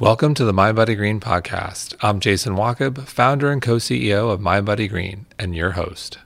Welcome 0.00 0.34
to 0.34 0.44
the 0.44 0.52
Mind 0.52 0.76
Green 0.76 1.18
podcast. 1.18 1.96
I'm 2.00 2.20
Jason 2.20 2.54
Wachob, 2.54 3.08
founder 3.08 3.50
and 3.50 3.60
co 3.60 3.78
CEO 3.78 4.30
of 4.30 4.40
Mind 4.40 4.66
Green, 4.88 5.26
and 5.40 5.56
your 5.56 5.72
host. 5.72 6.18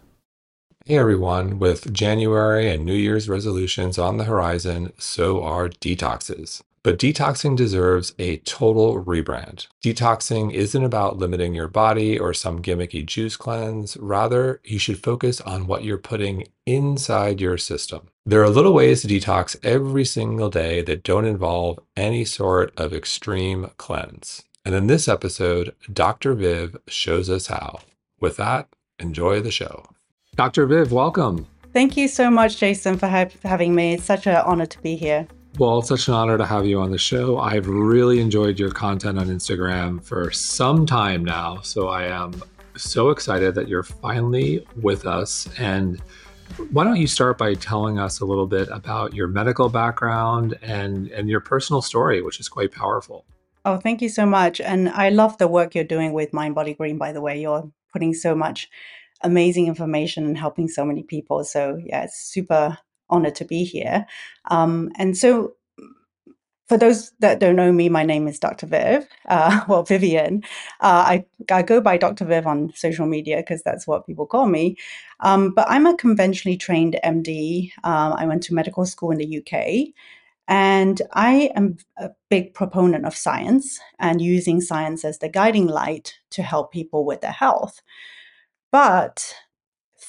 Hey 0.85 0.99
everyone, 0.99 1.59
with 1.59 1.91
January 1.91 2.69
and 2.69 2.85
New 2.85 2.93
Year's 2.93 3.31
resolutions 3.31 3.97
on 3.97 4.19
the 4.19 4.25
horizon, 4.25 4.93
so 4.99 5.43
are 5.43 5.71
detoxes. 5.71 6.61
But 6.85 6.99
detoxing 6.99 7.57
deserves 7.57 8.13
a 8.19 8.39
total 8.39 9.05
rebrand. 9.05 9.69
Detoxing 9.85 10.53
isn't 10.53 10.83
about 10.83 11.17
limiting 11.17 11.55
your 11.55 11.69
body 11.69 12.19
or 12.19 12.35
some 12.35 12.61
gimmicky 12.61 13.07
juice 13.07 13.37
cleanse. 13.37 13.97
Rather, 13.99 14.61
you 14.65 14.81
should 14.81 15.01
focus 15.01 15.41
on 15.41 15.69
what 15.69 15.85
you're 15.85 15.97
putting 15.97 16.49
inside 16.67 17.41
your 17.41 17.57
system. 17.57 18.09
There 18.27 18.43
are 18.43 18.49
little 18.49 18.75
ways 18.75 19.03
to 19.03 19.09
detox 19.09 19.57
every 19.63 20.05
single 20.05 20.51
day 20.51 20.83
that 20.83 21.05
don't 21.05 21.25
involve 21.25 21.79
any 21.97 22.25
sort 22.25 22.73
of 22.77 22.93
extreme 22.93 23.71
cleanse. 23.77 24.43
And 24.65 24.75
in 24.75 24.89
this 24.89 25.07
episode, 25.07 25.75
Dr. 25.93 26.35
Viv 26.35 26.77
shows 26.89 27.31
us 27.31 27.47
how. 27.47 27.81
With 28.21 28.37
that, 28.39 28.69
enjoy 28.99 29.41
the 29.41 29.51
show. 29.53 29.87
Dr. 30.35 30.67
Viv, 30.67 30.91
welcome. 30.91 31.47
Thank 31.73 31.97
you 31.97 32.09
so 32.09 32.29
much, 32.29 32.59
Jason, 32.59 32.99
for 32.99 33.07
ha- 33.07 33.27
having 33.45 33.75
me. 33.75 33.95
It's 33.95 34.05
such 34.05 34.27
an 34.27 34.37
honor 34.37 34.67
to 34.67 34.83
be 34.83 34.97
here. 34.97 35.29
Well, 35.59 35.81
it's 35.81 35.89
such 35.89 36.09
an 36.09 36.15
honor 36.15 36.39
to 36.39 36.47
have 36.47 36.65
you 36.65 36.81
on 36.81 36.91
the 36.91 36.99
show. 36.99 37.39
I've 37.39 37.69
really 37.69 38.21
enjoyed 38.21 38.59
your 38.59 38.71
content 38.71 39.19
on 39.19 39.27
Instagram 39.27 40.03
for 40.03 40.31
some 40.31 40.87
time 40.87 41.25
now. 41.25 41.61
So 41.61 41.89
I 41.89 42.05
am 42.05 42.43
so 42.77 43.11
excited 43.11 43.55
that 43.55 43.69
you're 43.69 43.83
finally 43.83 44.67
with 44.81 45.07
us. 45.07 45.47
And 45.59 46.01
why 46.71 46.85
don't 46.85 46.97
you 46.97 47.07
start 47.07 47.37
by 47.37 47.53
telling 47.55 47.99
us 47.99 48.21
a 48.21 48.25
little 48.25 48.47
bit 48.47 48.69
about 48.71 49.13
your 49.13 49.29
medical 49.29 49.69
background 49.69 50.59
and, 50.63 51.09
and 51.09 51.29
your 51.29 51.41
personal 51.41 51.83
story, 51.83 52.23
which 52.23 52.41
is 52.41 52.49
quite 52.49 52.73
powerful? 52.73 53.27
Oh, 53.67 53.77
thank 53.77 54.01
you 54.01 54.09
so 54.09 54.25
much. 54.25 54.59
And 54.59 54.89
I 54.89 55.11
love 55.11 55.37
the 55.37 55.49
work 55.49 55.75
you're 55.75 55.85
doing 55.85 56.15
with 56.15 56.33
Mind 56.33 56.55
Body 56.55 56.73
Green, 56.73 56.97
by 56.97 57.13
the 57.13 57.21
way. 57.21 57.41
You're 57.41 57.71
putting 57.93 58.15
so 58.15 58.35
much 58.35 58.71
amazing 59.21 59.67
information 59.67 60.25
and 60.25 60.37
helping 60.37 60.67
so 60.67 60.85
many 60.85 61.03
people. 61.03 61.45
So, 61.45 61.79
yeah, 61.85 62.05
it's 62.05 62.19
super 62.19 62.79
honored 63.13 63.37
to 63.37 63.45
be 63.45 63.63
here. 63.65 64.07
Um, 64.51 64.91
and 64.97 65.17
so, 65.17 65.55
for 66.69 66.79
those 66.79 67.13
that 67.19 67.39
don't 67.39 67.57
know 67.57 67.71
me, 67.71 67.91
my 67.91 68.03
name 68.03 68.27
is 68.27 68.39
Dr. 68.39 68.67
Viv, 68.67 69.07
uh, 69.29 69.61
well, 69.69 69.83
Vivian. 69.83 70.43
Uh, 70.81 71.05
I, 71.07 71.27
I 71.51 71.63
go 71.63 71.81
by 71.81 71.99
Dr. 71.99 72.25
Viv 72.25 72.47
on 72.47 72.73
social 72.75 73.07
media 73.07 73.37
because 73.37 73.63
that's 73.63 73.87
what 73.87 74.07
people 74.07 74.27
call 74.27 74.47
me. 74.47 74.77
Um, 75.21 75.51
but 75.51 75.67
I'm 75.69 75.87
a 75.87 75.97
conventionally 75.97 76.57
trained 76.57 76.99
MD. 77.05 77.73
Um, 77.85 78.15
I 78.15 78.27
went 78.27 78.43
to 78.45 78.55
medical 78.55 78.87
school 78.87 79.11
in 79.11 79.19
the 79.19 79.39
UK. 79.39 79.93
And 80.49 81.01
I 81.13 81.51
am 81.55 81.77
a 81.99 82.11
big 82.29 82.55
proponent 82.55 83.07
of 83.07 83.17
science 83.17 83.79
and 83.99 84.21
using 84.21 84.61
science 84.61 85.05
as 85.05 85.19
the 85.19 85.29
guiding 85.29 85.67
light 85.67 86.19
to 86.31 86.43
help 86.43 86.73
people 86.73 87.05
with 87.05 87.21
their 87.21 87.33
health. 87.33 87.81
But 88.71 89.35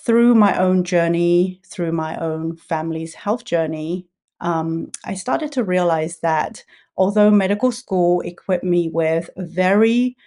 through 0.05 0.35
my 0.35 0.57
own 0.57 0.83
journey, 0.83 1.61
through 1.65 1.91
my 1.91 2.17
own 2.17 2.57
family's 2.57 3.13
health 3.13 3.45
journey, 3.45 4.07
um, 4.41 4.91
I 5.05 5.13
started 5.13 5.51
to 5.53 5.63
realize 5.63 6.19
that 6.19 6.63
although 6.97 7.31
medical 7.31 7.71
school 7.71 8.21
equipped 8.21 8.65
me 8.65 8.89
with 8.93 9.29
a 9.37 9.43
very 9.45 10.17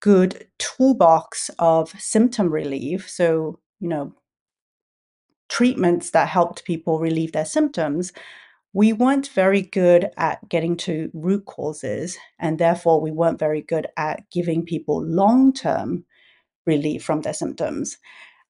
good 0.00 0.46
toolbox 0.58 1.50
of 1.58 1.94
symptom 1.98 2.50
relief, 2.50 3.08
so, 3.08 3.58
you 3.80 3.88
know, 3.88 4.12
treatments 5.48 6.10
that 6.10 6.28
helped 6.28 6.64
people 6.64 6.98
relieve 6.98 7.32
their 7.32 7.44
symptoms, 7.44 8.12
we 8.74 8.92
weren't 8.92 9.28
very 9.28 9.62
good 9.62 10.10
at 10.16 10.46
getting 10.48 10.76
to 10.78 11.10
root 11.14 11.44
causes, 11.46 12.18
and 12.38 12.58
therefore 12.58 13.00
we 13.00 13.10
weren't 13.10 13.38
very 13.38 13.62
good 13.62 13.86
at 13.96 14.28
giving 14.30 14.64
people 14.64 15.02
long 15.04 15.52
term 15.52 16.04
relief 16.66 17.02
from 17.04 17.22
their 17.22 17.34
symptoms. 17.34 17.98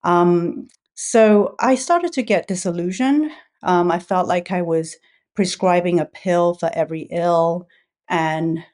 Um, 0.04 0.68
so 0.94 1.54
I 1.60 1.74
started 1.74 2.12
to 2.14 2.22
get 2.22 2.48
disillusioned. 2.48 3.30
Um, 3.62 3.90
I 3.90 3.98
felt 3.98 4.28
like 4.28 4.50
I 4.50 4.62
was 4.62 4.96
prescribing 5.34 5.98
a 6.00 6.04
pill 6.04 6.54
for 6.54 6.70
every 6.74 7.02
ill, 7.10 7.68
and 8.08 8.64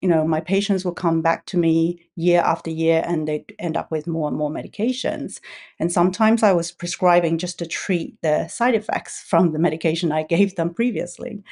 you 0.00 0.08
know 0.08 0.26
my 0.26 0.40
patients 0.40 0.84
would 0.84 0.96
come 0.96 1.22
back 1.22 1.46
to 1.46 1.56
me 1.56 2.08
year 2.16 2.40
after 2.40 2.70
year, 2.70 3.02
and 3.06 3.26
they'd 3.26 3.54
end 3.58 3.76
up 3.76 3.90
with 3.90 4.06
more 4.06 4.28
and 4.28 4.36
more 4.36 4.50
medications. 4.50 5.40
And 5.80 5.92
sometimes 5.92 6.42
I 6.42 6.52
was 6.52 6.72
prescribing 6.72 7.38
just 7.38 7.58
to 7.60 7.66
treat 7.66 8.16
the 8.22 8.48
side 8.48 8.74
effects 8.74 9.20
from 9.22 9.52
the 9.52 9.58
medication 9.58 10.12
I 10.12 10.22
gave 10.24 10.56
them 10.56 10.74
previously. 10.74 11.42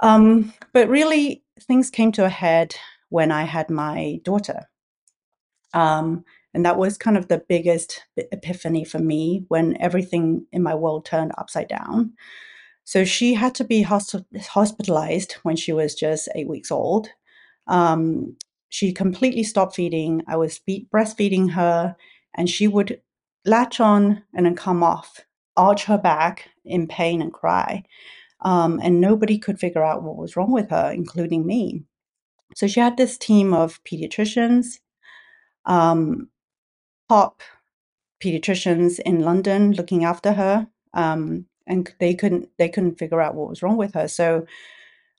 Um, 0.00 0.52
but 0.72 0.88
really, 0.88 1.42
things 1.60 1.90
came 1.90 2.12
to 2.12 2.24
a 2.24 2.28
head 2.30 2.74
when 3.08 3.30
I 3.30 3.44
had 3.44 3.70
my 3.70 4.20
daughter. 4.24 4.68
Um, 5.72 6.24
and 6.54 6.64
that 6.64 6.78
was 6.78 6.96
kind 6.96 7.16
of 7.16 7.28
the 7.28 7.42
biggest 7.48 8.04
epiphany 8.16 8.84
for 8.84 8.98
me 8.98 9.44
when 9.48 9.76
everything 9.80 10.46
in 10.52 10.62
my 10.62 10.74
world 10.74 11.04
turned 11.04 11.32
upside 11.36 11.68
down. 11.68 12.12
So 12.84 13.04
she 13.04 13.34
had 13.34 13.54
to 13.56 13.64
be 13.64 13.82
hospitalized 13.82 15.32
when 15.42 15.56
she 15.56 15.72
was 15.72 15.94
just 15.94 16.28
eight 16.34 16.48
weeks 16.48 16.70
old. 16.70 17.08
Um, 17.66 18.36
she 18.68 18.92
completely 18.92 19.42
stopped 19.42 19.74
feeding. 19.74 20.22
I 20.28 20.36
was 20.36 20.60
breastfeeding 20.68 21.52
her, 21.52 21.96
and 22.34 22.48
she 22.48 22.68
would 22.68 23.00
latch 23.44 23.80
on 23.80 24.22
and 24.34 24.46
then 24.46 24.54
come 24.54 24.82
off, 24.82 25.20
arch 25.56 25.84
her 25.84 25.98
back 25.98 26.50
in 26.64 26.86
pain 26.86 27.22
and 27.22 27.32
cry. 27.32 27.84
Um, 28.40 28.80
and 28.82 29.00
nobody 29.00 29.38
could 29.38 29.58
figure 29.58 29.82
out 29.82 30.02
what 30.02 30.16
was 30.16 30.36
wrong 30.36 30.52
with 30.52 30.70
her, 30.70 30.92
including 30.92 31.46
me. 31.46 31.84
So 32.54 32.66
she 32.66 32.80
had 32.80 32.96
this 32.96 33.16
team 33.16 33.54
of 33.54 33.82
pediatricians, 33.84 34.78
um, 35.64 36.28
top 37.08 37.42
pediatricians 38.22 38.98
in 39.00 39.20
London 39.20 39.72
looking 39.72 40.04
after 40.04 40.32
her, 40.32 40.66
um, 40.94 41.46
and 41.66 41.92
they 42.00 42.14
couldn't 42.14 42.48
they 42.58 42.68
couldn't 42.68 42.98
figure 42.98 43.20
out 43.20 43.34
what 43.34 43.48
was 43.48 43.62
wrong 43.62 43.76
with 43.76 43.94
her. 43.94 44.08
So 44.08 44.46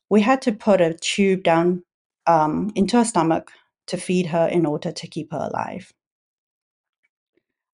we 0.10 0.22
had 0.22 0.42
to 0.44 0.52
put 0.52 0.82
a 0.82 0.94
tube 0.94 1.44
down 1.44 1.84
um, 2.28 2.72
into 2.76 2.98
her 2.98 3.06
stomach 3.06 3.52
to 3.88 3.98
feed 3.98 4.28
her 4.28 4.48
in 4.48 4.66
order 4.66 4.92
to 4.92 5.08
keep 5.08 5.32
her 5.32 5.50
alive. 5.52 5.92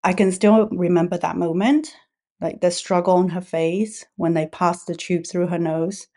I 0.03 0.13
can 0.13 0.31
still 0.31 0.67
remember 0.69 1.17
that 1.17 1.37
moment, 1.37 1.95
like 2.39 2.61
the 2.61 2.71
struggle 2.71 3.15
on 3.15 3.29
her 3.29 3.41
face 3.41 4.05
when 4.15 4.33
they 4.33 4.47
passed 4.47 4.87
the 4.87 4.95
tube 4.95 5.25
through 5.27 5.47
her 5.47 5.59
nose 5.59 6.07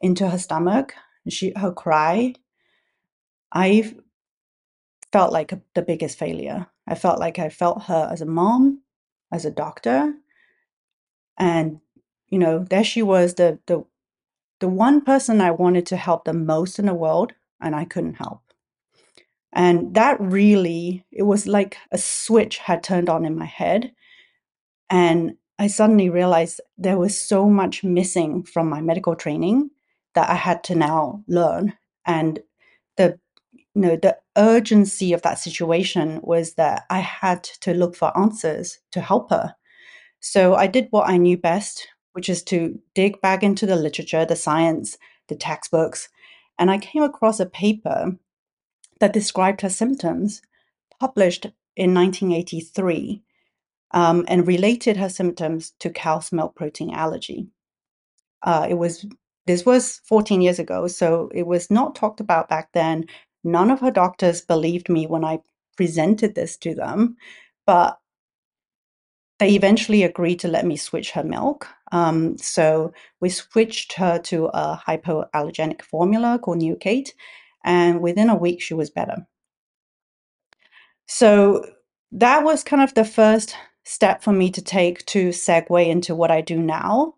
into 0.00 0.28
her 0.28 0.38
stomach. 0.38 0.94
She 1.28 1.52
her 1.56 1.72
cry. 1.72 2.34
I 3.52 3.92
felt 5.12 5.32
like 5.32 5.52
the 5.74 5.82
biggest 5.82 6.18
failure. 6.18 6.66
I 6.86 6.94
felt 6.94 7.18
like 7.18 7.38
I 7.38 7.48
felt 7.48 7.84
her 7.84 8.08
as 8.10 8.20
a 8.20 8.26
mom, 8.26 8.82
as 9.32 9.44
a 9.44 9.50
doctor, 9.50 10.14
and 11.38 11.80
you 12.28 12.38
know, 12.38 12.64
there 12.64 12.84
she 12.84 13.02
was, 13.02 13.34
the 13.34 13.58
the 13.66 13.84
the 14.60 14.68
one 14.68 15.00
person 15.02 15.40
I 15.40 15.50
wanted 15.52 15.86
to 15.86 15.96
help 15.96 16.24
the 16.24 16.32
most 16.32 16.78
in 16.78 16.86
the 16.86 16.94
world, 16.94 17.32
and 17.60 17.74
I 17.76 17.84
couldn't 17.84 18.14
help. 18.14 18.42
And 19.52 19.94
that 19.94 20.20
really, 20.20 21.04
it 21.10 21.22
was 21.22 21.46
like 21.46 21.76
a 21.90 21.98
switch 21.98 22.58
had 22.58 22.82
turned 22.82 23.08
on 23.08 23.24
in 23.24 23.36
my 23.38 23.46
head. 23.46 23.92
And 24.90 25.36
I 25.58 25.68
suddenly 25.68 26.10
realized 26.10 26.60
there 26.76 26.98
was 26.98 27.18
so 27.20 27.48
much 27.48 27.82
missing 27.82 28.42
from 28.42 28.68
my 28.68 28.80
medical 28.80 29.16
training 29.16 29.70
that 30.14 30.28
I 30.30 30.34
had 30.34 30.62
to 30.64 30.74
now 30.74 31.24
learn. 31.26 31.74
And 32.06 32.40
you 33.74 33.82
know 33.82 33.96
the 33.96 34.16
urgency 34.36 35.12
of 35.12 35.22
that 35.22 35.38
situation 35.38 36.20
was 36.22 36.54
that 36.54 36.84
I 36.90 36.98
had 37.00 37.44
to 37.60 37.74
look 37.74 37.96
for 37.96 38.16
answers 38.16 38.78
to 38.92 39.00
help 39.00 39.30
her. 39.30 39.54
So 40.20 40.54
I 40.54 40.66
did 40.66 40.88
what 40.90 41.08
I 41.08 41.16
knew 41.16 41.36
best, 41.36 41.86
which 42.12 42.28
is 42.28 42.42
to 42.44 42.78
dig 42.94 43.20
back 43.20 43.42
into 43.42 43.66
the 43.66 43.76
literature, 43.76 44.24
the 44.24 44.36
science, 44.36 44.98
the 45.28 45.36
textbooks, 45.36 46.08
and 46.58 46.70
I 46.70 46.78
came 46.78 47.02
across 47.02 47.38
a 47.38 47.46
paper 47.46 48.16
that 49.00 49.12
described 49.12 49.60
her 49.60 49.70
symptoms, 49.70 50.42
published 50.98 51.46
in 51.76 51.94
1983, 51.94 53.22
um, 53.92 54.24
and 54.28 54.46
related 54.46 54.96
her 54.96 55.08
symptoms 55.08 55.72
to 55.78 55.90
cow's 55.90 56.32
milk 56.32 56.56
protein 56.56 56.90
allergy. 56.90 57.46
Uh, 58.42 58.66
it 58.68 58.74
was 58.74 59.06
this 59.46 59.64
was 59.64 60.02
14 60.04 60.42
years 60.42 60.58
ago, 60.58 60.86
so 60.88 61.30
it 61.34 61.46
was 61.46 61.70
not 61.70 61.94
talked 61.94 62.20
about 62.20 62.50
back 62.50 62.68
then. 62.74 63.06
None 63.44 63.70
of 63.70 63.80
her 63.80 63.90
doctors 63.90 64.40
believed 64.40 64.88
me 64.88 65.06
when 65.06 65.24
I 65.24 65.40
presented 65.76 66.34
this 66.34 66.56
to 66.58 66.74
them, 66.74 67.16
but 67.66 67.98
they 69.38 69.50
eventually 69.54 70.02
agreed 70.02 70.40
to 70.40 70.48
let 70.48 70.66
me 70.66 70.76
switch 70.76 71.12
her 71.12 71.22
milk. 71.22 71.68
Um, 71.92 72.36
so 72.38 72.92
we 73.20 73.28
switched 73.28 73.92
her 73.94 74.18
to 74.20 74.46
a 74.46 74.82
hypoallergenic 74.86 75.82
formula 75.82 76.38
called 76.42 76.58
Neocate, 76.58 77.10
and 77.64 78.00
within 78.00 78.30
a 78.30 78.36
week 78.36 78.60
she 78.60 78.74
was 78.74 78.90
better. 78.90 79.26
So 81.06 81.64
that 82.12 82.42
was 82.42 82.64
kind 82.64 82.82
of 82.82 82.94
the 82.94 83.04
first 83.04 83.54
step 83.84 84.22
for 84.22 84.32
me 84.32 84.50
to 84.50 84.60
take 84.60 85.06
to 85.06 85.28
segue 85.28 85.86
into 85.88 86.14
what 86.14 86.30
I 86.30 86.40
do 86.40 86.58
now. 86.58 87.14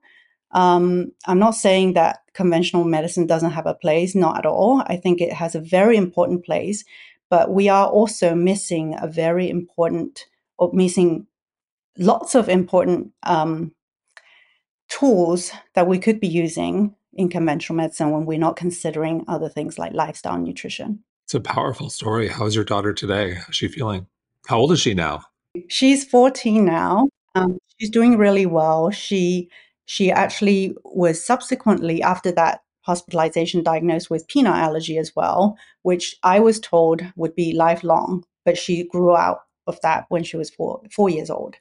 Um, 0.53 1.13
I'm 1.27 1.39
not 1.39 1.55
saying 1.55 1.95
that 1.95 2.21
conventional 2.33 2.85
medicine 2.85 3.27
doesn't 3.27 3.53
have 3.53 3.67
a 3.67 3.75
place, 3.75 4.15
not 4.15 4.39
at 4.39 4.47
all. 4.47 4.83
I 4.87 4.97
think 4.97 5.21
it 5.21 5.33
has 5.33 5.55
a 5.55 5.61
very 5.61 5.97
important 5.97 6.45
place, 6.45 6.85
but 7.29 7.53
we 7.53 7.69
are 7.69 7.87
also 7.87 8.35
missing 8.35 8.97
a 9.01 9.07
very 9.07 9.49
important, 9.49 10.27
or 10.59 10.71
missing 10.73 11.27
lots 11.99 12.35
of 12.35 12.49
important 12.49 13.13
um, 13.23 13.73
tools 14.89 15.53
that 15.75 15.87
we 15.87 15.99
could 15.99 16.21
be 16.21 16.29
using 16.29 16.95
in 17.15 17.29
conventional 17.29 17.77
medicine 17.77 18.11
when 18.11 18.27
we're 18.27 18.39
not 18.39 18.57
considering 18.57 19.25
other 19.29 19.49
things 19.49 19.79
like 19.79 19.93
lifestyle 19.93 20.39
nutrition. 20.39 21.03
It's 21.25 21.35
a 21.35 21.41
powerful 21.41 21.91
story. 21.91 22.29
How's 22.29 22.55
your 22.55 22.65
daughter 22.65 22.93
today? 22.93 23.35
How's 23.35 23.55
she 23.55 23.69
feeling? 23.69 24.07
How 24.47 24.59
old 24.59 24.73
is 24.73 24.81
she 24.81 24.95
now? 24.95 25.23
She's 25.69 26.05
14 26.05 26.65
now. 26.65 27.09
Um, 27.35 27.59
she's 27.79 27.91
doing 27.91 28.17
really 28.19 28.47
well. 28.47 28.91
She 28.91 29.49
she 29.91 30.13
actually 30.13 30.73
was 30.85 31.23
subsequently 31.23 32.01
after 32.01 32.31
that 32.31 32.61
hospitalization 32.83 33.61
diagnosed 33.61 34.09
with 34.09 34.29
peanut 34.29 34.55
allergy 34.55 34.97
as 34.99 35.17
well, 35.17 35.59
which 35.83 36.15
I 36.23 36.39
was 36.39 36.61
told 36.61 37.03
would 37.17 37.35
be 37.35 37.55
lifelong, 37.55 38.25
but 38.45 38.57
she 38.57 38.85
grew 38.85 39.17
out 39.17 39.41
of 39.67 39.81
that 39.81 40.05
when 40.09 40.23
she 40.23 40.37
was 40.37 40.49
four 40.49 40.81
four 40.93 41.11
years 41.11 41.29
old. 41.29 41.57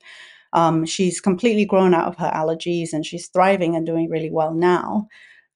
Um, 0.54 0.86
she's 0.86 1.20
completely 1.20 1.66
grown 1.66 1.96
out 1.96 2.08
of 2.08 2.18
her 2.18 2.30
allergies 2.30 2.94
and 2.94 3.04
she's 3.04 3.30
thriving 3.30 3.76
and 3.76 3.84
doing 3.84 4.12
really 4.12 4.30
well 4.30 4.54
now. 4.54 5.08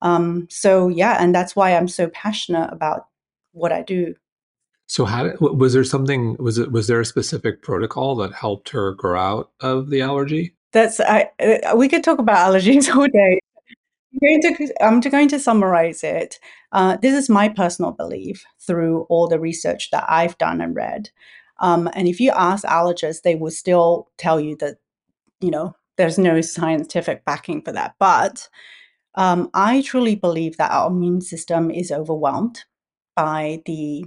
Um, 0.02 0.48
so 0.50 0.88
yeah, 0.88 1.18
and 1.20 1.34
that's 1.34 1.56
why 1.56 1.76
I'm 1.76 1.88
so 1.88 2.08
passionate 2.08 2.74
about 2.74 3.06
what 3.52 3.72
I 3.72 3.84
do. 3.84 4.16
So 4.88 5.06
how 5.06 5.32
was 5.40 5.74
there 5.74 5.84
something 5.84 6.38
was 6.40 6.58
it 6.58 6.72
was 6.72 6.88
there 6.88 7.02
a 7.02 7.06
specific 7.06 7.62
protocol 7.62 8.16
that 8.16 8.34
helped 8.34 8.70
her 8.70 8.96
grow 8.96 9.20
out 9.20 9.52
of 9.60 9.92
the 9.92 10.02
allergy? 10.02 10.56
That's 10.74 11.00
I 11.00 11.30
uh, 11.40 11.76
we 11.76 11.90
could 11.90 12.04
talk 12.04 12.20
about 12.20 12.52
allergies 12.52 12.90
all 12.96 13.08
day. 13.08 13.40
I'm 14.14 14.40
going 14.42 14.42
to, 14.58 14.84
I'm 14.84 15.00
going 15.00 15.28
to 15.30 15.40
summarize 15.40 16.04
it. 16.04 16.40
Uh, 16.72 16.98
this 16.98 17.16
is 17.16 17.30
my 17.30 17.50
personal 17.50 17.92
belief 17.92 18.46
through 18.62 19.02
all 19.10 19.28
the 19.28 19.40
research 19.40 19.92
that 19.92 20.06
I've 20.08 20.38
done 20.38 20.62
and 20.62 20.76
read. 20.76 21.10
Um, 21.60 21.90
and 21.96 22.08
if 22.08 22.20
you 22.20 22.32
ask 22.32 22.64
allergists, 22.66 23.22
they 23.24 23.36
will 23.36 23.52
still 23.52 24.10
tell 24.18 24.40
you 24.40 24.56
that, 24.58 24.78
you 25.42 25.52
know, 25.52 25.76
there's 25.98 26.18
no 26.18 26.42
scientific 26.42 27.26
backing 27.26 27.62
for 27.64 27.72
that. 27.72 27.96
But 28.00 28.50
um, 29.16 29.50
I 29.54 29.82
truly 29.84 30.16
believe 30.16 30.58
that 30.58 30.72
our 30.72 30.90
immune 30.90 31.22
system 31.22 31.72
is 31.72 31.92
overwhelmed 31.92 32.64
by 33.16 33.62
the, 33.66 34.06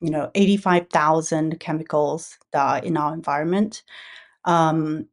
you 0.00 0.10
know, 0.10 0.30
85,000 0.34 1.60
chemicals 1.60 2.38
that 2.52 2.62
are 2.62 2.84
in 2.84 2.96
our 2.96 3.14
environment. 3.14 3.82
Um, 4.44 5.08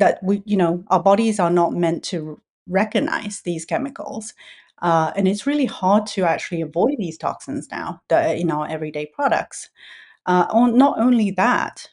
that 0.00 0.18
we, 0.22 0.42
you 0.44 0.56
know, 0.56 0.82
our 0.88 1.02
bodies 1.02 1.38
are 1.38 1.50
not 1.50 1.72
meant 1.72 2.02
to 2.04 2.40
recognize 2.66 3.42
these 3.42 3.64
chemicals. 3.64 4.34
Uh, 4.82 5.12
and 5.14 5.28
it's 5.28 5.46
really 5.46 5.66
hard 5.66 6.06
to 6.06 6.24
actually 6.24 6.62
avoid 6.62 6.96
these 6.98 7.18
toxins 7.18 7.68
now 7.70 8.00
that 8.08 8.30
are 8.30 8.34
in 8.34 8.50
our 8.50 8.66
everyday 8.68 9.06
products. 9.06 9.68
Uh, 10.26 10.46
on, 10.50 10.76
not 10.76 10.98
only 10.98 11.30
that, 11.30 11.88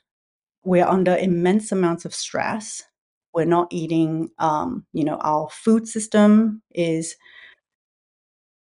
we're 0.63 0.85
under 0.87 1.15
immense 1.15 1.71
amounts 1.71 2.05
of 2.05 2.15
stress. 2.15 2.83
We're 3.33 3.45
not 3.45 3.67
eating, 3.71 4.29
um, 4.39 4.85
you 4.93 5.03
know, 5.03 5.17
our 5.17 5.49
food 5.49 5.87
system 5.87 6.61
is 6.71 7.15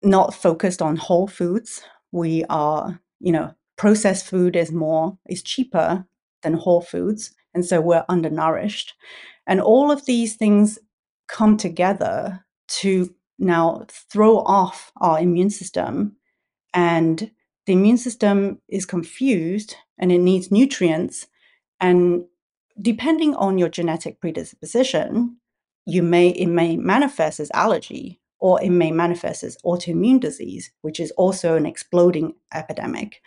not 0.03 0.33
focused 0.33 0.81
on 0.81 0.95
whole 0.95 1.27
foods. 1.27 1.83
We 2.11 2.45
are, 2.49 2.99
you 3.19 3.31
know, 3.31 3.53
processed 3.77 4.25
food 4.27 4.55
is 4.55 4.71
more, 4.71 5.17
is 5.29 5.43
cheaper 5.43 6.05
than 6.43 6.53
whole 6.53 6.81
foods. 6.81 7.33
And 7.57 7.65
so 7.65 7.81
we're 7.81 8.05
undernourished. 8.07 8.93
And 9.47 9.59
all 9.59 9.89
of 9.89 10.05
these 10.05 10.35
things 10.35 10.77
come 11.27 11.57
together 11.57 12.45
to 12.81 13.11
now 13.39 13.87
throw 13.89 14.41
off 14.41 14.91
our 14.97 15.19
immune 15.19 15.49
system. 15.49 16.17
And 16.75 17.31
the 17.65 17.73
immune 17.73 17.97
system 17.97 18.61
is 18.69 18.85
confused 18.85 19.75
and 19.97 20.11
it 20.11 20.19
needs 20.19 20.51
nutrients. 20.51 21.25
And 21.79 22.25
depending 22.79 23.33
on 23.33 23.57
your 23.57 23.69
genetic 23.69 24.21
predisposition, 24.21 25.37
you 25.87 26.03
may 26.03 26.27
it 26.29 26.49
may 26.49 26.77
manifest 26.77 27.39
as 27.39 27.49
allergy 27.55 28.21
or 28.37 28.61
it 28.61 28.69
may 28.69 28.91
manifest 28.91 29.43
as 29.43 29.57
autoimmune 29.65 30.19
disease, 30.19 30.69
which 30.83 30.99
is 30.99 31.09
also 31.17 31.55
an 31.55 31.65
exploding 31.65 32.35
epidemic. 32.53 33.19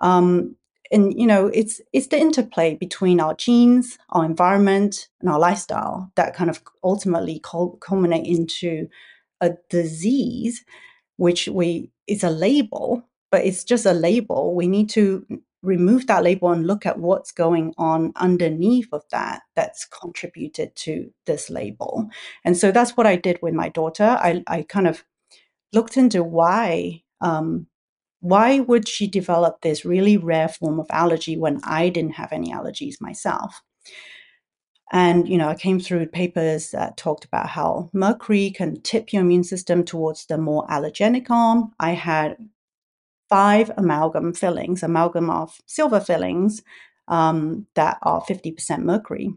Um, 0.00 0.56
and 0.92 1.18
you 1.18 1.26
know 1.26 1.48
it's 1.48 1.80
it's 1.92 2.08
the 2.08 2.18
interplay 2.18 2.74
between 2.74 3.20
our 3.20 3.34
genes 3.34 3.98
our 4.10 4.24
environment 4.24 5.08
and 5.20 5.30
our 5.30 5.38
lifestyle 5.38 6.12
that 6.16 6.34
kind 6.34 6.50
of 6.50 6.62
ultimately 6.84 7.40
culminate 7.80 8.26
into 8.26 8.88
a 9.40 9.52
disease 9.70 10.64
which 11.18 11.48
we 11.48 11.90
is 12.08 12.24
a 12.24 12.30
label 12.30 13.04
but 13.30 13.44
it's 13.44 13.64
just 13.64 13.86
a 13.86 13.92
label. 13.92 14.54
We 14.54 14.66
need 14.68 14.90
to 14.90 15.26
remove 15.62 16.06
that 16.06 16.24
label 16.24 16.50
and 16.52 16.66
look 16.66 16.86
at 16.86 16.98
what's 16.98 17.32
going 17.32 17.74
on 17.78 18.12
underneath 18.16 18.88
of 18.92 19.02
that 19.10 19.42
that's 19.56 19.84
contributed 19.84 20.74
to 20.76 21.10
this 21.26 21.50
label. 21.50 22.08
And 22.44 22.56
so 22.56 22.72
that's 22.72 22.96
what 22.96 23.06
i 23.06 23.16
did 23.16 23.38
with 23.42 23.54
my 23.54 23.68
daughter. 23.68 24.04
I, 24.04 24.42
I 24.46 24.62
kind 24.62 24.88
of 24.88 25.04
looked 25.72 25.96
into 25.96 26.24
why 26.24 27.02
um, 27.20 27.66
why 28.20 28.60
would 28.60 28.86
she 28.88 29.06
develop 29.06 29.60
this 29.60 29.84
really 29.84 30.16
rare 30.16 30.48
form 30.48 30.78
of 30.78 30.86
allergy 30.90 31.36
when 31.36 31.60
I 31.64 31.88
didn't 31.88 32.12
have 32.12 32.32
any 32.32 32.52
allergies 32.52 33.00
myself? 33.00 33.62
And, 34.92 35.28
you 35.28 35.38
know, 35.38 35.48
I 35.48 35.54
came 35.54 35.78
through 35.78 36.06
papers 36.06 36.70
that 36.72 36.96
talked 36.96 37.24
about 37.24 37.48
how 37.48 37.90
mercury 37.92 38.50
can 38.50 38.80
tip 38.82 39.12
your 39.12 39.22
immune 39.22 39.44
system 39.44 39.84
towards 39.84 40.26
the 40.26 40.36
more 40.36 40.66
allergenic 40.66 41.30
arm. 41.30 41.72
I 41.78 41.92
had 41.92 42.36
five 43.28 43.70
amalgam 43.76 44.34
fillings, 44.34 44.82
amalgam 44.82 45.30
of 45.30 45.60
silver 45.66 46.00
fillings 46.00 46.62
um, 47.06 47.66
that 47.74 47.98
are 48.02 48.20
50% 48.22 48.80
mercury. 48.80 49.32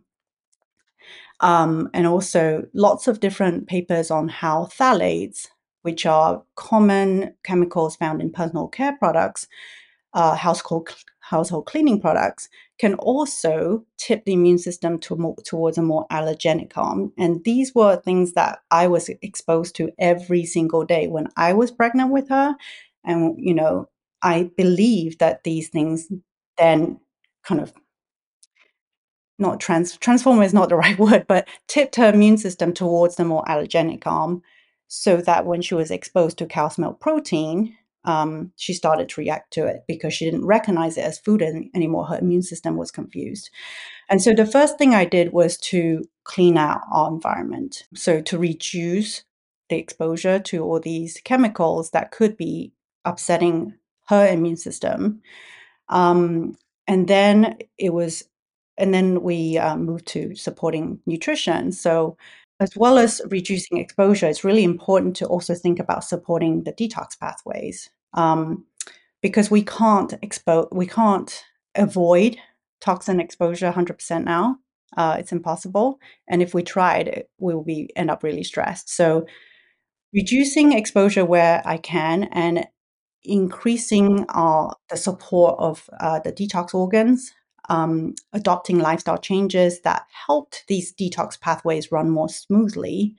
Um, 1.39 1.89
and 1.93 2.07
also 2.07 2.65
lots 2.73 3.07
of 3.07 3.19
different 3.19 3.67
papers 3.67 4.09
on 4.09 4.29
how 4.29 4.65
phthalates 4.65 5.47
which 5.83 6.05
are 6.05 6.43
common 6.55 7.35
chemicals 7.43 7.95
found 7.95 8.21
in 8.21 8.31
personal 8.31 8.67
care 8.67 8.97
products, 8.97 9.47
uh, 10.13 10.35
household 10.35 10.89
household 11.19 11.65
cleaning 11.65 12.01
products, 12.01 12.49
can 12.79 12.95
also 12.95 13.85
tip 13.97 14.25
the 14.25 14.33
immune 14.33 14.57
system 14.57 14.99
to 14.99 15.15
more, 15.15 15.35
towards 15.45 15.77
a 15.77 15.81
more 15.81 16.05
allergenic 16.11 16.73
arm. 16.75 17.13
And 17.17 17.43
these 17.45 17.73
were 17.73 17.95
things 17.95 18.33
that 18.33 18.59
I 18.71 18.87
was 18.87 19.09
exposed 19.21 19.75
to 19.77 19.91
every 19.97 20.45
single 20.45 20.83
day 20.83 21.07
when 21.07 21.27
I 21.37 21.53
was 21.53 21.71
pregnant 21.71 22.11
with 22.11 22.27
her. 22.29 22.55
And 23.05 23.35
you 23.37 23.53
know, 23.53 23.87
I 24.21 24.51
believe 24.57 25.19
that 25.19 25.43
these 25.43 25.69
things 25.69 26.07
then 26.57 26.99
kind 27.43 27.61
of 27.61 27.73
not 29.39 29.59
trans 29.59 29.97
transform 29.97 30.41
is 30.41 30.53
not 30.53 30.69
the 30.69 30.75
right 30.85 30.97
word, 30.97 31.25
but 31.27 31.47
tipped 31.67 31.95
her 31.97 32.13
immune 32.13 32.37
system 32.37 32.73
towards 32.73 33.15
the 33.15 33.25
more 33.25 33.43
allergenic 33.45 34.05
arm 34.05 34.41
so 34.87 35.17
that 35.17 35.45
when 35.45 35.61
she 35.61 35.75
was 35.75 35.91
exposed 35.91 36.37
to 36.37 36.45
cow's 36.45 36.77
milk 36.77 36.99
protein, 36.99 37.75
um, 38.05 38.51
she 38.57 38.73
started 38.73 39.07
to 39.09 39.21
react 39.21 39.53
to 39.53 39.65
it 39.65 39.83
because 39.87 40.13
she 40.13 40.25
didn't 40.25 40.45
recognize 40.45 40.97
it 40.97 41.05
as 41.05 41.19
food 41.19 41.41
anymore. 41.41 42.05
Her 42.05 42.19
immune 42.19 42.41
system 42.41 42.75
was 42.75 42.91
confused. 42.91 43.49
And 44.09 44.21
so 44.21 44.33
the 44.33 44.45
first 44.45 44.77
thing 44.77 44.93
I 44.93 45.05
did 45.05 45.31
was 45.31 45.57
to 45.57 46.03
clean 46.25 46.57
out 46.57 46.81
our 46.91 47.09
environment. 47.09 47.83
So 47.95 48.21
to 48.21 48.37
reduce 48.37 49.23
the 49.69 49.77
exposure 49.77 50.39
to 50.39 50.63
all 50.63 50.79
these 50.79 51.21
chemicals 51.23 51.91
that 51.91 52.11
could 52.11 52.35
be 52.35 52.73
upsetting 53.05 53.73
her 54.07 54.27
immune 54.27 54.57
system. 54.57 55.21
Um, 55.87 56.57
and 56.87 57.07
then 57.07 57.57
it 57.77 57.93
was, 57.93 58.23
and 58.77 58.93
then 58.93 59.21
we 59.21 59.57
uh, 59.57 59.77
moved 59.77 60.07
to 60.07 60.35
supporting 60.35 60.99
nutrition. 61.05 61.71
So 61.71 62.17
as 62.63 62.77
well 62.77 62.97
as 62.97 63.21
reducing 63.29 63.77
exposure, 63.77 64.27
it's 64.27 64.45
really 64.45 64.63
important 64.63 65.17
to 65.17 65.25
also 65.27 65.53
think 65.53 65.79
about 65.79 66.05
supporting 66.05 66.63
the 66.63 66.71
detox 66.71 67.19
pathways 67.19 67.89
um, 68.13 68.65
because 69.21 69.51
we 69.51 69.63
can't 69.63 70.13
expose, 70.21 70.69
we 70.71 70.87
can't 70.87 71.43
avoid 71.75 72.37
toxin 72.79 73.19
exposure 73.19 73.71
100% 73.71 74.23
now. 74.23 74.57
Uh, 74.95 75.17
it's 75.19 75.31
impossible, 75.31 75.99
and 76.27 76.41
if 76.41 76.53
we 76.53 76.61
tried, 76.61 77.25
we 77.39 77.53
will 77.53 77.63
be 77.63 77.89
end 77.95 78.11
up 78.11 78.23
really 78.23 78.43
stressed. 78.43 78.89
So, 78.95 79.25
reducing 80.13 80.71
exposure 80.71 81.25
where 81.25 81.63
I 81.65 81.77
can 81.77 82.25
and 82.25 82.67
increasing 83.23 84.25
uh, 84.29 84.71
the 84.89 84.97
support 84.97 85.55
of 85.57 85.89
uh, 85.99 86.19
the 86.19 86.31
detox 86.31 86.75
organs 86.75 87.33
um, 87.69 88.15
adopting 88.33 88.79
lifestyle 88.79 89.17
changes 89.17 89.81
that 89.81 90.05
helped 90.27 90.63
these 90.67 90.93
detox 90.93 91.39
pathways 91.39 91.91
run 91.91 92.09
more 92.09 92.29
smoothly. 92.29 93.15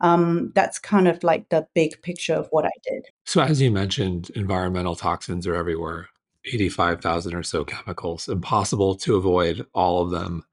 Um, 0.00 0.52
that's 0.54 0.78
kind 0.78 1.08
of 1.08 1.22
like 1.22 1.48
the 1.48 1.66
big 1.74 2.00
picture 2.02 2.34
of 2.34 2.48
what 2.50 2.64
I 2.66 2.72
did. 2.82 3.06
So, 3.24 3.40
as 3.40 3.60
you 3.60 3.70
mentioned, 3.70 4.30
environmental 4.30 4.96
toxins 4.96 5.46
are 5.46 5.54
everywhere 5.54 6.08
85,000 6.46 7.34
or 7.34 7.42
so 7.42 7.64
chemicals, 7.64 8.28
impossible 8.28 8.96
to 8.96 9.16
avoid 9.16 9.64
all 9.74 10.02
of 10.02 10.10
them. 10.10 10.44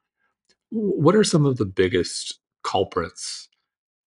What 0.70 1.16
are 1.16 1.24
some 1.24 1.46
of 1.46 1.58
the 1.58 1.66
biggest 1.66 2.40
culprits 2.64 3.50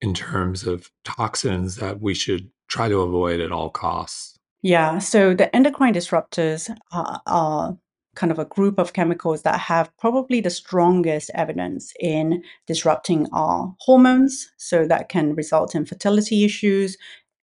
in 0.00 0.14
terms 0.14 0.66
of 0.66 0.90
toxins 1.04 1.76
that 1.76 2.00
we 2.00 2.14
should 2.14 2.50
try 2.68 2.88
to 2.88 3.00
avoid 3.00 3.40
at 3.40 3.52
all 3.52 3.70
costs? 3.70 4.38
Yeah, 4.62 4.98
so 4.98 5.34
the 5.34 5.54
endocrine 5.54 5.92
disruptors 5.92 6.74
are, 6.90 7.20
are 7.26 7.76
kind 8.14 8.32
of 8.32 8.38
a 8.38 8.44
group 8.44 8.78
of 8.78 8.92
chemicals 8.92 9.42
that 9.42 9.58
have 9.58 9.96
probably 9.98 10.40
the 10.40 10.50
strongest 10.50 11.30
evidence 11.34 11.92
in 12.00 12.42
disrupting 12.66 13.28
our 13.32 13.74
hormones. 13.80 14.50
So 14.56 14.86
that 14.86 15.08
can 15.08 15.34
result 15.34 15.74
in 15.74 15.86
fertility 15.86 16.44
issues, 16.44 16.96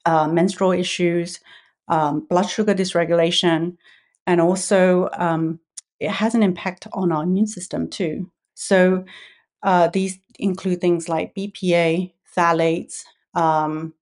uh, 0.06 0.28
menstrual 0.28 0.72
issues, 0.72 1.40
um, 1.88 2.26
blood 2.30 2.50
sugar 2.50 2.74
dysregulation, 2.74 3.78
and 4.26 4.42
also 4.42 5.10
um, 5.14 5.60
it 6.00 6.12
has 6.12 6.36
an 6.36 6.44
impact 6.44 6.88
on 6.94 7.12
our 7.12 7.24
immune 7.24 7.48
system 7.48 7.90
too. 7.90 8.30
So 8.54 9.06
uh, 9.64 9.88
these 9.88 10.20
include 10.40 10.82
things 10.82 11.10
like 11.10 11.36
BPA, 11.36 12.14
phthalates, 12.36 13.04
um, 13.34 13.94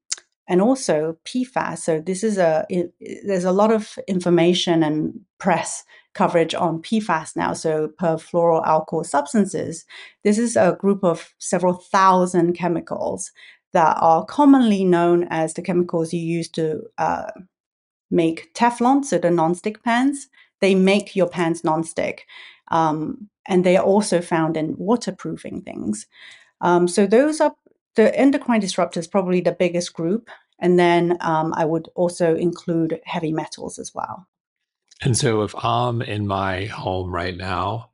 and 0.47 0.61
also 0.61 1.17
PFAS. 1.25 1.79
So 1.79 2.01
this 2.01 2.23
is 2.23 2.37
a 2.37 2.65
it, 2.69 2.93
there's 3.25 3.45
a 3.45 3.51
lot 3.51 3.71
of 3.71 3.97
information 4.07 4.83
and 4.83 5.19
press 5.39 5.83
coverage 6.15 6.55
on 6.55 6.81
PFAS 6.81 7.35
now. 7.35 7.53
So 7.53 7.89
perfluoroalkyl 8.01 9.05
substances. 9.05 9.85
This 10.23 10.39
is 10.39 10.55
a 10.55 10.77
group 10.79 11.03
of 11.03 11.33
several 11.37 11.73
thousand 11.73 12.53
chemicals 12.53 13.31
that 13.73 13.97
are 13.99 14.25
commonly 14.25 14.83
known 14.83 15.27
as 15.29 15.53
the 15.53 15.61
chemicals 15.61 16.13
you 16.13 16.21
use 16.21 16.49
to 16.49 16.81
uh, 16.97 17.31
make 18.09 18.53
Teflon, 18.53 19.03
so 19.03 19.17
the 19.17 19.29
non-stick 19.29 19.83
pans. 19.83 20.29
They 20.61 20.73
make 20.73 21.15
your 21.15 21.27
pans 21.27 21.63
non-stick. 21.63 22.25
Um, 22.71 23.29
and 23.47 23.63
they 23.63 23.77
are 23.77 23.83
also 23.83 24.21
found 24.21 24.57
in 24.57 24.75
waterproofing 24.77 25.61
things. 25.61 26.07
Um, 26.61 26.87
so 26.87 27.05
those 27.05 27.39
are 27.41 27.53
the 27.95 28.17
endocrine 28.17 28.61
disruptors, 28.61 29.11
probably 29.11 29.41
the 29.41 29.51
biggest 29.51 29.93
group. 29.93 30.29
And 30.59 30.79
then 30.79 31.17
um, 31.21 31.53
I 31.55 31.65
would 31.65 31.89
also 31.95 32.35
include 32.35 32.99
heavy 33.03 33.33
metals 33.33 33.77
as 33.77 33.93
well. 33.93 34.25
And 35.01 35.17
so 35.17 35.43
if 35.43 35.53
I'm 35.63 36.01
in 36.01 36.27
my 36.27 36.65
home 36.65 37.13
right 37.13 37.35
now, 37.35 37.89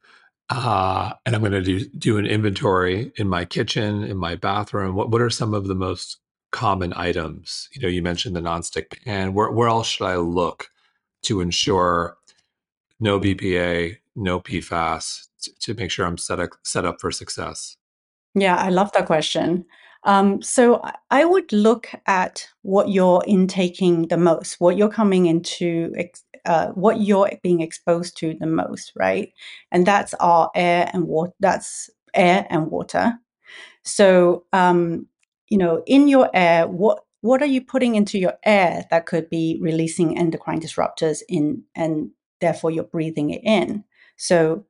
uh, 0.50 1.14
and 1.26 1.34
I'm 1.34 1.42
going 1.42 1.54
to 1.54 1.62
do 1.62 1.86
do 1.98 2.18
an 2.18 2.26
inventory 2.26 3.14
in 3.16 3.28
my 3.28 3.46
kitchen, 3.46 4.04
in 4.04 4.18
my 4.18 4.36
bathroom. 4.36 4.96
What 4.96 5.10
what 5.10 5.22
are 5.22 5.30
some 5.30 5.54
of 5.54 5.68
the 5.68 5.76
most 5.76 6.18
common 6.52 6.94
items? 6.96 7.70
You 7.72 7.82
know, 7.82 7.88
you 7.88 8.02
mentioned 8.02 8.36
the 8.36 8.42
nonstick 8.42 9.04
pan. 9.04 9.34
Where 9.34 9.50
where 9.50 9.70
else 9.70 9.88
should 9.88 10.08
I 10.08 10.18
look 10.18 10.70
to 11.24 11.40
ensure 11.40 12.18
no 13.00 13.20
BPA, 13.20 13.98
no 14.16 14.40
PFAS, 14.40 15.28
to, 15.44 15.54
to 15.60 15.74
make 15.74 15.90
sure 15.90 16.06
I'm 16.06 16.18
set 16.18 16.40
up, 16.40 16.50
set 16.64 16.86
up 16.86 17.00
for 17.00 17.12
success? 17.12 17.78
Yeah, 18.36 18.58
I 18.58 18.70
love 18.70 18.92
that 18.94 19.06
question. 19.06 19.66
Um, 20.04 20.42
so 20.42 20.82
I 21.12 21.26
would 21.26 21.52
look 21.52 21.90
at 22.08 22.48
what 22.64 22.90
you're 22.90 23.24
intaking 23.28 24.08
the 24.08 24.18
most, 24.18 24.60
what 24.60 24.78
you're 24.78 24.90
coming 24.90 25.28
into, 25.28 25.94
uh, 26.46 26.68
what 26.70 27.02
you're 27.02 27.32
being 27.44 27.62
exposed 27.62 28.18
to 28.18 28.36
the 28.40 28.48
most, 28.48 28.94
right? 28.96 29.32
And 29.72 29.86
that's 29.86 30.14
our 30.16 30.50
air 30.56 30.90
and 30.94 31.08
water. 31.08 31.34
That's 31.40 31.90
air 32.16 32.48
and 32.50 32.72
water. 32.72 33.14
So, 33.84 34.46
um, 34.54 35.08
you 35.50 35.58
know, 35.58 35.84
in 35.86 36.08
your 36.08 36.30
air, 36.34 36.68
what 36.68 37.04
what 37.22 37.44
are 37.44 37.48
you 37.48 37.62
putting 37.62 37.96
into 37.96 38.18
your 38.18 38.34
air 38.44 38.86
that 38.90 39.06
could 39.06 39.30
be 39.30 39.60
releasing 39.62 40.18
endocrine 40.18 40.60
disruptors 40.60 41.22
in, 41.30 41.64
and 41.76 42.10
therefore 42.40 42.72
you're 42.72 42.84
breathing 42.84 43.30
it 43.30 43.42
in? 43.44 43.84
So, 44.18 44.66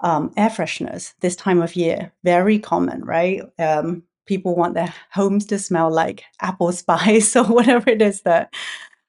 um, 0.00 0.32
air 0.36 0.50
fresheners 0.50 1.14
this 1.20 1.36
time 1.36 1.62
of 1.62 1.76
year, 1.76 2.12
very 2.24 2.58
common, 2.58 3.04
right? 3.04 3.42
Um, 3.58 4.02
people 4.26 4.54
want 4.54 4.74
their 4.74 4.92
homes 5.12 5.46
to 5.46 5.58
smell 5.58 5.90
like 5.92 6.24
apple 6.40 6.72
spice 6.82 7.36
or 7.36 7.44
whatever 7.44 7.90
it 7.90 8.02
is 8.02 8.22
that 8.22 8.52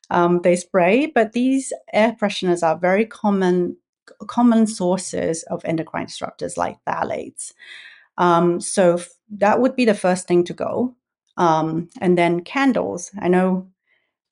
um, 0.09 0.41
they 0.41 0.55
spray. 0.55 1.07
But 1.07 1.33
these 1.33 1.73
air 1.93 2.15
fresheners 2.19 2.63
are 2.63 2.77
very 2.77 3.05
common 3.05 3.77
common 4.27 4.65
sources 4.65 5.43
of 5.43 5.63
endocrine 5.65 6.07
disruptors 6.07 6.55
like 6.55 6.77
phthalates. 6.87 7.53
Um, 8.17 8.61
so 8.61 8.95
f- 8.95 9.09
that 9.29 9.59
would 9.59 9.75
be 9.75 9.85
the 9.85 9.93
first 9.93 10.27
thing 10.27 10.43
to 10.45 10.53
go. 10.53 10.95
Um, 11.35 11.89
and 11.99 12.17
then 12.17 12.41
candles. 12.41 13.11
I 13.19 13.27
know 13.27 13.67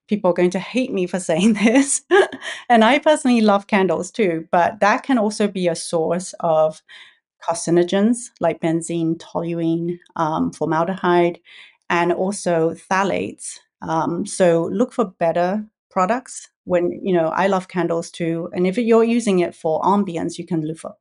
people 0.07 0.31
are 0.31 0.35
going 0.35 0.51
to 0.51 0.59
hate 0.59 0.93
me 0.93 1.07
for 1.07 1.19
saying 1.29 1.53
this. 1.53 2.01
and 2.69 2.83
I 2.83 2.99
personally 2.99 3.41
love 3.41 3.67
candles 3.67 4.11
too, 4.11 4.47
but 4.51 4.79
that 4.79 5.03
can 5.03 5.17
also 5.17 5.47
be 5.47 5.67
a 5.67 5.75
source 5.75 6.33
of 6.39 6.81
carcinogens 7.45 8.31
like 8.39 8.61
benzene, 8.61 9.17
toluene, 9.17 9.99
um, 10.15 10.51
formaldehyde, 10.51 11.39
and 11.89 12.11
also 12.11 12.71
phthalates. 12.71 13.59
Um, 13.81 14.25
so 14.25 14.69
look 14.71 14.93
for 14.93 15.05
better 15.05 15.65
products. 15.91 16.49
When 16.63 16.99
you 17.03 17.13
know, 17.13 17.27
I 17.29 17.47
love 17.47 17.67
candles 17.67 18.09
too, 18.09 18.49
and 18.53 18.65
if 18.65 18.77
you're 18.77 19.03
using 19.03 19.39
it 19.39 19.55
for 19.55 19.81
ambience, 19.81 20.37
you 20.37 20.45
can 20.45 20.65
look 20.65 20.79
for 20.79 20.95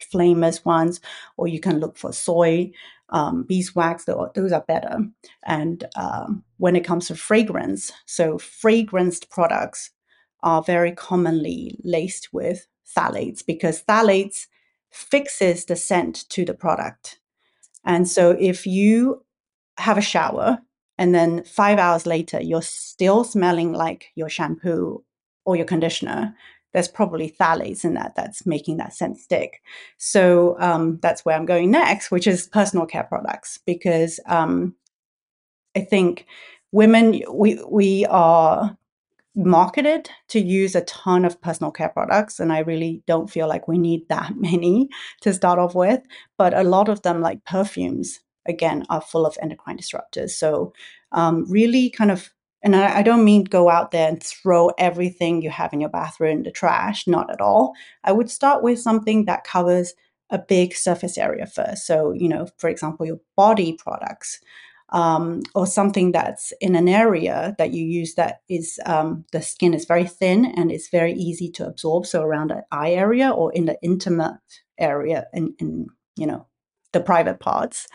flameless 0.00 0.64
ones, 0.64 1.00
or 1.36 1.48
you 1.48 1.58
can 1.58 1.80
look 1.80 1.96
for 1.96 2.12
soy, 2.12 2.70
um, 3.10 3.42
beeswax. 3.44 4.04
Those 4.04 4.52
are 4.52 4.64
better. 4.68 4.98
And 5.44 5.84
um, 5.96 6.44
when 6.58 6.76
it 6.76 6.84
comes 6.84 7.08
to 7.08 7.16
fragrance, 7.16 7.92
so 8.06 8.38
fragranced 8.38 9.30
products 9.30 9.90
are 10.42 10.62
very 10.62 10.92
commonly 10.92 11.78
laced 11.82 12.32
with 12.32 12.66
phthalates 12.86 13.44
because 13.44 13.82
phthalates 13.82 14.46
fixes 14.90 15.64
the 15.64 15.76
scent 15.76 16.28
to 16.30 16.44
the 16.44 16.54
product. 16.54 17.20
And 17.84 18.08
so 18.08 18.30
if 18.30 18.66
you 18.66 19.24
have 19.78 19.98
a 19.98 20.02
shower 20.02 20.58
and 20.98 21.14
then 21.14 21.44
five 21.44 21.78
hours 21.78 22.06
later 22.06 22.40
you're 22.42 22.62
still 22.62 23.24
smelling 23.24 23.72
like 23.72 24.06
your 24.14 24.28
shampoo 24.28 25.04
or 25.44 25.56
your 25.56 25.66
conditioner, 25.66 26.34
there's 26.72 26.88
probably 26.88 27.34
phthalates 27.40 27.84
in 27.84 27.94
that 27.94 28.14
that's 28.14 28.46
making 28.46 28.76
that 28.76 28.94
scent 28.94 29.18
stick. 29.18 29.62
So 29.96 30.56
um, 30.60 30.98
that's 31.00 31.24
where 31.24 31.36
I'm 31.36 31.46
going 31.46 31.70
next, 31.70 32.10
which 32.10 32.26
is 32.26 32.46
personal 32.46 32.86
care 32.86 33.04
products, 33.04 33.58
because 33.66 34.20
um, 34.26 34.74
I 35.74 35.80
think 35.80 36.26
women 36.72 37.22
we 37.32 37.62
we 37.68 38.06
are 38.06 38.77
marketed 39.38 40.10
to 40.28 40.40
use 40.40 40.74
a 40.74 40.80
ton 40.82 41.24
of 41.24 41.40
personal 41.40 41.70
care 41.70 41.88
products 41.88 42.40
and 42.40 42.52
i 42.52 42.58
really 42.58 43.02
don't 43.06 43.30
feel 43.30 43.48
like 43.48 43.68
we 43.68 43.78
need 43.78 44.08
that 44.08 44.32
many 44.36 44.88
to 45.20 45.32
start 45.32 45.58
off 45.58 45.74
with 45.74 46.00
but 46.36 46.52
a 46.54 46.64
lot 46.64 46.88
of 46.88 47.02
them 47.02 47.20
like 47.20 47.44
perfumes 47.44 48.20
again 48.48 48.84
are 48.88 49.00
full 49.00 49.26
of 49.26 49.36
endocrine 49.40 49.78
disruptors. 49.78 50.30
So 50.30 50.72
um, 51.12 51.44
really 51.48 51.90
kind 51.90 52.10
of 52.10 52.30
and 52.60 52.74
I, 52.74 52.98
I 52.98 53.02
don't 53.02 53.24
mean 53.24 53.44
go 53.44 53.70
out 53.70 53.92
there 53.92 54.08
and 54.08 54.20
throw 54.20 54.70
everything 54.78 55.42
you 55.42 55.50
have 55.50 55.72
in 55.72 55.80
your 55.80 55.90
bathroom 55.90 56.38
in 56.38 56.42
the 56.42 56.50
trash 56.50 57.06
not 57.06 57.30
at 57.30 57.40
all. 57.40 57.74
I 58.02 58.12
would 58.12 58.30
start 58.30 58.64
with 58.64 58.80
something 58.80 59.26
that 59.26 59.44
covers 59.44 59.94
a 60.30 60.38
big 60.38 60.74
surface 60.74 61.16
area 61.16 61.46
first. 61.46 61.86
So 61.86 62.12
you 62.12 62.28
know 62.28 62.48
for 62.56 62.68
example 62.68 63.06
your 63.06 63.20
body 63.36 63.74
products 63.74 64.40
um, 64.90 65.42
or 65.54 65.66
something 65.66 66.12
that's 66.12 66.52
in 66.60 66.74
an 66.74 66.88
area 66.88 67.54
that 67.58 67.72
you 67.72 67.84
use 67.84 68.14
that 68.14 68.40
is 68.48 68.80
um, 68.86 69.24
the 69.32 69.42
skin 69.42 69.74
is 69.74 69.84
very 69.84 70.06
thin 70.06 70.46
and 70.46 70.72
it's 70.72 70.88
very 70.88 71.12
easy 71.12 71.50
to 71.52 71.66
absorb. 71.66 72.06
So 72.06 72.22
around 72.22 72.50
the 72.50 72.64
eye 72.72 72.92
area 72.92 73.30
or 73.30 73.52
in 73.52 73.66
the 73.66 73.78
intimate 73.82 74.38
area 74.78 75.26
in, 75.34 75.54
in 75.58 75.86
you 76.16 76.26
know 76.26 76.46
the 76.92 77.00
private 77.00 77.40
parts. 77.40 77.86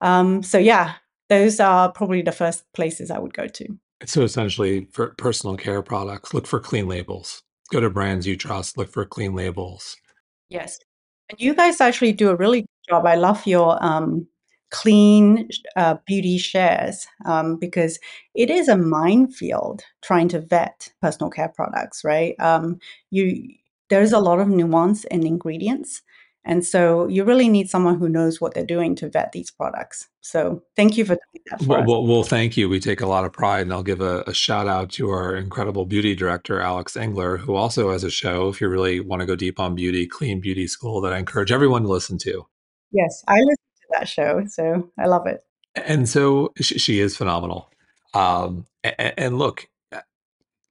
Um, 0.00 0.42
so 0.42 0.58
yeah, 0.58 0.94
those 1.28 1.60
are 1.60 1.90
probably 1.90 2.22
the 2.22 2.32
first 2.32 2.64
places 2.74 3.10
I 3.10 3.18
would 3.18 3.34
go 3.34 3.46
to. 3.46 3.66
So 4.06 4.22
essentially, 4.22 4.86
for 4.92 5.14
personal 5.18 5.56
care 5.56 5.82
products, 5.82 6.32
look 6.32 6.46
for 6.46 6.60
clean 6.60 6.88
labels. 6.88 7.42
Go 7.70 7.80
to 7.80 7.90
brands 7.90 8.26
you 8.26 8.36
trust. 8.36 8.78
Look 8.78 8.90
for 8.90 9.04
clean 9.04 9.34
labels. 9.34 9.96
Yes, 10.48 10.78
and 11.28 11.40
you 11.40 11.54
guys 11.54 11.80
actually 11.80 12.12
do 12.12 12.30
a 12.30 12.36
really 12.36 12.62
good 12.62 12.88
job. 12.88 13.06
I 13.06 13.16
love 13.16 13.46
your 13.46 13.82
um, 13.84 14.26
clean 14.70 15.48
uh, 15.76 15.96
beauty 16.06 16.38
shares 16.38 17.06
um, 17.24 17.56
because 17.56 17.98
it 18.34 18.50
is 18.50 18.68
a 18.68 18.76
minefield 18.76 19.82
trying 20.02 20.28
to 20.28 20.40
vet 20.40 20.90
personal 21.00 21.30
care 21.30 21.48
products 21.48 22.02
right? 22.04 22.34
Um, 22.38 22.78
you 23.10 23.48
there's 23.88 24.12
a 24.12 24.20
lot 24.20 24.38
of 24.38 24.48
nuance 24.48 25.04
in 25.04 25.26
ingredients 25.26 26.02
and 26.44 26.64
so 26.64 27.06
you 27.06 27.24
really 27.24 27.48
need 27.48 27.68
someone 27.68 27.98
who 27.98 28.08
knows 28.08 28.40
what 28.40 28.54
they're 28.54 28.64
doing 28.64 28.94
to 28.96 29.10
vet 29.10 29.32
these 29.32 29.50
products. 29.50 30.08
So 30.22 30.62
thank 30.74 30.96
you 30.96 31.04
for 31.04 31.14
doing 31.14 31.44
that 31.50 31.60
for 31.60 31.68
well, 31.68 31.84
well, 31.86 32.06
well, 32.06 32.22
thank 32.22 32.56
you. 32.56 32.68
We 32.68 32.80
take 32.80 33.02
a 33.02 33.06
lot 33.06 33.24
of 33.24 33.32
pride 33.32 33.62
and 33.62 33.72
i'll 33.72 33.82
give 33.82 34.00
a, 34.00 34.22
a 34.26 34.34
shout 34.34 34.66
out 34.66 34.90
to 34.90 35.10
our 35.10 35.36
incredible 35.36 35.84
beauty 35.84 36.14
director 36.14 36.60
alex 36.60 36.96
engler 36.96 37.36
who 37.36 37.54
also 37.54 37.92
has 37.92 38.04
a 38.04 38.10
show 38.10 38.48
if 38.48 38.60
you 38.60 38.68
really 38.68 39.00
want 39.00 39.20
to 39.20 39.26
go 39.26 39.36
deep 39.36 39.60
on 39.60 39.74
beauty 39.74 40.06
clean 40.06 40.40
beauty 40.40 40.66
school 40.66 41.00
that 41.00 41.12
i 41.12 41.18
encourage 41.18 41.52
everyone 41.52 41.82
to 41.82 41.88
listen 41.88 42.18
to. 42.18 42.46
Yes 42.92 43.22
i 43.28 43.38
listen 43.38 43.69
that 43.90 44.08
show. 44.08 44.44
So 44.46 44.90
I 44.98 45.06
love 45.06 45.26
it. 45.26 45.44
And 45.74 46.08
so 46.08 46.52
she, 46.60 47.00
is 47.00 47.16
phenomenal. 47.16 47.70
Um, 48.14 48.66
and, 48.82 49.38
look, 49.38 49.68
uh, 49.92 50.00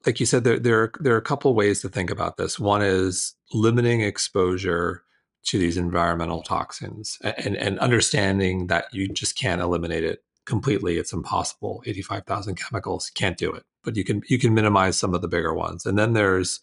like 0.05 0.19
you 0.19 0.25
said, 0.25 0.43
there, 0.43 0.59
there, 0.59 0.83
are, 0.83 0.91
there 0.99 1.13
are 1.13 1.19
a 1.19 1.21
couple 1.21 1.53
ways 1.53 1.81
to 1.81 1.89
think 1.89 2.11
about 2.11 2.37
this. 2.37 2.59
One 2.59 2.81
is 2.81 3.35
limiting 3.53 4.01
exposure 4.01 5.03
to 5.45 5.57
these 5.57 5.77
environmental 5.77 6.43
toxins 6.43 7.17
and, 7.23 7.55
and 7.55 7.79
understanding 7.79 8.67
that 8.67 8.85
you 8.91 9.07
just 9.07 9.37
can't 9.37 9.61
eliminate 9.61 10.03
it 10.03 10.23
completely. 10.45 10.97
It's 10.97 11.13
impossible. 11.13 11.81
85,000 11.85 12.55
chemicals, 12.55 13.09
can't 13.11 13.37
do 13.37 13.51
it. 13.53 13.63
But 13.83 13.95
you 13.95 14.03
can 14.03 14.21
you 14.27 14.37
can 14.37 14.53
minimize 14.53 14.97
some 14.97 15.13
of 15.13 15.21
the 15.21 15.29
bigger 15.29 15.53
ones. 15.53 15.85
And 15.85 15.97
then 15.97 16.11
there's 16.11 16.59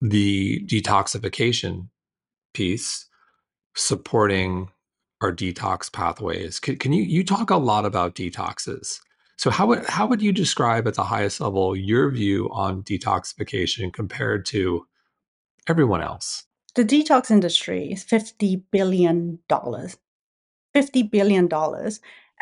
the 0.00 0.64
detoxification 0.66 1.88
piece 2.54 3.06
supporting 3.74 4.70
our 5.20 5.32
detox 5.32 5.92
pathways. 5.92 6.60
Can, 6.60 6.76
can 6.76 6.92
you 6.92 7.02
you 7.02 7.24
talk 7.24 7.50
a 7.50 7.56
lot 7.56 7.84
about 7.84 8.14
detoxes? 8.14 9.00
So 9.38 9.50
how 9.50 9.66
would 9.66 9.84
how 9.86 10.06
would 10.06 10.22
you 10.22 10.32
describe 10.32 10.86
at 10.86 10.94
the 10.94 11.04
highest 11.04 11.40
level 11.40 11.76
your 11.76 12.10
view 12.10 12.48
on 12.52 12.82
detoxification 12.82 13.92
compared 13.92 14.46
to 14.46 14.86
everyone 15.68 16.02
else? 16.02 16.44
The 16.74 16.84
detox 16.84 17.30
industry 17.30 17.92
is 17.92 18.04
$50 18.04 18.62
billion. 18.70 19.38
$50 19.48 21.10
billion. 21.10 21.48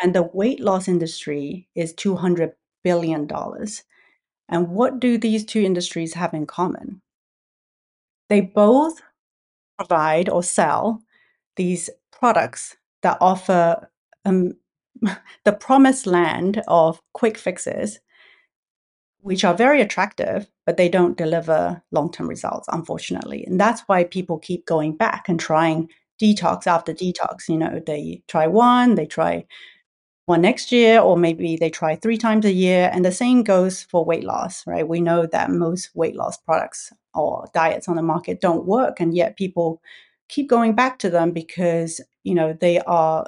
And 0.03 0.15
the 0.15 0.23
weight 0.25 0.59
loss 0.59 0.89
industry 0.89 1.69
is 1.77 1.95
$200 1.95 2.53
billion. 2.83 3.29
And 4.49 4.69
what 4.71 4.99
do 4.99 5.19
these 5.19 5.45
two 5.45 5.61
industries 5.61 6.15
have 6.15 6.35
in 6.35 6.47
common? 6.47 7.01
They 8.29 8.41
both 8.41 9.03
provide 9.79 10.29
or 10.29 10.43
sell 10.43 11.03
these 11.55 11.89
products 12.25 12.75
that 13.03 13.19
offer 13.21 13.87
um, 14.25 14.55
the 15.45 15.53
promised 15.53 16.07
land 16.07 16.63
of 16.69 17.03
quick 17.13 17.37
fixes, 17.37 18.01
which 19.21 19.45
are 19.45 19.53
very 19.53 19.83
attractive, 19.83 20.47
but 20.65 20.79
they 20.79 20.89
don't 20.89 21.19
deliver 21.19 21.83
long 21.91 22.11
term 22.11 22.27
results, 22.27 22.67
unfortunately. 22.73 23.45
And 23.47 23.61
that's 23.61 23.83
why 23.89 24.05
people 24.05 24.39
keep 24.39 24.65
going 24.65 24.97
back 24.97 25.29
and 25.29 25.39
trying 25.39 25.91
detox 26.19 26.67
after 26.67 26.95
detox. 26.95 27.47
You 27.47 27.59
know, 27.59 27.83
they 27.87 28.23
try 28.27 28.47
one, 28.47 28.95
they 28.95 29.05
try 29.05 29.45
one 30.25 30.41
next 30.41 30.73
year, 30.73 31.01
or 31.01 31.19
maybe 31.19 31.59
they 31.59 31.69
try 31.69 31.95
three 31.95 32.17
times 32.17 32.47
a 32.47 32.53
year. 32.53 32.89
And 32.91 33.05
the 33.05 33.13
same 33.13 33.43
goes 33.43 33.83
for 33.83 34.03
weight 34.03 34.25
loss, 34.25 34.67
right? 34.67 34.89
We 34.89 35.03
know 35.03 35.27
that 35.27 35.51
most 35.51 35.91
weight 35.95 36.17
loss 36.17 36.39
products 36.39 36.91
or 37.13 37.51
diets 37.53 37.87
on 37.87 37.97
the 37.97 38.03
market 38.03 38.41
don't 38.41 38.65
work, 38.65 38.99
and 38.99 39.15
yet 39.15 39.37
people 39.37 39.83
keep 40.29 40.49
going 40.49 40.75
back 40.75 40.99
to 41.01 41.11
them 41.11 41.33
because, 41.33 42.01
you 42.25 42.35
know, 42.35 42.57
they 42.61 42.81
are 42.81 43.27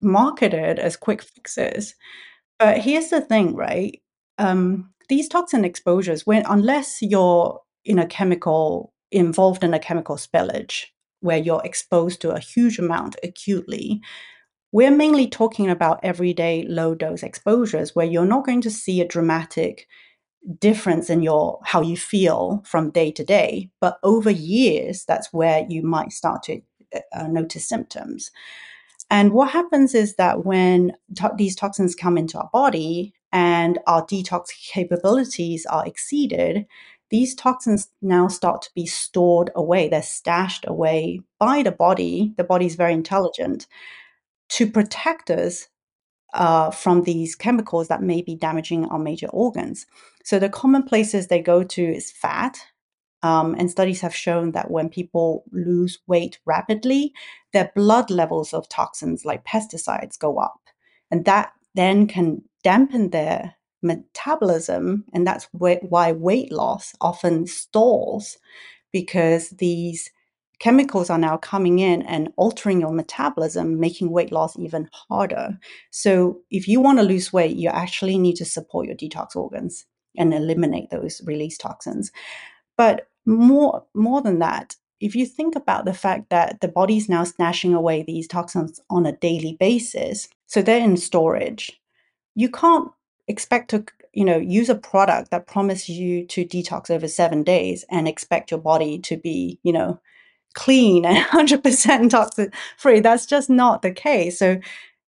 marketed 0.00 0.78
as 0.78 0.96
quick 0.96 1.22
fixes. 1.22 1.94
But 2.58 2.78
here's 2.78 3.08
the 3.08 3.20
thing, 3.20 3.54
right? 3.54 4.00
Um, 4.38 4.92
these 5.08 5.28
toxin 5.28 5.64
exposures, 5.64 6.26
when 6.26 6.44
unless 6.46 7.00
you're 7.00 7.60
in 7.84 7.98
a 7.98 8.06
chemical 8.06 8.92
involved 9.10 9.62
in 9.62 9.74
a 9.74 9.78
chemical 9.78 10.16
spillage 10.16 10.84
where 11.20 11.38
you're 11.38 11.62
exposed 11.64 12.20
to 12.20 12.30
a 12.30 12.40
huge 12.40 12.78
amount 12.78 13.16
acutely, 13.22 14.00
we're 14.72 14.90
mainly 14.90 15.28
talking 15.28 15.68
about 15.68 16.00
everyday 16.02 16.64
low 16.66 16.94
dose 16.94 17.22
exposures 17.22 17.94
where 17.94 18.06
you're 18.06 18.24
not 18.24 18.46
going 18.46 18.62
to 18.62 18.70
see 18.70 19.00
a 19.00 19.06
dramatic 19.06 19.86
difference 20.58 21.08
in 21.08 21.22
your 21.22 21.60
how 21.64 21.80
you 21.80 21.96
feel 21.96 22.62
from 22.66 22.90
day 22.90 23.12
to 23.12 23.22
day 23.22 23.70
but 23.80 23.98
over 24.02 24.30
years 24.30 25.04
that's 25.06 25.32
where 25.32 25.64
you 25.68 25.82
might 25.82 26.10
start 26.10 26.42
to 26.42 26.60
uh, 27.14 27.26
notice 27.28 27.68
symptoms 27.68 28.30
and 29.10 29.32
what 29.32 29.50
happens 29.50 29.94
is 29.94 30.16
that 30.16 30.44
when 30.46 30.92
to- 31.16 31.34
these 31.36 31.54
toxins 31.54 31.94
come 31.94 32.18
into 32.18 32.38
our 32.38 32.50
body 32.52 33.14
and 33.32 33.78
our 33.86 34.04
detox 34.06 34.48
capabilities 34.72 35.66
are 35.66 35.86
exceeded, 35.86 36.66
these 37.10 37.34
toxins 37.34 37.88
now 38.00 38.28
start 38.28 38.62
to 38.62 38.70
be 38.74 38.86
stored 38.86 39.50
away. 39.54 39.88
They're 39.88 40.02
stashed 40.02 40.64
away 40.66 41.20
by 41.38 41.62
the 41.62 41.72
body. 41.72 42.32
The 42.38 42.44
body 42.44 42.66
is 42.66 42.74
very 42.74 42.94
intelligent 42.94 43.66
to 44.50 44.70
protect 44.70 45.30
us 45.30 45.68
uh, 46.34 46.70
from 46.70 47.02
these 47.02 47.34
chemicals 47.34 47.88
that 47.88 48.02
may 48.02 48.22
be 48.22 48.34
damaging 48.34 48.86
our 48.86 48.98
major 48.98 49.28
organs. 49.28 49.86
So 50.24 50.38
the 50.38 50.48
common 50.48 50.84
places 50.84 51.26
they 51.28 51.40
go 51.40 51.62
to 51.62 51.82
is 51.82 52.10
fat, 52.10 52.58
um, 53.22 53.54
and 53.58 53.70
studies 53.70 54.00
have 54.00 54.14
shown 54.14 54.52
that 54.52 54.70
when 54.70 54.88
people 54.88 55.44
lose 55.52 55.98
weight 56.06 56.38
rapidly, 56.44 57.12
their 57.52 57.70
blood 57.74 58.10
levels 58.10 58.52
of 58.52 58.68
toxins 58.68 59.24
like 59.24 59.44
pesticides 59.44 60.18
go 60.18 60.38
up. 60.38 60.60
And 61.10 61.24
that 61.26 61.52
then 61.74 62.06
can 62.06 62.42
dampen 62.64 63.10
their 63.10 63.54
metabolism. 63.82 65.04
And 65.12 65.26
that's 65.26 65.48
why 65.52 66.12
weight 66.12 66.52
loss 66.52 66.94
often 67.00 67.46
stalls 67.46 68.38
because 68.92 69.50
these 69.50 70.10
chemicals 70.58 71.10
are 71.10 71.18
now 71.18 71.36
coming 71.36 71.80
in 71.80 72.02
and 72.02 72.32
altering 72.36 72.80
your 72.80 72.92
metabolism, 72.92 73.80
making 73.80 74.10
weight 74.10 74.30
loss 74.30 74.56
even 74.58 74.88
harder. 75.08 75.58
So, 75.90 76.40
if 76.50 76.68
you 76.68 76.80
want 76.80 76.98
to 76.98 77.04
lose 77.04 77.32
weight, 77.32 77.56
you 77.56 77.68
actually 77.68 78.16
need 78.16 78.36
to 78.36 78.44
support 78.44 78.86
your 78.86 78.96
detox 78.96 79.34
organs 79.34 79.86
and 80.16 80.32
eliminate 80.32 80.90
those 80.90 81.20
release 81.24 81.58
toxins. 81.58 82.12
But 82.76 83.08
more 83.26 83.84
more 83.94 84.22
than 84.22 84.38
that 84.38 84.76
if 85.00 85.16
you 85.16 85.26
think 85.26 85.56
about 85.56 85.84
the 85.84 85.94
fact 85.94 86.30
that 86.30 86.60
the 86.60 86.68
body's 86.68 87.08
now 87.08 87.24
snatching 87.24 87.74
away 87.74 88.02
these 88.02 88.28
toxins 88.28 88.80
on 88.90 89.06
a 89.06 89.16
daily 89.16 89.56
basis 89.58 90.28
so 90.46 90.62
they're 90.62 90.84
in 90.84 90.96
storage 90.96 91.80
you 92.34 92.48
can't 92.48 92.90
expect 93.28 93.70
to 93.70 93.84
you 94.12 94.24
know 94.24 94.36
use 94.38 94.68
a 94.68 94.74
product 94.74 95.30
that 95.30 95.46
promises 95.46 95.90
you 95.90 96.26
to 96.26 96.44
detox 96.44 96.90
over 96.90 97.08
seven 97.08 97.42
days 97.42 97.84
and 97.90 98.08
expect 98.08 98.50
your 98.50 98.60
body 98.60 98.98
to 98.98 99.16
be 99.16 99.58
you 99.62 99.72
know 99.72 100.00
clean 100.54 101.04
and 101.04 101.24
100% 101.48 102.10
toxic 102.10 102.54
free. 102.76 103.00
That's 103.00 103.26
just 103.26 103.48
not 103.48 103.82
the 103.82 103.92
case. 103.92 104.38
So 104.38 104.58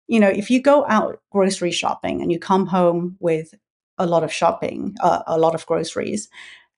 you 0.07 0.19
know 0.19 0.29
if 0.29 0.49
you 0.49 0.61
go 0.61 0.85
out 0.87 1.21
grocery 1.31 1.71
shopping 1.71 2.21
and 2.21 2.31
you 2.31 2.39
come 2.39 2.67
home 2.67 3.17
with 3.19 3.53
a 3.97 4.05
lot 4.05 4.23
of 4.23 4.33
shopping 4.33 4.95
uh, 5.01 5.21
a 5.27 5.37
lot 5.37 5.55
of 5.55 5.65
groceries 5.65 6.29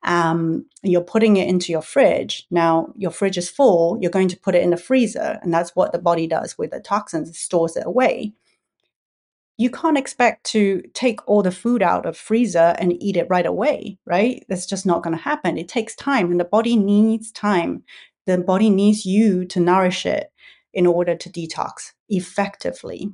um, 0.05 0.65
you're 0.83 1.01
putting 1.01 1.37
it 1.37 1.47
into 1.47 1.71
your 1.71 1.81
fridge. 1.81 2.45
Now, 2.51 2.93
your 2.95 3.11
fridge 3.11 3.37
is 3.37 3.49
full, 3.49 3.97
you're 3.99 4.11
going 4.11 4.27
to 4.29 4.39
put 4.39 4.55
it 4.55 4.63
in 4.63 4.69
the 4.69 4.77
freezer, 4.77 5.39
and 5.41 5.53
that's 5.53 5.75
what 5.75 5.91
the 5.91 5.99
body 5.99 6.27
does 6.27 6.57
with 6.57 6.71
the 6.71 6.79
toxins, 6.79 7.29
it 7.29 7.35
stores 7.35 7.75
it 7.75 7.85
away. 7.85 8.33
You 9.57 9.69
can't 9.69 9.97
expect 9.97 10.43
to 10.47 10.83
take 10.93 11.27
all 11.27 11.41
the 11.41 11.51
food 11.51 11.81
out 11.81 12.05
of 12.05 12.17
freezer 12.17 12.75
and 12.77 13.01
eat 13.01 13.17
it 13.17 13.27
right 13.29 13.45
away, 13.45 13.97
right? 14.05 14.45
That's 14.47 14.65
just 14.65 14.85
not 14.85 15.01
going 15.01 15.15
to 15.15 15.21
happen. 15.21 15.57
It 15.57 15.67
takes 15.67 15.95
time, 15.95 16.29
and 16.29 16.39
the 16.39 16.45
body 16.45 16.75
needs 16.75 17.31
time. 17.31 17.83
The 18.27 18.37
body 18.37 18.69
needs 18.69 19.05
you 19.05 19.45
to 19.45 19.59
nourish 19.59 20.05
it 20.05 20.31
in 20.73 20.85
order 20.85 21.15
to 21.15 21.29
detox 21.29 21.93
effectively. 22.09 23.11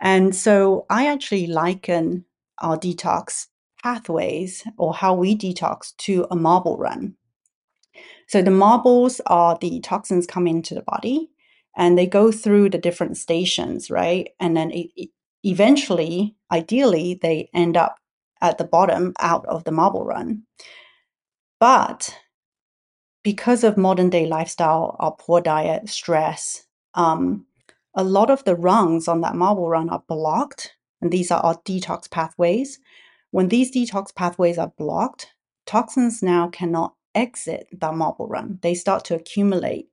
And 0.00 0.34
so 0.34 0.86
I 0.90 1.06
actually 1.06 1.46
liken 1.46 2.24
our 2.58 2.76
detox 2.76 3.46
pathways 3.82 4.64
or 4.76 4.94
how 4.94 5.14
we 5.14 5.36
detox 5.36 5.96
to 5.98 6.26
a 6.30 6.36
marble 6.36 6.76
run. 6.76 7.14
So 8.28 8.42
the 8.42 8.50
marbles 8.50 9.20
are 9.26 9.56
the 9.60 9.80
toxins 9.80 10.26
come 10.26 10.46
into 10.46 10.74
the 10.74 10.82
body 10.82 11.30
and 11.76 11.96
they 11.96 12.06
go 12.06 12.32
through 12.32 12.70
the 12.70 12.78
different 12.78 13.16
stations, 13.16 13.90
right? 13.90 14.30
And 14.40 14.56
then 14.56 14.70
it, 14.70 14.90
it, 14.96 15.10
eventually, 15.44 16.34
ideally, 16.50 17.18
they 17.20 17.50
end 17.54 17.76
up 17.76 17.98
at 18.40 18.58
the 18.58 18.64
bottom 18.64 19.12
out 19.20 19.46
of 19.46 19.64
the 19.64 19.72
marble 19.72 20.04
run. 20.04 20.42
But 21.60 22.18
because 23.22 23.64
of 23.64 23.76
modern 23.76 24.10
day 24.10 24.26
lifestyle, 24.26 24.96
our 24.98 25.12
poor 25.12 25.40
diet, 25.40 25.88
stress, 25.88 26.66
um, 26.94 27.46
a 27.94 28.04
lot 28.04 28.30
of 28.30 28.44
the 28.44 28.54
rungs 28.54 29.08
on 29.08 29.22
that 29.22 29.34
marble 29.34 29.68
run 29.68 29.88
are 29.88 30.02
blocked. 30.06 30.74
And 31.00 31.10
these 31.10 31.30
are 31.30 31.40
our 31.40 31.56
detox 31.62 32.10
pathways. 32.10 32.78
When 33.36 33.48
these 33.48 33.70
detox 33.70 34.14
pathways 34.14 34.56
are 34.56 34.72
blocked, 34.78 35.34
toxins 35.66 36.22
now 36.22 36.48
cannot 36.48 36.94
exit 37.14 37.68
the 37.70 37.92
marble 37.92 38.26
run. 38.26 38.58
They 38.62 38.74
start 38.74 39.04
to 39.04 39.14
accumulate. 39.14 39.90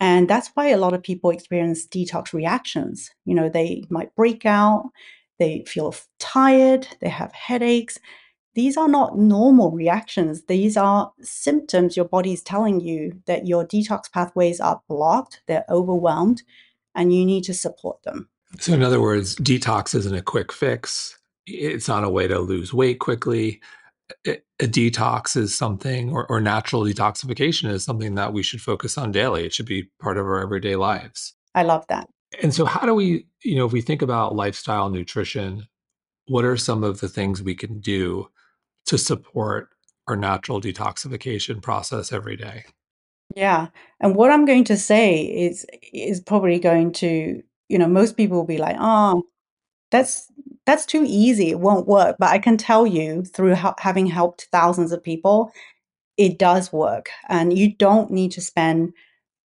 And 0.00 0.28
that's 0.28 0.50
why 0.54 0.70
a 0.70 0.76
lot 0.76 0.92
of 0.92 1.00
people 1.00 1.30
experience 1.30 1.86
detox 1.86 2.32
reactions. 2.32 3.08
You 3.24 3.36
know, 3.36 3.48
they 3.48 3.84
might 3.90 4.12
break 4.16 4.44
out, 4.44 4.90
they 5.38 5.62
feel 5.68 5.94
tired, 6.18 6.88
they 7.00 7.08
have 7.08 7.32
headaches. 7.32 7.96
These 8.56 8.76
are 8.76 8.88
not 8.88 9.16
normal 9.16 9.70
reactions. 9.70 10.46
These 10.46 10.76
are 10.76 11.12
symptoms 11.20 11.96
your 11.96 12.06
body 12.06 12.32
is 12.32 12.42
telling 12.42 12.80
you 12.80 13.22
that 13.26 13.46
your 13.46 13.64
detox 13.64 14.10
pathways 14.10 14.58
are 14.58 14.82
blocked, 14.88 15.42
they're 15.46 15.64
overwhelmed, 15.68 16.42
and 16.96 17.14
you 17.14 17.24
need 17.24 17.44
to 17.44 17.54
support 17.54 18.02
them. 18.02 18.28
So, 18.58 18.72
in 18.72 18.82
other 18.82 19.00
words, 19.00 19.36
detox 19.36 19.94
isn't 19.94 20.12
a 20.12 20.22
quick 20.22 20.50
fix 20.50 21.19
it's 21.50 21.88
not 21.88 22.04
a 22.04 22.10
way 22.10 22.26
to 22.26 22.38
lose 22.38 22.72
weight 22.72 22.98
quickly. 22.98 23.60
A, 24.26 24.40
detox 24.60 25.36
is 25.36 25.56
something, 25.56 26.10
or, 26.10 26.26
or 26.26 26.40
natural 26.40 26.82
detoxification 26.82 27.70
is 27.70 27.84
something 27.84 28.16
that 28.16 28.32
we 28.32 28.42
should 28.42 28.60
focus 28.60 28.98
on 28.98 29.12
daily. 29.12 29.46
It 29.46 29.54
should 29.54 29.66
be 29.66 29.88
part 30.00 30.18
of 30.18 30.26
our 30.26 30.40
everyday 30.40 30.76
lives. 30.76 31.34
I 31.54 31.62
love 31.62 31.86
that. 31.88 32.08
And 32.42 32.54
so, 32.54 32.64
how 32.64 32.86
do 32.86 32.94
we, 32.94 33.26
you 33.42 33.56
know, 33.56 33.66
if 33.66 33.72
we 33.72 33.80
think 33.80 34.02
about 34.02 34.34
lifestyle 34.34 34.90
nutrition, 34.90 35.66
what 36.26 36.44
are 36.44 36.56
some 36.56 36.84
of 36.84 37.00
the 37.00 37.08
things 37.08 37.42
we 37.42 37.54
can 37.54 37.80
do 37.80 38.28
to 38.86 38.98
support 38.98 39.70
our 40.06 40.16
natural 40.16 40.60
detoxification 40.60 41.62
process 41.62 42.12
every 42.12 42.36
day? 42.36 42.64
Yeah. 43.36 43.68
And 44.00 44.14
what 44.14 44.30
I'm 44.30 44.44
going 44.44 44.64
to 44.64 44.76
say 44.76 45.22
is 45.22 45.66
is 45.92 46.20
probably 46.20 46.58
going 46.58 46.92
to, 46.94 47.42
you 47.68 47.78
know, 47.78 47.88
most 47.88 48.16
people 48.16 48.36
will 48.36 48.46
be 48.46 48.58
like, 48.58 48.76
oh, 48.78 49.24
that's 49.90 50.26
that's 50.66 50.86
too 50.86 51.04
easy. 51.06 51.50
It 51.50 51.60
won't 51.60 51.86
work. 51.88 52.16
But 52.18 52.30
I 52.30 52.38
can 52.38 52.56
tell 52.56 52.86
you 52.86 53.24
through 53.24 53.54
ha- 53.54 53.74
having 53.78 54.06
helped 54.06 54.48
thousands 54.52 54.92
of 54.92 55.02
people, 55.02 55.52
it 56.16 56.38
does 56.38 56.72
work. 56.72 57.10
And 57.28 57.56
you 57.58 57.74
don't 57.76 58.10
need 58.10 58.32
to 58.32 58.40
spend 58.40 58.92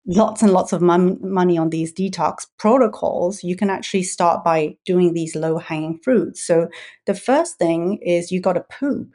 lots 0.08 0.42
and 0.42 0.54
lots 0.54 0.74
of 0.74 0.82
mon- 0.82 1.20
money 1.22 1.58
on 1.58 1.70
these 1.70 1.94
detox 1.94 2.48
protocols. 2.60 3.44
You 3.44 3.56
can 3.56 3.70
actually 3.70 4.04
start 4.04 4.44
by 4.44 4.78
doing 4.86 5.14
these 5.14 5.36
low 5.36 5.58
hanging 5.60 6.00
fruits. 6.04 6.46
So 6.46 6.70
the 7.08 7.16
first 7.16 7.58
thing 7.58 8.00
is 8.02 8.32
you 8.32 8.42
got 8.42 8.54
to 8.54 8.62
poop, 8.62 9.10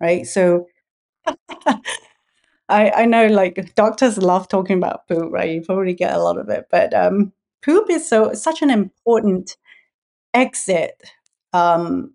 right? 0.00 0.26
So 0.26 0.66
I, 2.68 2.90
I 2.90 3.04
know 3.06 3.26
like 3.26 3.74
doctors 3.74 4.18
love 4.18 4.48
talking 4.48 4.76
about 4.76 5.08
poop, 5.08 5.32
right? 5.32 5.50
You 5.50 5.62
probably 5.62 5.94
get 5.94 6.14
a 6.14 6.22
lot 6.22 6.38
of 6.38 6.48
it, 6.48 6.66
but 6.70 6.92
um, 6.94 7.32
poop 7.64 7.88
is 7.90 8.08
so 8.08 8.32
such 8.34 8.62
an 8.62 8.70
important 8.70 9.56
exit 10.34 11.02
um, 11.52 12.12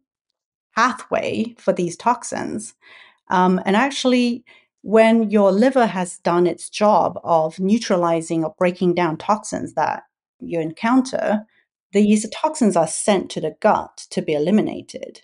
pathway 0.76 1.56
for 1.58 1.74
these 1.74 1.98
toxins. 1.98 2.74
Um, 3.30 3.62
and 3.66 3.76
actually, 3.76 4.44
when 4.82 5.30
your 5.30 5.52
liver 5.52 5.86
has 5.88 6.20
done 6.20 6.48
its 6.48 6.70
job 6.70 7.20
of 7.24 7.60
neutralizing 7.60 8.44
or 8.44 8.56
breaking 8.58 8.96
down 8.96 9.18
toxins 9.18 9.74
that 9.76 10.04
you 10.40 10.60
encounter, 10.60 11.46
these 11.94 12.30
toxins 12.30 12.76
are 12.76 12.88
sent 12.88 13.30
to 13.32 13.42
the 13.42 13.56
gut 13.62 14.06
to 14.10 14.22
be 14.22 14.34
eliminated. 14.34 15.22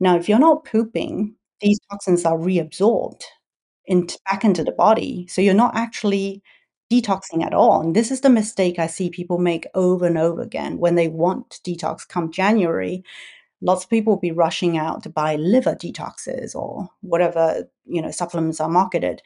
Now, 0.00 0.16
if 0.16 0.28
you're 0.28 0.38
not 0.38 0.64
pooping, 0.64 1.34
these 1.60 1.78
toxins 1.90 2.24
are 2.24 2.36
reabsorbed 2.38 3.22
into, 3.86 4.18
back 4.26 4.44
into 4.44 4.64
the 4.64 4.72
body. 4.72 5.26
So 5.28 5.40
you're 5.40 5.54
not 5.54 5.76
actually 5.76 6.42
detoxing 6.92 7.44
at 7.44 7.54
all. 7.54 7.80
And 7.80 7.94
this 7.94 8.10
is 8.10 8.20
the 8.20 8.30
mistake 8.30 8.78
I 8.78 8.86
see 8.86 9.10
people 9.10 9.38
make 9.38 9.66
over 9.74 10.06
and 10.06 10.18
over 10.18 10.40
again 10.42 10.78
when 10.78 10.94
they 10.94 11.08
want 11.08 11.50
to 11.50 11.62
detox 11.62 12.06
come 12.06 12.30
January. 12.30 13.02
Lots 13.60 13.84
of 13.84 13.90
people 13.90 14.14
will 14.14 14.20
be 14.20 14.32
rushing 14.32 14.76
out 14.76 15.02
to 15.02 15.08
buy 15.08 15.36
liver 15.36 15.74
detoxes 15.74 16.54
or 16.54 16.88
whatever 17.00 17.68
you 17.84 18.02
know 18.02 18.10
supplements 18.10 18.60
are 18.60 18.68
marketed 18.68 19.22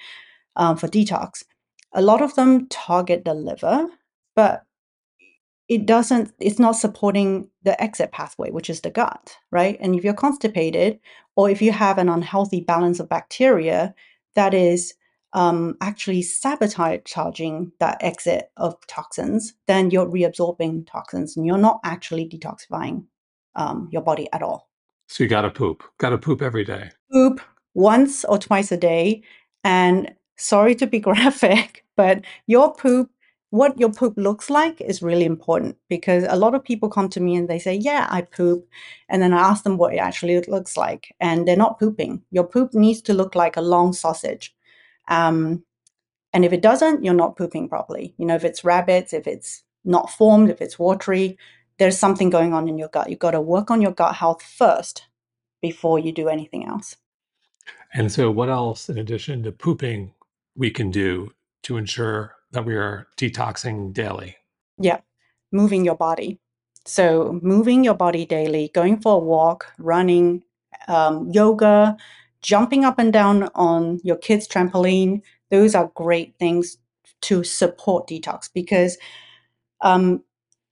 um, 0.57 0.77
for 0.77 0.89
detox. 0.89 1.45
A 1.93 2.03
lot 2.03 2.23
of 2.23 2.35
them 2.37 2.69
target 2.69 3.25
the 3.25 3.35
liver, 3.35 3.89
but 4.37 4.65
it 5.69 5.87
doesn't 5.87 6.33
it's 6.41 6.59
not 6.59 6.73
supporting 6.73 7.49
the 7.63 7.81
exit 7.81 8.11
pathway 8.11 8.51
which 8.51 8.69
is 8.69 8.81
the 8.81 8.91
gut 8.91 9.37
right 9.53 9.79
and 9.81 9.95
if 9.95 10.03
you're 10.03 10.13
constipated 10.13 10.99
or 11.37 11.49
if 11.49 11.63
you 11.63 11.71
have 11.71 11.97
an 11.97 12.09
unhealthy 12.09 12.61
balance 12.61 12.99
of 12.99 13.09
bacteria 13.09 13.95
that 14.35 14.53
is 14.53 14.95
um, 15.33 15.77
actually 15.81 16.23
sabotaging 16.23 17.73
that 17.79 17.99
exit 18.01 18.51
of 18.57 18.75
toxins, 18.87 19.55
then 19.67 19.91
you're 19.91 20.07
reabsorbing 20.07 20.87
toxins 20.87 21.37
and 21.37 21.47
you're 21.47 21.59
not 21.59 21.81
actually 21.85 22.29
detoxifying 22.29 23.05
um, 23.57 23.89
your 23.93 24.03
body 24.03 24.29
at 24.33 24.43
all. 24.43 24.69
So 25.09 25.25
you 25.25 25.29
got 25.29 25.43
to 25.43 25.51
poop, 25.51 25.83
got 25.99 26.11
to 26.11 26.19
poop 26.19 26.41
every 26.43 26.65
day. 26.65 26.91
Poop 27.13 27.41
once 27.75 28.25
or 28.25 28.39
twice 28.39 28.71
a 28.73 28.77
day. 28.77 29.23
And 29.65 30.15
sorry 30.37 30.75
to 30.77 30.87
be 30.87 30.99
graphic, 31.09 31.85
but 31.97 32.25
your 32.47 32.75
poop, 32.75 33.11
what 33.51 33.79
your 33.81 33.93
poop 33.93 34.15
looks 34.17 34.49
like 34.49 34.81
is 34.81 35.03
really 35.03 35.25
important 35.25 35.77
because 35.89 36.25
a 36.29 36.37
lot 36.37 36.55
of 36.55 36.63
people 36.63 36.89
come 36.89 37.09
to 37.09 37.21
me 37.21 37.35
and 37.35 37.49
they 37.49 37.59
say, 37.59 37.75
Yeah, 37.75 38.07
I 38.09 38.23
poop. 38.23 38.69
And 39.09 39.21
then 39.21 39.33
I 39.33 39.41
ask 39.41 39.65
them 39.65 39.77
what 39.77 39.93
it 39.93 39.99
actually 39.99 40.41
looks 40.43 40.77
like. 40.77 41.13
And 41.19 41.47
they're 41.49 41.57
not 41.57 41.81
pooping. 41.81 42.23
Your 42.31 42.45
poop 42.45 42.73
needs 42.75 43.03
to 43.03 43.15
look 43.15 43.35
like 43.35 43.57
a 43.57 43.61
long 43.61 43.93
sausage. 43.93 44.55
Um, 45.09 45.65
and 46.33 46.45
if 46.45 46.53
it 46.53 46.63
doesn't, 46.63 47.05
you're 47.05 47.13
not 47.13 47.37
pooping 47.37 47.69
properly. 47.69 48.15
You 48.17 48.27
know, 48.27 48.37
if 48.37 48.45
it's 48.45 48.63
rabbits, 48.63 49.13
if 49.13 49.27
it's 49.27 49.65
not 49.85 50.11
formed, 50.11 50.51
if 50.51 50.61
it's 50.61 50.79
watery, 50.79 51.37
there's 51.81 51.99
something 51.99 52.29
going 52.29 52.53
on 52.53 52.69
in 52.69 52.77
your 52.77 52.89
gut. 52.89 53.09
You've 53.09 53.19
got 53.19 53.31
to 53.31 53.41
work 53.41 53.71
on 53.71 53.81
your 53.81 53.91
gut 53.91 54.15
health 54.15 54.43
first 54.43 55.07
before 55.63 55.99
you 55.99 56.13
do 56.13 56.29
anything 56.29 56.67
else. 56.67 56.97
And 57.95 58.13
so, 58.13 58.31
what 58.31 58.51
else, 58.51 58.91
in 58.91 58.99
addition 58.99 59.43
to 59.45 59.51
pooping, 59.51 60.13
we 60.55 60.71
can 60.71 60.91
do 60.91 61.33
to 61.63 61.79
ensure 61.79 62.37
that 62.53 62.67
we 62.67 62.77
are 62.77 63.09
detoxing 63.17 63.95
daily? 63.95 64.37
Yeah, 64.79 65.01
moving 65.53 65.85
your 65.87 65.97
body. 65.97 66.39
So, 66.85 67.41
moving 67.43 67.83
your 67.83 67.95
body 67.95 68.27
daily, 68.27 68.71
going 68.75 69.01
for 69.01 69.15
a 69.15 69.19
walk, 69.19 69.73
running, 69.79 70.43
um, 70.87 71.31
yoga, 71.31 71.97
jumping 72.43 72.85
up 72.85 72.99
and 72.99 73.11
down 73.11 73.49
on 73.55 74.01
your 74.05 74.17
kids' 74.17 74.47
trampoline, 74.47 75.23
those 75.51 75.75
are 75.75 75.91
great 75.95 76.35
things 76.39 76.77
to 77.23 77.43
support 77.43 78.07
detox 78.07 78.51
because 78.53 78.99
um, 79.81 80.23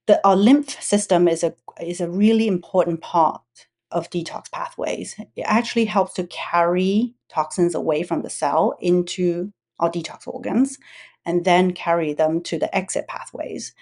the, 0.09 0.19
our 0.27 0.35
lymph 0.35 0.71
system 0.81 1.27
is 1.27 1.43
a 1.43 1.53
is 1.79 2.01
a 2.01 2.09
really 2.09 2.47
important 2.47 2.99
part 3.01 3.43
of 3.91 4.09
detox 4.09 4.51
pathways. 4.51 5.15
It 5.35 5.43
actually 5.43 5.85
helps 5.85 6.13
to 6.15 6.25
carry 6.27 7.13
toxins 7.29 7.75
away 7.75 8.01
from 8.01 8.23
the 8.23 8.29
cell 8.29 8.75
into 8.79 9.53
our 9.79 9.91
detox 9.91 10.27
organs 10.27 10.79
and 11.27 11.45
then 11.45 11.73
carry 11.73 12.13
them 12.13 12.41
to 12.41 12.57
the 12.57 12.75
exit 12.75 13.07
pathways. 13.07 13.75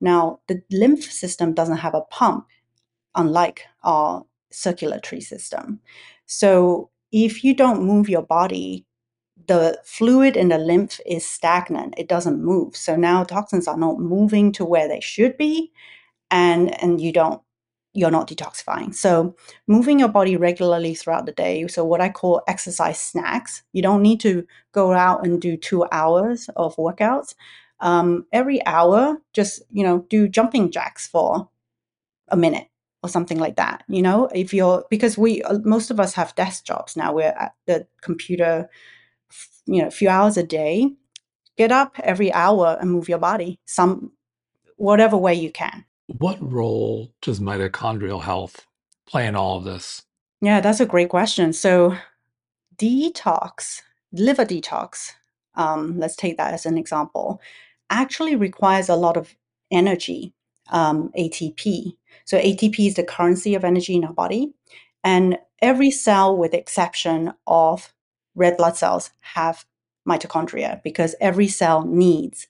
Now, 0.00 0.40
the 0.48 0.62
lymph 0.70 1.04
system 1.04 1.52
doesn't 1.52 1.84
have 1.84 1.94
a 1.94 2.00
pump, 2.00 2.46
unlike 3.14 3.66
our 3.82 4.24
circulatory 4.50 5.20
system. 5.20 5.80
So, 6.24 6.88
if 7.12 7.44
you 7.44 7.54
don't 7.54 7.84
move 7.84 8.08
your 8.08 8.22
body, 8.22 8.86
the 9.46 9.80
fluid 9.84 10.36
in 10.36 10.48
the 10.48 10.58
lymph 10.58 11.00
is 11.06 11.26
stagnant. 11.26 11.94
It 11.96 12.08
doesn't 12.08 12.42
move. 12.42 12.76
So 12.76 12.96
now 12.96 13.24
toxins 13.24 13.68
are 13.68 13.76
not 13.76 13.98
moving 13.98 14.52
to 14.52 14.64
where 14.64 14.88
they 14.88 15.00
should 15.00 15.36
be, 15.36 15.72
and 16.30 16.80
and 16.82 17.00
you 17.00 17.12
don't 17.12 17.42
you're 17.94 18.10
not 18.10 18.28
detoxifying. 18.28 18.94
So 18.94 19.36
moving 19.68 20.00
your 20.00 20.08
body 20.08 20.36
regularly 20.36 20.94
throughout 20.94 21.26
the 21.26 21.32
day. 21.32 21.66
So 21.68 21.84
what 21.84 22.00
I 22.00 22.08
call 22.08 22.42
exercise 22.48 23.00
snacks. 23.00 23.62
You 23.72 23.82
don't 23.82 24.02
need 24.02 24.20
to 24.20 24.46
go 24.72 24.92
out 24.92 25.24
and 25.26 25.40
do 25.40 25.56
two 25.56 25.86
hours 25.92 26.50
of 26.56 26.76
workouts. 26.76 27.34
Um, 27.80 28.26
every 28.32 28.64
hour, 28.66 29.18
just 29.32 29.62
you 29.70 29.84
know, 29.84 30.06
do 30.10 30.28
jumping 30.28 30.70
jacks 30.70 31.06
for 31.06 31.48
a 32.28 32.36
minute 32.36 32.68
or 33.02 33.08
something 33.08 33.38
like 33.38 33.56
that 33.56 33.84
you 33.88 34.00
know 34.00 34.28
if 34.34 34.54
you're 34.54 34.84
because 34.88 35.18
we 35.18 35.42
uh, 35.42 35.58
most 35.64 35.90
of 35.90 36.00
us 36.00 36.14
have 36.14 36.34
desk 36.36 36.64
jobs 36.64 36.96
now 36.96 37.12
we're 37.12 37.34
at 37.38 37.54
the 37.66 37.86
computer 38.00 38.68
you 39.66 39.80
know 39.80 39.88
a 39.88 39.92
few 39.92 40.08
hours 40.08 40.36
a 40.36 40.42
day 40.42 40.90
get 41.56 41.72
up 41.72 41.98
every 42.02 42.32
hour 42.32 42.76
and 42.80 42.90
move 42.90 43.08
your 43.08 43.18
body 43.18 43.58
some 43.64 44.12
whatever 44.76 45.16
way 45.16 45.34
you 45.34 45.50
can. 45.50 45.84
What 46.18 46.38
role 46.40 47.12
does 47.22 47.40
mitochondrial 47.40 48.22
health 48.22 48.66
play 49.06 49.26
in 49.26 49.36
all 49.36 49.56
of 49.56 49.64
this? 49.64 50.02
Yeah 50.40 50.60
that's 50.60 50.80
a 50.80 50.86
great 50.86 51.08
question. 51.08 51.52
So 51.52 51.96
detox 52.76 53.82
liver 54.12 54.44
detox 54.44 55.12
um, 55.56 55.98
let's 55.98 56.16
take 56.16 56.36
that 56.36 56.54
as 56.54 56.66
an 56.66 56.76
example 56.76 57.40
actually 57.90 58.34
requires 58.34 58.88
a 58.88 58.96
lot 58.96 59.16
of 59.16 59.36
energy 59.70 60.34
um, 60.70 61.12
atp 61.16 61.94
so 62.24 62.38
ATP 62.38 62.86
is 62.86 62.94
the 62.94 63.04
currency 63.04 63.54
of 63.54 63.64
energy 63.64 63.94
in 63.94 64.04
our 64.04 64.12
body. 64.12 64.52
And 65.02 65.38
every 65.60 65.90
cell, 65.90 66.36
with 66.36 66.54
exception 66.54 67.32
of 67.46 67.92
red 68.34 68.56
blood 68.56 68.76
cells, 68.76 69.10
have 69.20 69.64
mitochondria 70.08 70.82
because 70.82 71.14
every 71.20 71.48
cell 71.48 71.84
needs 71.86 72.46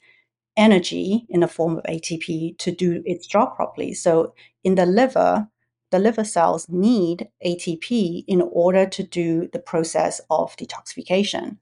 energy 0.56 1.26
in 1.28 1.40
the 1.40 1.48
form 1.48 1.78
of 1.78 1.84
ATP 1.84 2.56
to 2.58 2.70
do 2.72 3.02
its 3.04 3.26
job 3.26 3.56
properly. 3.56 3.94
So 3.94 4.34
in 4.62 4.76
the 4.76 4.86
liver, 4.86 5.48
the 5.90 5.98
liver 5.98 6.24
cells 6.24 6.68
need 6.68 7.28
ATP 7.44 8.24
in 8.26 8.42
order 8.42 8.86
to 8.86 9.02
do 9.02 9.48
the 9.52 9.58
process 9.58 10.20
of 10.30 10.56
detoxification. 10.56 11.58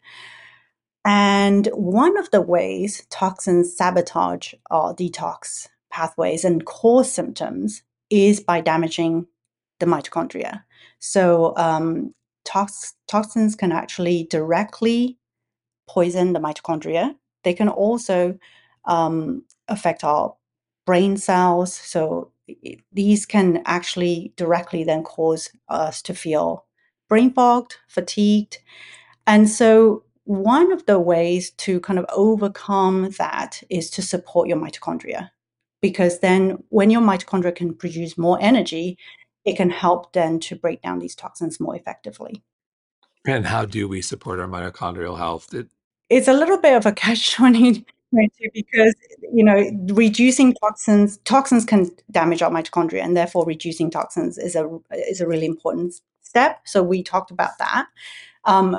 And 1.05 1.67
one 1.75 2.17
of 2.17 2.31
the 2.31 2.41
ways 2.41 3.07
toxins 3.11 3.77
sabotage 3.77 4.55
our 4.71 4.95
detox 4.95 5.69
pathways 5.91 6.45
and 6.45 6.65
cause 6.65 7.11
symptoms 7.11 7.83
is 8.09 8.41
by 8.41 8.61
damaging 8.61 9.27
the 9.81 9.87
mitochondria. 9.87 10.63
So 11.01 11.55
um, 11.57 12.15
tox- 12.45 12.95
toxins 13.09 13.55
can 13.55 13.73
actually 13.73 14.27
directly 14.31 15.19
poison 15.89 16.33
the 16.33 16.41
mitochondria. 16.41 17.15
They 17.45 17.55
can 17.55 17.69
also 17.69 18.39
um, 18.85 19.45
affect 19.69 20.05
our 20.05 20.35
brain 20.87 21.17
cells. 21.17 21.75
So 21.75 22.33
these 22.93 23.27
can 23.27 23.63
actually 23.67 24.33
directly 24.37 24.85
then 24.85 25.03
cause 25.03 25.51
us 25.69 26.03
to 26.03 26.15
feel 26.15 26.67
brain 27.09 27.33
fogged, 27.33 27.77
fatigued. 27.89 28.59
And 29.27 29.49
so 29.49 30.05
one 30.25 30.73
of 30.73 30.87
the 30.87 30.99
ways 30.99 31.51
to 31.51 31.81
kind 31.81 31.99
of 31.99 32.07
overcome 32.11 33.11
that 33.19 33.63
is 33.71 33.91
to 33.91 34.03
support 34.03 34.49
your 34.49 34.57
mitochondria 34.57 35.31
because 35.81 36.21
then 36.21 36.63
when 36.69 36.91
your 36.91 37.03
mitochondria 37.03 37.55
can 37.55 37.75
produce 37.75 38.17
more 38.17 38.39
energy, 38.41 38.97
it 39.45 39.57
can 39.57 39.71
help 39.71 40.13
then 40.13 40.39
to 40.41 40.57
break 40.57 40.83
down 40.83 40.99
these 40.99 41.15
toxins 41.15 41.61
more 41.61 41.77
effectively. 41.77 42.43
And 43.27 43.47
how 43.47 43.65
do 43.65 43.89
we 43.89 44.03
support 44.03 44.41
our 44.41 44.49
mitochondrial 44.49 45.17
health? 45.17 45.53
It- 45.55 45.69
it's 46.09 46.29
a 46.29 46.33
little 46.33 46.59
bit 46.59 46.77
of 46.77 46.85
a 46.85 46.93
catch 46.93 47.33
20 47.35 47.85
because 48.53 48.95
you 49.33 49.43
know 49.43 49.71
reducing 49.95 50.53
toxins 50.55 51.17
toxins 51.19 51.65
can 51.65 51.91
damage 52.11 52.43
our 52.43 52.51
mitochondria 52.51 53.03
and 53.03 53.17
therefore 53.17 53.47
reducing 53.47 53.91
toxins 53.91 54.37
is 54.37 54.55
a 54.55 54.69
is 55.09 55.23
a 55.23 55.27
really 55.27 55.47
important 55.47 55.95
step 56.21 56.61
so 56.65 56.83
we 56.83 57.03
talked 57.03 57.31
about 57.31 57.57
that 57.59 57.87
um, 58.45 58.79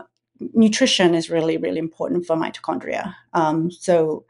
nutrition 0.53 1.15
is 1.15 1.31
really 1.31 1.57
really 1.57 1.79
important 1.79 2.25
for 2.27 2.35
mitochondria 2.35 3.15
um, 3.33 3.71
so 3.71 4.23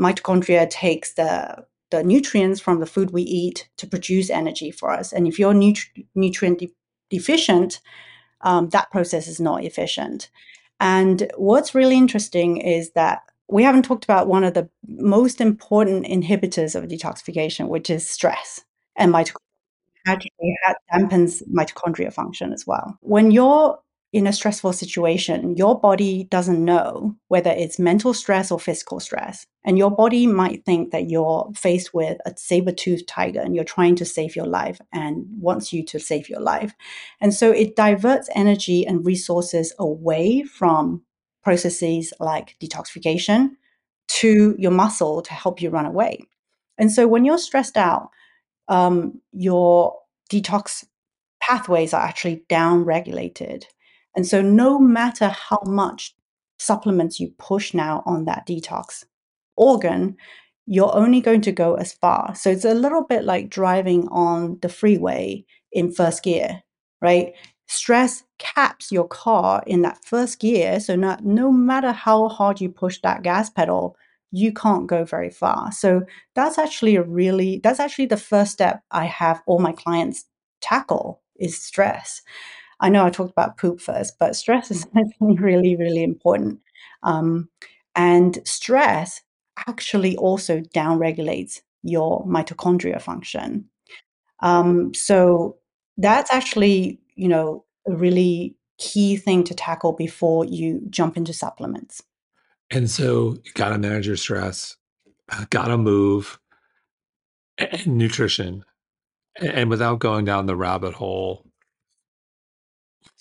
mitochondria 0.00 0.68
takes 0.68 1.12
the 1.14 1.64
the 1.90 2.02
nutrients 2.02 2.60
from 2.60 2.80
the 2.80 2.86
food 2.86 3.10
we 3.10 3.22
eat 3.22 3.68
to 3.76 3.86
produce 3.86 4.30
energy 4.30 4.70
for 4.70 4.90
us. 4.90 5.12
And 5.12 5.26
if 5.26 5.38
you're 5.38 5.54
nutri- 5.54 6.06
nutrient 6.14 6.58
de- 6.58 6.74
deficient 7.10 7.80
um, 8.42 8.68
that 8.70 8.90
process 8.90 9.26
is 9.28 9.40
not 9.40 9.64
efficient. 9.64 10.30
And 10.78 11.30
what's 11.36 11.74
really 11.74 11.96
interesting 11.96 12.56
is 12.58 12.92
that 12.92 13.22
we 13.48 13.62
haven't 13.62 13.84
talked 13.84 14.04
about 14.04 14.28
one 14.28 14.44
of 14.44 14.54
the 14.54 14.68
most 14.86 15.40
important 15.40 16.06
inhibitors 16.06 16.74
of 16.74 16.88
detoxification, 16.88 17.68
which 17.68 17.90
is 17.90 18.08
stress 18.08 18.64
and 18.96 19.12
mitochondria 19.12 19.36
actually 20.06 20.56
dampens 20.92 21.42
mitochondria 21.48 22.12
function 22.12 22.52
as 22.52 22.66
well. 22.66 22.96
When 23.02 23.30
you're 23.30 23.78
in 24.12 24.26
a 24.26 24.32
stressful 24.32 24.72
situation, 24.72 25.56
your 25.56 25.78
body 25.78 26.24
doesn't 26.24 26.64
know 26.64 27.16
whether 27.28 27.50
it's 27.50 27.78
mental 27.78 28.12
stress 28.12 28.50
or 28.50 28.58
physical 28.58 28.98
stress. 28.98 29.46
And 29.64 29.78
your 29.78 29.90
body 29.90 30.26
might 30.26 30.64
think 30.64 30.90
that 30.90 31.08
you're 31.08 31.48
faced 31.54 31.94
with 31.94 32.18
a 32.26 32.32
saber 32.36 32.72
toothed 32.72 33.06
tiger 33.06 33.40
and 33.40 33.54
you're 33.54 33.64
trying 33.64 33.94
to 33.96 34.04
save 34.04 34.34
your 34.34 34.46
life 34.46 34.80
and 34.92 35.26
wants 35.38 35.72
you 35.72 35.84
to 35.86 36.00
save 36.00 36.28
your 36.28 36.40
life. 36.40 36.74
And 37.20 37.32
so 37.32 37.52
it 37.52 37.76
diverts 37.76 38.28
energy 38.34 38.84
and 38.84 39.06
resources 39.06 39.72
away 39.78 40.42
from 40.42 41.02
processes 41.44 42.12
like 42.18 42.56
detoxification 42.60 43.50
to 44.08 44.56
your 44.58 44.72
muscle 44.72 45.22
to 45.22 45.32
help 45.32 45.62
you 45.62 45.70
run 45.70 45.86
away. 45.86 46.18
And 46.78 46.90
so 46.90 47.06
when 47.06 47.24
you're 47.24 47.38
stressed 47.38 47.76
out, 47.76 48.10
um, 48.66 49.20
your 49.32 49.96
detox 50.30 50.84
pathways 51.40 51.94
are 51.94 52.02
actually 52.02 52.44
down 52.48 52.84
regulated. 52.84 53.66
And 54.16 54.26
so, 54.26 54.42
no 54.42 54.78
matter 54.78 55.28
how 55.28 55.60
much 55.66 56.14
supplements 56.58 57.20
you 57.20 57.32
push 57.38 57.74
now 57.74 58.02
on 58.06 58.24
that 58.26 58.46
detox 58.46 59.04
organ, 59.56 60.16
you're 60.66 60.94
only 60.94 61.20
going 61.20 61.40
to 61.42 61.52
go 61.52 61.74
as 61.74 61.92
far. 61.92 62.34
So, 62.34 62.50
it's 62.50 62.64
a 62.64 62.74
little 62.74 63.04
bit 63.04 63.24
like 63.24 63.50
driving 63.50 64.08
on 64.08 64.58
the 64.62 64.68
freeway 64.68 65.44
in 65.72 65.92
first 65.92 66.22
gear, 66.22 66.62
right? 67.00 67.34
Stress 67.68 68.24
caps 68.38 68.90
your 68.90 69.06
car 69.06 69.62
in 69.66 69.82
that 69.82 70.04
first 70.04 70.40
gear. 70.40 70.80
So, 70.80 70.96
not, 70.96 71.24
no 71.24 71.52
matter 71.52 71.92
how 71.92 72.28
hard 72.28 72.60
you 72.60 72.68
push 72.68 72.98
that 73.02 73.22
gas 73.22 73.48
pedal, 73.50 73.96
you 74.32 74.52
can't 74.52 74.86
go 74.86 75.04
very 75.04 75.30
far. 75.30 75.70
So, 75.72 76.02
that's 76.34 76.58
actually 76.58 76.96
a 76.96 77.02
really, 77.02 77.60
that's 77.62 77.80
actually 77.80 78.06
the 78.06 78.16
first 78.16 78.52
step 78.52 78.82
I 78.90 79.04
have 79.06 79.42
all 79.46 79.60
my 79.60 79.72
clients 79.72 80.24
tackle 80.60 81.22
is 81.38 81.60
stress. 81.60 82.22
I 82.80 82.88
know 82.88 83.04
I 83.04 83.10
talked 83.10 83.30
about 83.30 83.58
poop 83.58 83.80
first, 83.80 84.18
but 84.18 84.34
stress 84.34 84.70
is 84.70 84.86
actually 84.96 85.36
really, 85.36 85.76
really 85.76 86.02
important. 86.02 86.60
Um, 87.02 87.48
and 87.94 88.38
stress 88.44 89.20
actually 89.68 90.16
also 90.16 90.60
downregulates 90.60 91.60
your 91.82 92.26
mitochondria 92.26 93.00
function. 93.00 93.66
Um, 94.40 94.94
so 94.94 95.58
that's 95.98 96.32
actually, 96.32 97.00
you 97.14 97.28
know, 97.28 97.64
a 97.86 97.92
really 97.94 98.56
key 98.78 99.16
thing 99.16 99.44
to 99.44 99.54
tackle 99.54 99.92
before 99.92 100.44
you 100.46 100.80
jump 100.88 101.16
into 101.16 101.32
supplements. 101.34 102.02
And 102.70 102.90
so 102.90 103.36
you 103.44 103.52
got 103.54 103.70
to 103.70 103.78
manage 103.78 104.06
your 104.06 104.16
stress, 104.16 104.76
uh, 105.28 105.44
got 105.50 105.66
to 105.66 105.76
move, 105.76 106.38
and 107.58 107.98
nutrition. 107.98 108.64
And 109.36 109.68
without 109.68 109.98
going 109.98 110.24
down 110.24 110.46
the 110.46 110.56
rabbit 110.56 110.94
hole 110.94 111.49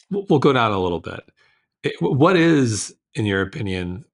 we'll 0.10 0.40
go 0.40 0.54
down 0.54 0.72
a 0.72 0.80
little 0.80 1.00
bit. 1.00 1.30
What 2.00 2.36
is, 2.36 2.96
in 3.14 3.26
your 3.26 3.42
opinion, 3.42 4.06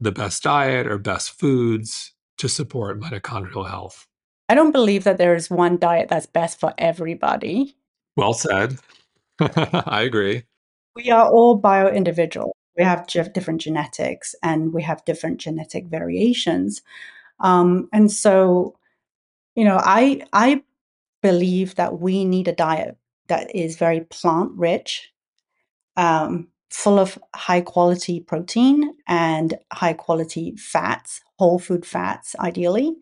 the 0.00 0.12
best 0.12 0.42
diet 0.42 0.86
or 0.86 0.98
best 0.98 1.38
foods 1.38 2.12
to 2.38 2.48
support 2.48 3.00
mitochondrial 3.00 3.68
health? 3.68 4.06
I 4.48 4.54
don't 4.54 4.72
believe 4.72 5.04
that 5.04 5.18
there 5.18 5.34
is 5.34 5.50
one 5.50 5.78
diet 5.78 6.08
that's 6.08 6.26
best 6.26 6.60
for 6.60 6.74
everybody. 6.76 7.76
Well 8.16 8.34
said. 8.34 8.78
I 9.40 10.02
agree. 10.02 10.44
We 10.94 11.10
are 11.10 11.28
all 11.28 11.56
bio 11.56 11.88
individual. 11.88 12.54
We 12.76 12.84
have 12.84 13.06
different 13.06 13.60
genetics 13.60 14.34
and 14.42 14.72
we 14.72 14.82
have 14.82 15.04
different 15.04 15.40
genetic 15.40 15.86
variations. 15.86 16.82
Um, 17.40 17.88
and 17.92 18.10
so, 18.12 18.76
you 19.56 19.64
know, 19.64 19.80
I 19.82 20.22
I 20.32 20.62
believe 21.22 21.76
that 21.76 22.00
we 22.00 22.24
need 22.24 22.48
a 22.48 22.52
diet 22.52 22.96
that 23.28 23.54
is 23.54 23.76
very 23.76 24.00
plant 24.00 24.52
rich 24.56 25.13
um, 25.96 26.48
full 26.70 26.98
of 26.98 27.18
high 27.34 27.60
quality 27.60 28.20
protein 28.20 28.94
and 29.06 29.54
high 29.72 29.92
quality 29.92 30.56
fats, 30.56 31.20
whole 31.38 31.58
food 31.58 31.86
fats, 31.86 32.34
ideally. 32.40 32.96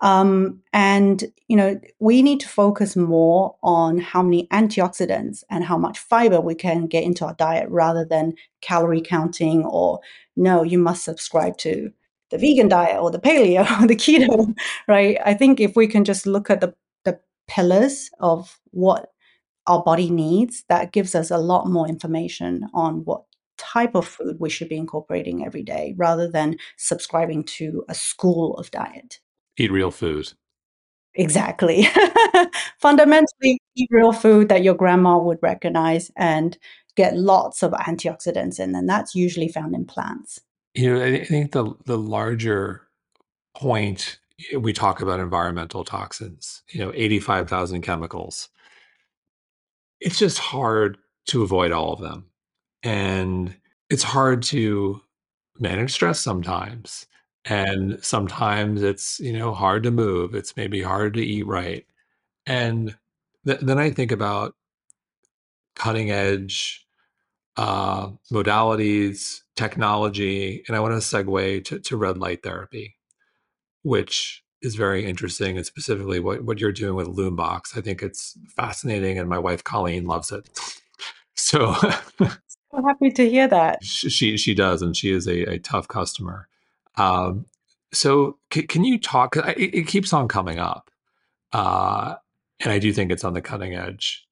Um, 0.00 0.62
and 0.72 1.24
you 1.48 1.56
know, 1.56 1.78
we 1.98 2.22
need 2.22 2.40
to 2.40 2.48
focus 2.48 2.96
more 2.96 3.56
on 3.62 3.98
how 3.98 4.22
many 4.22 4.46
antioxidants 4.48 5.44
and 5.50 5.64
how 5.64 5.76
much 5.76 5.98
fiber 5.98 6.40
we 6.40 6.54
can 6.54 6.86
get 6.86 7.04
into 7.04 7.26
our 7.26 7.34
diet 7.34 7.68
rather 7.68 8.04
than 8.04 8.34
calorie 8.62 9.02
counting 9.02 9.64
or 9.64 10.00
no, 10.36 10.62
you 10.62 10.78
must 10.78 11.04
subscribe 11.04 11.58
to 11.58 11.92
the 12.30 12.38
vegan 12.38 12.68
diet 12.68 12.96
or 12.98 13.10
the 13.10 13.18
paleo 13.18 13.60
or 13.82 13.86
the 13.86 13.96
keto, 13.96 14.54
right? 14.88 15.18
I 15.24 15.34
think 15.34 15.60
if 15.60 15.76
we 15.76 15.86
can 15.86 16.04
just 16.04 16.26
look 16.26 16.48
at 16.48 16.60
the 16.60 16.74
the 17.04 17.20
pillars 17.48 18.10
of 18.20 18.58
what 18.70 19.10
our 19.70 19.82
body 19.84 20.10
needs, 20.10 20.64
that 20.68 20.92
gives 20.92 21.14
us 21.14 21.30
a 21.30 21.38
lot 21.38 21.68
more 21.68 21.86
information 21.86 22.66
on 22.74 23.04
what 23.04 23.22
type 23.56 23.94
of 23.94 24.06
food 24.06 24.36
we 24.40 24.50
should 24.50 24.68
be 24.68 24.76
incorporating 24.76 25.46
every 25.46 25.62
day 25.62 25.94
rather 25.96 26.26
than 26.28 26.56
subscribing 26.76 27.44
to 27.44 27.84
a 27.88 27.94
school 27.94 28.56
of 28.56 28.70
diet. 28.72 29.20
Eat 29.56 29.70
real 29.70 29.92
food. 29.92 30.32
Exactly. 31.14 31.86
Fundamentally, 32.78 33.60
eat 33.76 33.88
real 33.92 34.12
food 34.12 34.48
that 34.48 34.64
your 34.64 34.74
grandma 34.74 35.18
would 35.18 35.38
recognize 35.40 36.10
and 36.16 36.58
get 36.96 37.16
lots 37.16 37.62
of 37.62 37.72
antioxidants 37.72 38.58
in, 38.58 38.74
and 38.74 38.88
that's 38.88 39.14
usually 39.14 39.48
found 39.48 39.74
in 39.74 39.84
plants. 39.84 40.40
You 40.74 40.94
know, 40.94 41.04
I 41.04 41.24
think 41.24 41.52
the 41.52 41.74
the 41.84 41.98
larger 41.98 42.88
point 43.56 44.18
eh, 44.52 44.56
we 44.56 44.72
talk 44.72 45.00
about 45.02 45.20
environmental 45.20 45.84
toxins. 45.84 46.62
You 46.68 46.80
know, 46.80 46.92
eighty 46.94 47.18
five 47.18 47.48
thousand 47.48 47.82
chemicals 47.82 48.48
it's 50.00 50.18
just 50.18 50.38
hard 50.38 50.98
to 51.26 51.42
avoid 51.42 51.72
all 51.72 51.92
of 51.92 52.00
them. 52.00 52.26
And 52.82 53.54
it's 53.88 54.02
hard 54.02 54.42
to 54.44 55.00
manage 55.58 55.92
stress 55.92 56.20
sometimes. 56.20 57.06
And 57.44 58.02
sometimes 58.02 58.82
it's, 58.82 59.20
you 59.20 59.32
know, 59.32 59.52
hard 59.52 59.82
to 59.84 59.90
move. 59.90 60.34
It's 60.34 60.56
maybe 60.56 60.82
hard 60.82 61.14
to 61.14 61.24
eat 61.24 61.46
right. 61.46 61.86
And 62.46 62.96
th- 63.46 63.60
then 63.60 63.78
I 63.78 63.90
think 63.90 64.12
about 64.12 64.54
cutting 65.74 66.10
edge 66.10 66.86
uh, 67.56 68.10
modalities, 68.32 69.40
technology, 69.56 70.64
and 70.66 70.76
I 70.76 70.80
want 70.80 70.92
to 70.92 70.98
segue 70.98 71.64
to, 71.66 71.78
to 71.78 71.96
red 71.96 72.18
light 72.18 72.42
therapy, 72.42 72.96
which 73.82 74.42
is 74.62 74.74
very 74.74 75.06
interesting 75.06 75.56
and 75.56 75.64
specifically 75.64 76.20
what, 76.20 76.44
what 76.44 76.60
you're 76.60 76.72
doing 76.72 76.94
with 76.94 77.08
LUMEBOX. 77.08 77.76
I 77.76 77.80
think 77.80 78.02
it's 78.02 78.36
fascinating 78.48 79.18
and 79.18 79.28
my 79.28 79.38
wife 79.38 79.64
Colleen 79.64 80.06
loves 80.06 80.32
it. 80.32 80.48
so 81.34 81.74
so 82.20 82.82
happy 82.86 83.10
to 83.10 83.28
hear 83.28 83.48
that. 83.48 83.82
She 83.82 84.36
she 84.36 84.54
does 84.54 84.82
and 84.82 84.96
she 84.96 85.10
is 85.10 85.26
a, 85.26 85.54
a 85.54 85.58
tough 85.58 85.88
customer. 85.88 86.48
Um, 86.96 87.46
so 87.92 88.38
c- 88.52 88.64
can 88.64 88.84
you 88.84 88.98
talk 88.98 89.36
it, 89.36 89.58
it, 89.58 89.86
keeps 89.86 90.12
on 90.12 90.28
coming 90.28 90.58
up. 90.58 90.90
Uh, 91.52 92.16
and 92.60 92.72
I 92.72 92.78
do 92.78 92.92
think 92.92 93.10
it's 93.10 93.24
on 93.24 93.32
the 93.32 93.40
cutting 93.40 93.74
edge. 93.74 94.26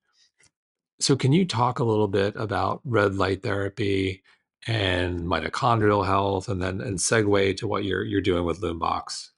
So 1.01 1.17
can 1.17 1.33
you 1.33 1.47
talk 1.47 1.79
a 1.79 1.85
little 1.85 2.09
bit 2.09 2.35
about 2.37 2.81
red 2.85 3.15
light 3.15 3.43
therapy 3.43 4.23
and 4.67 5.21
mitochondrial 5.21 6.05
health 6.05 6.49
and 6.49 6.61
then 6.61 6.81
and 6.81 6.99
segue 6.99 7.57
to 7.57 7.67
what 7.67 7.85
you're 7.85 8.05
you're 8.05 8.21
doing 8.21 8.45
with 8.45 8.61
LUMEBOX? 8.61 9.31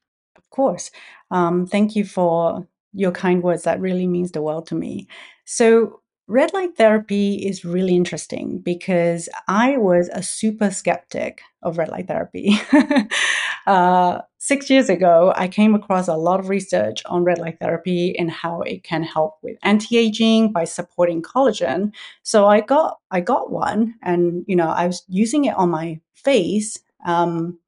Course. 0.50 0.90
Um, 1.30 1.66
thank 1.66 1.94
you 1.94 2.04
for 2.04 2.66
your 2.92 3.12
kind 3.12 3.42
words. 3.42 3.62
That 3.62 3.80
really 3.80 4.06
means 4.06 4.32
the 4.32 4.42
world 4.42 4.66
to 4.68 4.74
me. 4.74 5.06
So, 5.44 6.00
red 6.26 6.52
light 6.52 6.76
therapy 6.76 7.34
is 7.34 7.64
really 7.64 7.94
interesting 7.96 8.58
because 8.58 9.28
I 9.48 9.76
was 9.78 10.08
a 10.12 10.22
super 10.22 10.70
skeptic 10.70 11.40
of 11.62 11.78
red 11.78 11.88
light 11.88 12.08
therapy. 12.08 12.58
uh, 13.66 14.20
six 14.38 14.70
years 14.70 14.88
ago, 14.88 15.32
I 15.36 15.48
came 15.48 15.74
across 15.74 16.08
a 16.08 16.16
lot 16.16 16.40
of 16.40 16.48
research 16.48 17.02
on 17.06 17.24
red 17.24 17.38
light 17.38 17.58
therapy 17.60 18.16
and 18.18 18.30
how 18.30 18.62
it 18.62 18.82
can 18.84 19.02
help 19.02 19.38
with 19.42 19.56
anti-aging 19.62 20.52
by 20.52 20.64
supporting 20.64 21.22
collagen. 21.22 21.92
So 22.22 22.46
I 22.46 22.60
got 22.60 22.98
I 23.12 23.20
got 23.20 23.50
one, 23.52 23.94
and 24.02 24.44
you 24.48 24.56
know 24.56 24.68
I 24.68 24.86
was 24.86 25.04
using 25.08 25.44
it 25.44 25.54
on 25.56 25.70
my 25.70 26.00
face. 26.14 26.76
Um, 27.06 27.58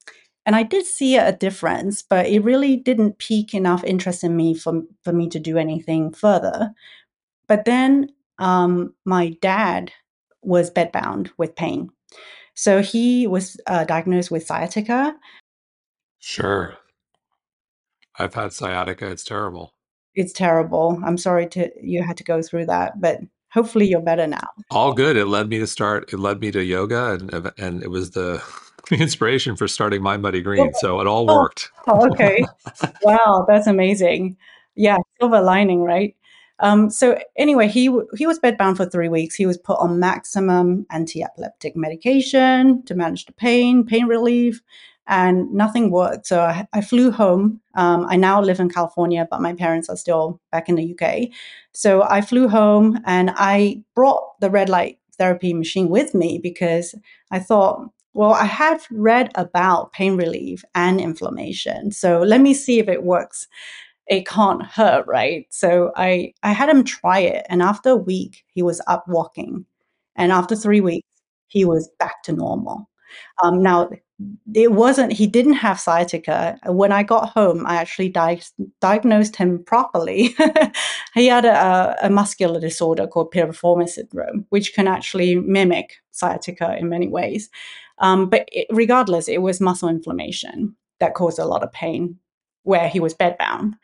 and 0.45 0.57
I 0.57 0.63
did 0.65 0.87
see 0.87 1.17
a 1.17 1.33
difference, 1.33 2.03
but 2.03 2.27
it 2.27 2.43
really 2.43 2.77
didn't 2.77 3.19
pique 3.19 3.55
enough 3.55 3.85
interest 3.85 4.25
in 4.25 4.37
me 4.37 4.55
for, 4.55 4.83
for 5.05 5.13
me 5.13 5.29
to 5.29 5.39
do 5.39 5.57
anything 5.57 6.13
further. 6.13 6.73
But 7.47 7.65
then 7.65 8.09
um, 8.39 8.95
my 9.05 9.37
dad 9.41 9.93
was 10.43 10.71
bedbound 10.71 11.31
with 11.37 11.55
pain. 11.55 11.91
So 12.55 12.83
he 12.83 13.27
was 13.27 13.57
uh, 13.67 13.85
diagnosed 13.85 14.31
with 14.31 14.47
sciatica. 14.47 15.15
Sure. 16.19 16.77
I've 18.19 18.35
had 18.35 18.53
sciatica. 18.53 19.11
It's 19.11 19.25
terrible. 19.25 19.75
It's 20.15 20.33
terrible. 20.33 21.01
I'm 21.05 21.17
sorry 21.17 21.49
to 21.51 21.71
you 21.81 22.03
had 22.03 22.19
to 22.19 22.25
go 22.25 22.43
through 22.43 22.67
that, 22.67 23.01
but 23.01 23.21
hopefully 23.51 23.89
you're 23.89 24.03
better 24.03 24.27
now. 24.27 24.47
All 24.71 24.93
good. 24.93 25.17
It 25.17 25.27
led 25.27 25.49
me 25.49 25.59
to 25.59 25.67
start. 25.67 26.13
It 26.13 26.19
led 26.19 26.41
me 26.41 26.51
to 26.51 26.63
yoga, 26.63 27.13
and 27.15 27.51
and 27.57 27.83
it 27.83 27.91
was 27.91 28.11
the 28.11 28.43
inspiration 28.91 29.57
for 29.57 29.69
starting 29.69 30.03
mindbodygreen. 30.03 30.75
So 30.77 31.01
it 31.01 31.07
all 31.07 31.27
Oh, 31.29 31.41
worked. 31.41 31.71
oh, 31.87 32.09
okay. 32.13 32.45
wow, 33.03 33.45
that's 33.49 33.67
amazing. 33.67 34.37
Yeah, 34.75 34.99
silver 35.21 35.41
lining, 35.41 35.83
right? 35.83 36.17
Um, 36.61 36.91
so 36.91 37.19
anyway, 37.37 37.67
he 37.69 37.91
he 38.17 38.27
was 38.27 38.39
bedbound 38.39 38.77
for 38.77 38.87
three 38.87 39.09
weeks. 39.09 39.35
He 39.35 39.47
was 39.47 39.59
put 39.59 39.79
on 39.81 39.99
maximum 39.99 40.87
anti-epileptic 40.91 41.77
medication 41.77 42.83
to 42.85 42.95
manage 42.95 43.27
the 43.27 43.33
pain, 43.33 43.85
pain 43.85 44.07
relief, 44.07 44.61
and 45.07 45.53
nothing 45.53 45.91
worked. 45.91 46.27
So 46.27 46.41
I, 46.41 46.67
I 46.73 46.81
flew 46.81 47.11
home. 47.11 47.61
Um, 47.75 48.07
I 48.09 48.17
now 48.17 48.41
live 48.41 48.61
in 48.61 48.69
California, 48.69 49.27
but 49.29 49.41
my 49.41 49.53
parents 49.55 49.89
are 49.89 49.97
still 49.97 50.41
back 50.53 50.69
in 50.69 50.77
the 50.77 50.95
UK. 50.95 51.31
So 51.73 52.03
I 52.03 52.21
flew 52.21 52.49
home 52.49 53.01
and 53.05 53.33
I 53.35 53.83
brought 53.95 54.39
the 54.41 54.51
red 54.51 54.69
light 54.69 54.99
therapy 55.19 55.53
machine 55.55 55.89
with 55.89 56.15
me 56.15 56.39
because 56.43 56.95
I 57.31 57.41
thought, 57.41 57.91
well, 58.15 58.33
I 58.33 58.45
have 58.45 58.87
read 58.91 59.31
about 59.37 59.93
pain 59.93 60.17
relief 60.17 60.65
and 60.75 61.01
inflammation. 61.01 61.91
So 61.93 62.21
let 62.21 62.41
me 62.41 62.55
see 62.55 62.79
if 62.79 62.89
it 62.89 63.03
works 63.05 63.47
it 64.09 64.27
can't 64.27 64.65
hurt, 64.65 65.07
right? 65.07 65.47
So 65.51 65.93
I 65.97 66.35
I 66.43 66.53
had 66.53 66.69
him 66.69 66.85
try 66.85 67.21
it, 67.21 67.47
and 67.49 67.63
after 67.63 67.91
a 67.91 67.97
week, 67.97 68.45
he 68.49 68.63
was 68.63 68.81
up 68.87 69.07
walking, 69.09 69.65
and 70.17 70.33
after 70.33 70.57
three 70.57 70.81
weeks, 70.81 71.09
he 71.49 71.65
was 71.65 71.89
back 71.99 72.23
to 72.25 72.33
normal. 72.33 72.89
Um, 73.43 73.63
now 73.63 73.91
it 74.55 74.73
wasn't 74.73 75.13
he 75.13 75.27
didn't 75.27 75.55
have 75.55 75.81
sciatica. 75.81 76.59
When 76.67 76.93
i 76.93 77.03
got 77.03 77.31
home 77.31 77.67
i 77.67 77.77
actually 77.77 78.09
di- 78.09 78.41
diagnosed 78.81 79.37
him 79.37 79.63
properly. 79.65 80.35
He 81.15 81.27
had 81.27 81.45
a, 81.45 81.95
a, 82.07 82.09
muscular 82.09 82.59
disorder 82.59 83.07
called 83.07 83.33
piriformis 83.33 83.91
syndrome 83.91 84.47
which 84.49 84.75
can 84.75 84.89
actually 84.89 85.35
mimic 85.37 85.97
sciatica 86.11 86.77
in 86.79 86.89
many 86.89 87.07
ways. 87.07 87.51
Um, 87.99 88.31
but 88.31 88.49
it, 88.51 88.67
regardless 88.71 89.29
it 89.29 89.43
was 89.43 89.61
muscle 89.61 89.91
inflammation 89.91 90.75
that 91.01 91.15
caused 91.15 91.39
a 91.39 91.45
lot 91.45 91.63
of 91.63 91.73
pain 91.73 92.19
where 92.63 92.89
he 92.89 93.01
was 93.01 93.15
bedbound. 93.15 93.75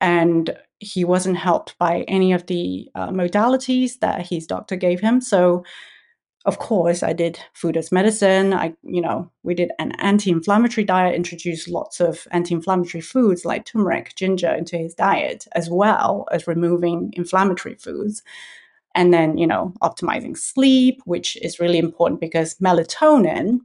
And 0.00 0.56
he 0.78 1.04
wasn't 1.04 1.36
helped 1.36 1.76
by 1.78 2.02
any 2.08 2.32
of 2.32 2.46
the 2.46 2.88
uh, 2.94 3.08
modalities 3.08 3.98
that 4.00 4.26
his 4.26 4.46
doctor 4.46 4.76
gave 4.76 5.00
him. 5.00 5.20
So 5.20 5.64
of 6.46 6.58
course 6.58 7.02
i 7.02 7.12
did 7.12 7.38
food 7.52 7.76
as 7.76 7.92
medicine. 7.92 8.54
I 8.54 8.74
you 8.82 9.00
know 9.00 9.30
we 9.42 9.54
did 9.54 9.72
an 9.78 9.92
anti-inflammatory 9.98 10.84
diet 10.84 11.14
introduced 11.14 11.68
lots 11.68 12.00
of 12.00 12.26
anti-inflammatory 12.30 13.02
foods 13.02 13.44
like 13.44 13.66
turmeric 13.66 14.14
ginger 14.14 14.50
into 14.50 14.76
his 14.78 14.94
diet 14.94 15.46
as 15.52 15.68
well 15.68 16.26
as 16.32 16.46
removing 16.46 17.12
inflammatory 17.14 17.74
foods. 17.74 18.22
And 18.94 19.12
then 19.12 19.36
you 19.38 19.46
know 19.46 19.74
optimizing 19.82 20.36
sleep 20.36 21.02
which 21.04 21.36
is 21.36 21.60
really 21.60 21.78
important 21.78 22.20
because 22.20 22.54
melatonin 22.56 23.60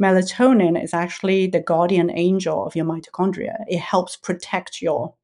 melatonin 0.00 0.82
is 0.82 0.94
actually 0.94 1.46
the 1.46 1.60
guardian 1.60 2.10
angel 2.10 2.66
of 2.66 2.76
your 2.76 2.84
mitochondria. 2.84 3.56
It 3.68 3.80
helps 3.80 4.16
protect 4.16 4.82
your 4.82 5.14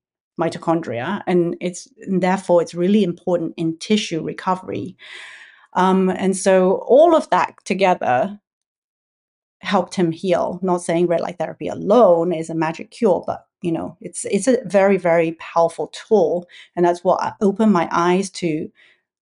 mitochondria 0.41 1.23
and 1.27 1.57
it's 1.61 1.89
and 2.03 2.23
therefore 2.23 2.63
it's 2.63 2.75
really 2.75 3.05
important 3.05 3.55
in 3.57 3.79
tissue 3.79 4.23
recovery 4.23 4.97
um, 5.75 6.11
and 6.11 6.37
so 6.37 6.85
all 6.87 7.15
of 7.15 7.29
that 7.31 7.55
together 7.65 8.41
helped 9.61 9.95
him 9.95 10.13
heal. 10.13 10.59
Not 10.63 10.83
saying 10.83 11.07
red 11.07 11.21
light 11.21 11.39
therapy 11.39 11.69
alone 11.69 12.33
is 12.33 12.51
a 12.51 12.55
magic 12.55 12.91
cure, 12.91 13.23
but 13.27 13.47
you 13.63 13.73
know, 13.73 13.97
it's 14.01 14.25
it's 14.27 14.49
a 14.49 14.59
very 14.65 14.97
very 14.97 15.33
powerful 15.33 15.89
tool, 15.89 16.47
and 16.77 16.85
that's 16.85 17.05
what 17.05 17.37
opened 17.41 17.73
my 17.73 17.89
eyes 17.91 18.29
to 18.31 18.71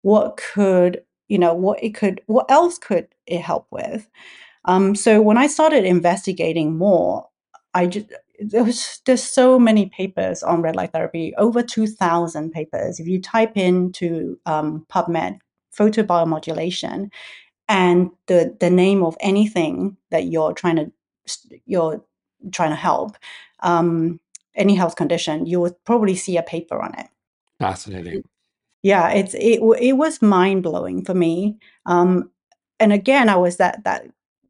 what 0.02 0.38
could 0.38 1.04
you 1.28 1.38
know 1.38 1.54
what 1.54 1.84
it 1.84 1.94
could 1.94 2.22
what 2.28 2.50
else 2.50 2.78
could 2.78 3.08
it 3.28 3.42
help 3.42 3.68
with. 3.72 4.10
Um, 4.66 4.96
so 4.96 5.22
when 5.22 5.38
I 5.38 5.48
started 5.48 5.86
investigating 5.86 6.78
more, 6.78 7.28
I 7.74 7.88
just 7.88 8.08
there 8.40 8.64
was 8.64 9.02
there's 9.06 9.24
so 9.24 9.60
many 9.60 9.88
papers 9.88 10.42
on 10.42 10.62
red 10.62 10.76
light 10.76 10.94
therapy, 10.94 11.34
over 11.38 11.62
two 11.62 11.88
thousand 11.88 12.52
papers. 12.52 13.00
If 13.00 13.08
you 13.08 13.22
type 13.22 13.58
into 13.58 14.40
um, 14.46 14.86
PubMed 14.90 15.40
photobiomodulation 15.80 17.10
and 17.68 18.10
the 18.28 18.56
the 18.60 18.70
name 18.70 19.04
of 19.04 19.16
anything 19.20 19.98
that 20.12 20.26
you're 20.26 20.54
trying 20.54 20.76
to 20.76 20.92
you're 21.66 22.04
trying 22.52 22.72
to 22.72 22.76
help 22.76 23.16
um, 23.62 24.20
any 24.56 24.76
health 24.76 24.96
condition 24.96 25.46
you 25.46 25.60
would 25.60 25.76
probably 25.86 26.16
see 26.16 26.38
a 26.38 26.44
paper 26.44 26.82
on 26.82 26.94
it. 26.98 27.08
Fascinating. 27.60 28.24
Yeah 28.84 29.10
it's 29.10 29.34
it, 29.34 29.60
it 29.80 29.94
was 29.94 30.22
mind-blowing 30.22 31.06
for 31.06 31.14
me 31.14 31.58
um, 31.86 32.32
and 32.80 32.94
again 32.94 33.30
i 33.30 33.36
was 33.36 33.58
that 33.58 33.84
that 33.84 34.06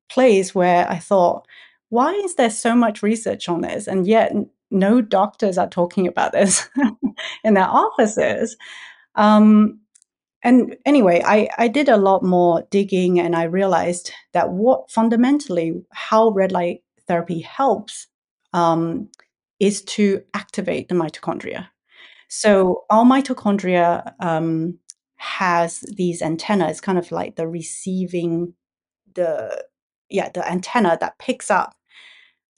place 0.07 0.53
where 0.53 0.89
i 0.89 0.97
thought 0.97 1.47
why 1.89 2.13
is 2.13 2.35
there 2.35 2.49
so 2.49 2.75
much 2.75 3.03
research 3.03 3.49
on 3.49 3.61
this? 3.61 3.87
And 3.87 4.07
yet 4.07 4.31
no 4.71 5.01
doctors 5.01 5.57
are 5.57 5.67
talking 5.67 6.07
about 6.07 6.31
this 6.31 6.69
in 7.43 7.55
their 7.55 7.67
offices. 7.67 8.55
Um, 9.15 9.79
and 10.41 10.77
anyway, 10.85 11.21
I, 11.25 11.49
I 11.57 11.67
did 11.67 11.89
a 11.89 11.97
lot 11.97 12.23
more 12.23 12.63
digging 12.69 13.19
and 13.19 13.35
I 13.35 13.43
realized 13.43 14.11
that 14.33 14.51
what 14.51 14.89
fundamentally 14.89 15.73
how 15.91 16.29
red 16.29 16.51
light 16.51 16.81
therapy 17.07 17.41
helps 17.41 18.07
um, 18.53 19.09
is 19.59 19.81
to 19.81 20.21
activate 20.33 20.87
the 20.87 20.95
mitochondria. 20.95 21.67
So 22.29 22.85
our 22.89 23.03
mitochondria 23.03 24.13
um, 24.19 24.79
has 25.17 25.81
these 25.95 26.21
antennas, 26.21 26.79
kind 26.79 26.97
of 26.97 27.11
like 27.11 27.35
the 27.35 27.47
receiving 27.47 28.53
the 29.15 29.65
yeah 30.09 30.29
the 30.29 30.47
antenna 30.49 30.97
that 31.01 31.17
picks 31.17 31.51
up 31.51 31.75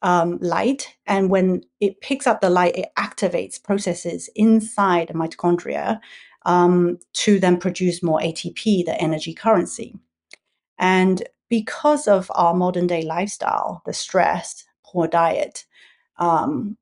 um, 0.02 0.38
light, 0.42 0.96
and 1.08 1.30
when 1.30 1.62
it 1.80 2.02
picks 2.02 2.28
up 2.28 2.42
the 2.42 2.50
light, 2.50 2.76
it 2.76 2.90
activates 3.00 3.64
processes 3.64 4.30
inside 4.36 5.08
the 5.08 5.14
mitochondria 5.14 6.00
um, 6.46 6.98
to 7.14 7.40
then 7.40 7.58
produce 7.58 8.02
more 8.04 8.20
ATP, 8.20 8.86
the 8.86 9.00
energy 9.00 9.34
currency. 9.34 9.96
And 10.80 11.24
because 11.50 12.08
of 12.08 12.32
our 12.34 12.54
modern 12.54 12.88
day 12.88 13.04
lifestyle, 13.04 13.82
the 13.86 13.94
stress, 13.94 14.64
poor 14.86 15.08
diet, 15.08 15.66
um, 16.18 16.78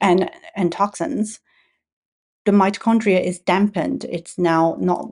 and 0.00 0.30
and 0.56 0.72
toxins, 0.72 1.40
the 2.44 2.52
mitochondria 2.52 3.22
is 3.22 3.38
dampened. 3.38 4.04
It's 4.10 4.38
now 4.38 4.76
not 4.80 5.10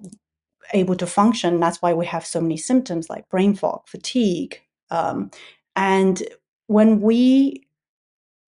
able 0.73 0.97
to 0.97 1.07
function. 1.07 1.61
That's 1.61 1.81
why 1.83 1.93
we 1.93 2.07
have 2.07 2.27
so 2.27 2.41
many 2.41 2.57
symptoms 2.57 3.09
like 3.09 3.29
brain 3.29 3.55
fog, 3.55 3.83
fatigue, 3.87 4.61
um, 4.91 5.31
and 5.77 6.23
when 6.67 7.01
we 7.01 7.67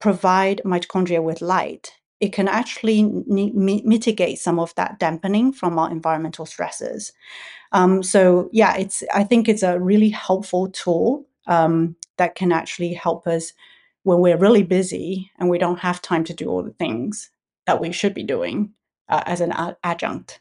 provide 0.00 0.62
mitochondria 0.64 1.22
with 1.22 1.40
light, 1.42 1.92
it 2.20 2.32
can 2.32 2.48
actually 2.48 3.02
mitigate 3.02 4.38
some 4.38 4.58
of 4.58 4.74
that 4.74 4.98
dampening 4.98 5.52
from 5.52 5.78
our 5.78 5.90
environmental 5.90 6.44
stresses. 6.44 7.12
Um, 7.72 8.02
so 8.02 8.50
yeah, 8.52 8.76
it's 8.76 9.02
I 9.14 9.24
think 9.24 9.48
it's 9.48 9.62
a 9.62 9.80
really 9.80 10.10
helpful 10.10 10.68
tool 10.70 11.26
um, 11.46 11.96
that 12.18 12.34
can 12.34 12.52
actually 12.52 12.92
help 12.92 13.26
us 13.26 13.52
when 14.02 14.20
we're 14.20 14.36
really 14.36 14.62
busy 14.62 15.30
and 15.38 15.48
we 15.48 15.58
don't 15.58 15.78
have 15.78 16.02
time 16.02 16.24
to 16.24 16.34
do 16.34 16.48
all 16.48 16.62
the 16.62 16.72
things 16.72 17.30
that 17.66 17.80
we 17.80 17.92
should 17.92 18.14
be 18.14 18.22
doing 18.22 18.72
uh, 19.08 19.22
as 19.26 19.40
an 19.40 19.52
ad- 19.52 19.76
adjunct. 19.84 20.40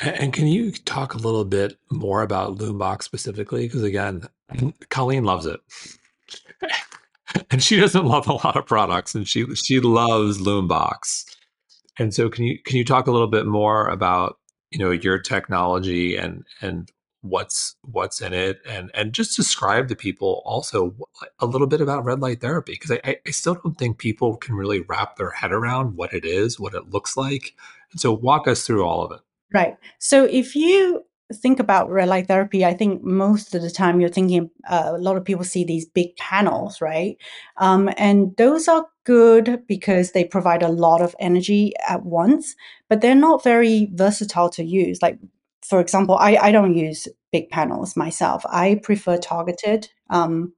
And 0.00 0.32
can 0.32 0.48
you 0.48 0.72
talk 0.72 1.14
a 1.14 1.18
little 1.18 1.44
bit 1.44 1.78
more 1.90 2.22
about 2.22 2.58
Lumebox 2.58 3.04
specifically? 3.04 3.66
Because 3.66 3.84
again, 3.84 4.28
Colleen 4.90 5.24
loves 5.24 5.46
it. 5.46 5.60
and 7.50 7.62
she 7.62 7.76
doesn't 7.76 8.06
love 8.06 8.28
a 8.28 8.34
lot 8.34 8.56
of 8.56 8.66
products 8.66 9.14
and 9.14 9.28
she 9.28 9.46
she 9.54 9.80
loves 9.80 10.38
Lumebox. 10.38 11.24
And 11.98 12.12
so 12.12 12.28
can 12.28 12.44
you 12.44 12.58
can 12.64 12.76
you 12.76 12.84
talk 12.84 13.06
a 13.06 13.12
little 13.12 13.28
bit 13.28 13.46
more 13.46 13.88
about, 13.88 14.38
you 14.70 14.78
know, 14.78 14.90
your 14.90 15.18
technology 15.18 16.16
and 16.16 16.44
and 16.60 16.90
what's 17.22 17.76
what's 17.82 18.20
in 18.20 18.32
it? 18.32 18.60
And 18.66 18.90
and 18.94 19.12
just 19.12 19.36
describe 19.36 19.88
to 19.88 19.96
people 19.96 20.42
also 20.44 20.94
a 21.38 21.46
little 21.46 21.66
bit 21.66 21.80
about 21.80 22.04
red 22.04 22.20
light 22.20 22.40
therapy 22.40 22.72
because 22.72 22.98
I, 23.04 23.16
I 23.26 23.30
still 23.30 23.54
don't 23.54 23.78
think 23.78 23.98
people 23.98 24.36
can 24.36 24.54
really 24.54 24.80
wrap 24.80 25.16
their 25.16 25.30
head 25.30 25.52
around 25.52 25.96
what 25.96 26.12
it 26.12 26.24
is 26.24 26.58
what 26.58 26.74
it 26.74 26.90
looks 26.90 27.16
like. 27.16 27.54
And 27.92 28.00
so 28.00 28.12
walk 28.12 28.48
us 28.48 28.66
through 28.66 28.84
all 28.84 29.04
of 29.04 29.12
it. 29.12 29.20
Right. 29.52 29.76
So 29.98 30.24
if 30.24 30.56
you 30.56 31.04
think 31.32 31.58
about 31.58 31.90
red 31.90 32.08
light 32.08 32.28
therapy, 32.28 32.64
I 32.64 32.74
think 32.74 33.02
most 33.02 33.54
of 33.54 33.62
the 33.62 33.70
time 33.70 34.00
you're 34.00 34.08
thinking 34.10 34.50
uh, 34.68 34.92
a 34.94 34.98
lot 34.98 35.16
of 35.16 35.24
people 35.24 35.44
see 35.44 35.64
these 35.64 35.86
big 35.86 36.14
panels, 36.16 36.80
right? 36.80 37.16
Um, 37.56 37.90
and 37.96 38.36
those 38.36 38.68
are 38.68 38.86
good 39.04 39.62
because 39.66 40.12
they 40.12 40.24
provide 40.24 40.62
a 40.62 40.68
lot 40.68 41.00
of 41.00 41.14
energy 41.18 41.72
at 41.88 42.04
once, 42.04 42.54
but 42.88 43.00
they're 43.00 43.14
not 43.14 43.42
very 43.42 43.88
versatile 43.94 44.50
to 44.50 44.64
use. 44.64 45.00
Like, 45.00 45.18
for 45.66 45.80
example, 45.80 46.16
I, 46.16 46.36
I 46.36 46.52
don't 46.52 46.76
use 46.76 47.08
big 47.32 47.48
panels 47.48 47.96
myself. 47.96 48.44
I 48.46 48.80
prefer 48.82 49.16
targeted 49.16 49.88
um, 50.10 50.52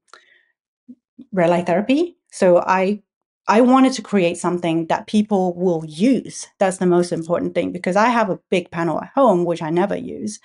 red 1.33 1.51
light 1.51 1.67
therapy. 1.67 2.17
So 2.31 2.59
I 2.59 3.03
I 3.49 3.61
wanted 3.61 3.93
to 3.95 4.03
create 4.03 4.39
something 4.39 4.87
that 4.89 5.07
people 5.07 5.55
will 5.55 5.85
use. 5.87 6.49
That's 6.59 6.79
the 6.79 6.87
most 6.87 7.13
important 7.13 7.55
thing 7.55 7.73
because 7.73 7.97
I 7.97 8.07
have 8.09 8.29
a 8.31 8.41
big 8.51 8.71
panel 8.71 9.01
at 9.01 9.11
home, 9.15 9.45
which 9.45 9.63
I 9.63 9.71
never 9.71 9.97
use. 9.97 10.41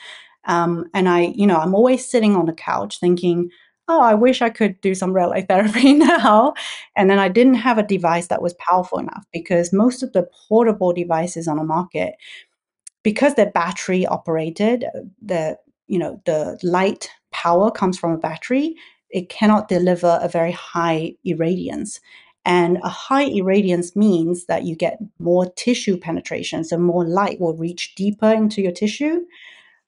Um, 0.45 0.85
and 0.93 1.09
I, 1.09 1.33
you 1.35 1.47
know, 1.47 1.57
I'm 1.57 1.75
always 1.75 2.07
sitting 2.07 2.35
on 2.35 2.45
the 2.45 2.53
couch 2.53 2.99
thinking, 2.99 3.49
oh, 3.87 4.01
I 4.01 4.13
wish 4.13 4.41
I 4.41 4.49
could 4.49 4.79
do 4.81 4.95
some 4.95 5.13
light 5.13 5.47
therapy 5.49 5.93
now. 5.93 6.53
And 6.95 7.09
then 7.09 7.19
I 7.19 7.27
didn't 7.27 7.55
have 7.55 7.77
a 7.77 7.83
device 7.83 8.27
that 8.27 8.41
was 8.41 8.53
powerful 8.55 8.99
enough 8.99 9.25
because 9.33 9.73
most 9.73 10.03
of 10.03 10.13
the 10.13 10.27
portable 10.47 10.93
devices 10.93 11.47
on 11.47 11.57
the 11.57 11.63
market, 11.63 12.13
because 13.03 13.33
they're 13.33 13.51
battery 13.51 14.05
operated, 14.05 14.85
the 15.21 15.57
you 15.87 15.97
know 15.99 16.21
the 16.25 16.57
light 16.63 17.09
power 17.31 17.71
comes 17.71 17.97
from 17.97 18.11
a 18.11 18.17
battery. 18.17 18.75
It 19.09 19.27
cannot 19.29 19.67
deliver 19.67 20.19
a 20.21 20.29
very 20.29 20.51
high 20.51 21.15
irradiance. 21.25 21.99
And 22.45 22.79
a 22.83 22.89
high 22.89 23.29
irradiance 23.29 23.95
means 23.95 24.45
that 24.45 24.63
you 24.63 24.75
get 24.75 24.97
more 25.19 25.45
tissue 25.51 25.97
penetration, 25.97 26.63
so 26.63 26.77
more 26.77 27.05
light 27.05 27.39
will 27.39 27.55
reach 27.55 27.93
deeper 27.95 28.31
into 28.31 28.61
your 28.61 28.71
tissue. 28.71 29.21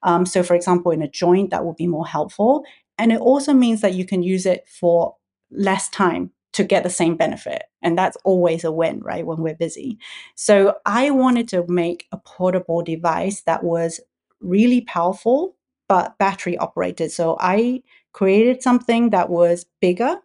Um, 0.03 0.25
so, 0.25 0.43
for 0.43 0.55
example, 0.55 0.91
in 0.91 1.01
a 1.01 1.07
joint, 1.07 1.49
that 1.49 1.65
will 1.65 1.73
be 1.73 1.87
more 1.87 2.05
helpful. 2.05 2.63
And 2.97 3.11
it 3.11 3.19
also 3.19 3.53
means 3.53 3.81
that 3.81 3.95
you 3.95 4.05
can 4.05 4.21
use 4.21 4.45
it 4.45 4.67
for 4.67 5.15
less 5.51 5.89
time 5.89 6.31
to 6.53 6.63
get 6.63 6.83
the 6.83 6.89
same 6.89 7.15
benefit. 7.15 7.63
And 7.81 7.97
that's 7.97 8.17
always 8.23 8.63
a 8.63 8.71
win, 8.71 8.99
right? 8.99 9.25
When 9.25 9.39
we're 9.39 9.55
busy. 9.55 9.97
So, 10.35 10.75
I 10.85 11.09
wanted 11.09 11.47
to 11.49 11.65
make 11.67 12.05
a 12.11 12.17
portable 12.17 12.83
device 12.83 13.41
that 13.41 13.63
was 13.63 13.99
really 14.41 14.81
powerful, 14.81 15.55
but 15.89 16.17
battery 16.19 16.57
operated. 16.57 17.11
So, 17.11 17.37
I 17.39 17.81
created 18.11 18.61
something 18.61 19.09
that 19.09 19.29
was 19.29 19.65
bigger 19.81 20.17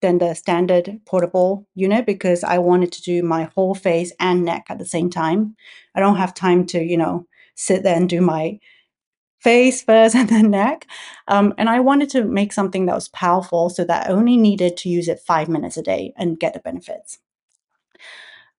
than 0.00 0.18
the 0.18 0.34
standard 0.34 1.00
portable 1.06 1.66
unit 1.74 2.06
because 2.06 2.42
I 2.44 2.58
wanted 2.58 2.92
to 2.92 3.02
do 3.02 3.22
my 3.22 3.44
whole 3.54 3.74
face 3.74 4.12
and 4.18 4.44
neck 4.44 4.66
at 4.68 4.78
the 4.78 4.86
same 4.86 5.10
time. 5.10 5.56
I 5.94 6.00
don't 6.00 6.16
have 6.16 6.34
time 6.34 6.66
to, 6.66 6.82
you 6.82 6.96
know, 6.96 7.26
sit 7.54 7.82
there 7.82 7.96
and 7.96 8.08
do 8.08 8.20
my 8.20 8.58
face 9.40 9.82
first 9.82 10.14
and 10.16 10.28
then 10.28 10.50
neck. 10.50 10.86
Um, 11.28 11.54
and 11.58 11.68
I 11.68 11.80
wanted 11.80 12.10
to 12.10 12.24
make 12.24 12.52
something 12.52 12.86
that 12.86 12.94
was 12.94 13.08
powerful 13.08 13.70
so 13.70 13.84
that 13.84 14.08
I 14.08 14.12
only 14.12 14.36
needed 14.36 14.76
to 14.78 14.88
use 14.88 15.08
it 15.08 15.20
five 15.20 15.48
minutes 15.48 15.76
a 15.76 15.82
day 15.82 16.12
and 16.16 16.40
get 16.40 16.54
the 16.54 16.60
benefits. 16.60 17.18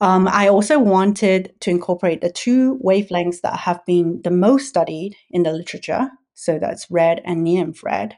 Um, 0.01 0.27
I 0.27 0.47
also 0.47 0.79
wanted 0.79 1.53
to 1.59 1.69
incorporate 1.69 2.21
the 2.21 2.31
two 2.31 2.79
wavelengths 2.83 3.41
that 3.41 3.55
have 3.55 3.85
been 3.85 4.21
the 4.23 4.31
most 4.31 4.67
studied 4.67 5.15
in 5.29 5.43
the 5.43 5.53
literature. 5.53 6.09
So 6.33 6.57
that's 6.57 6.89
red 6.89 7.21
and 7.23 7.43
near 7.43 7.63
infrared. 7.63 8.17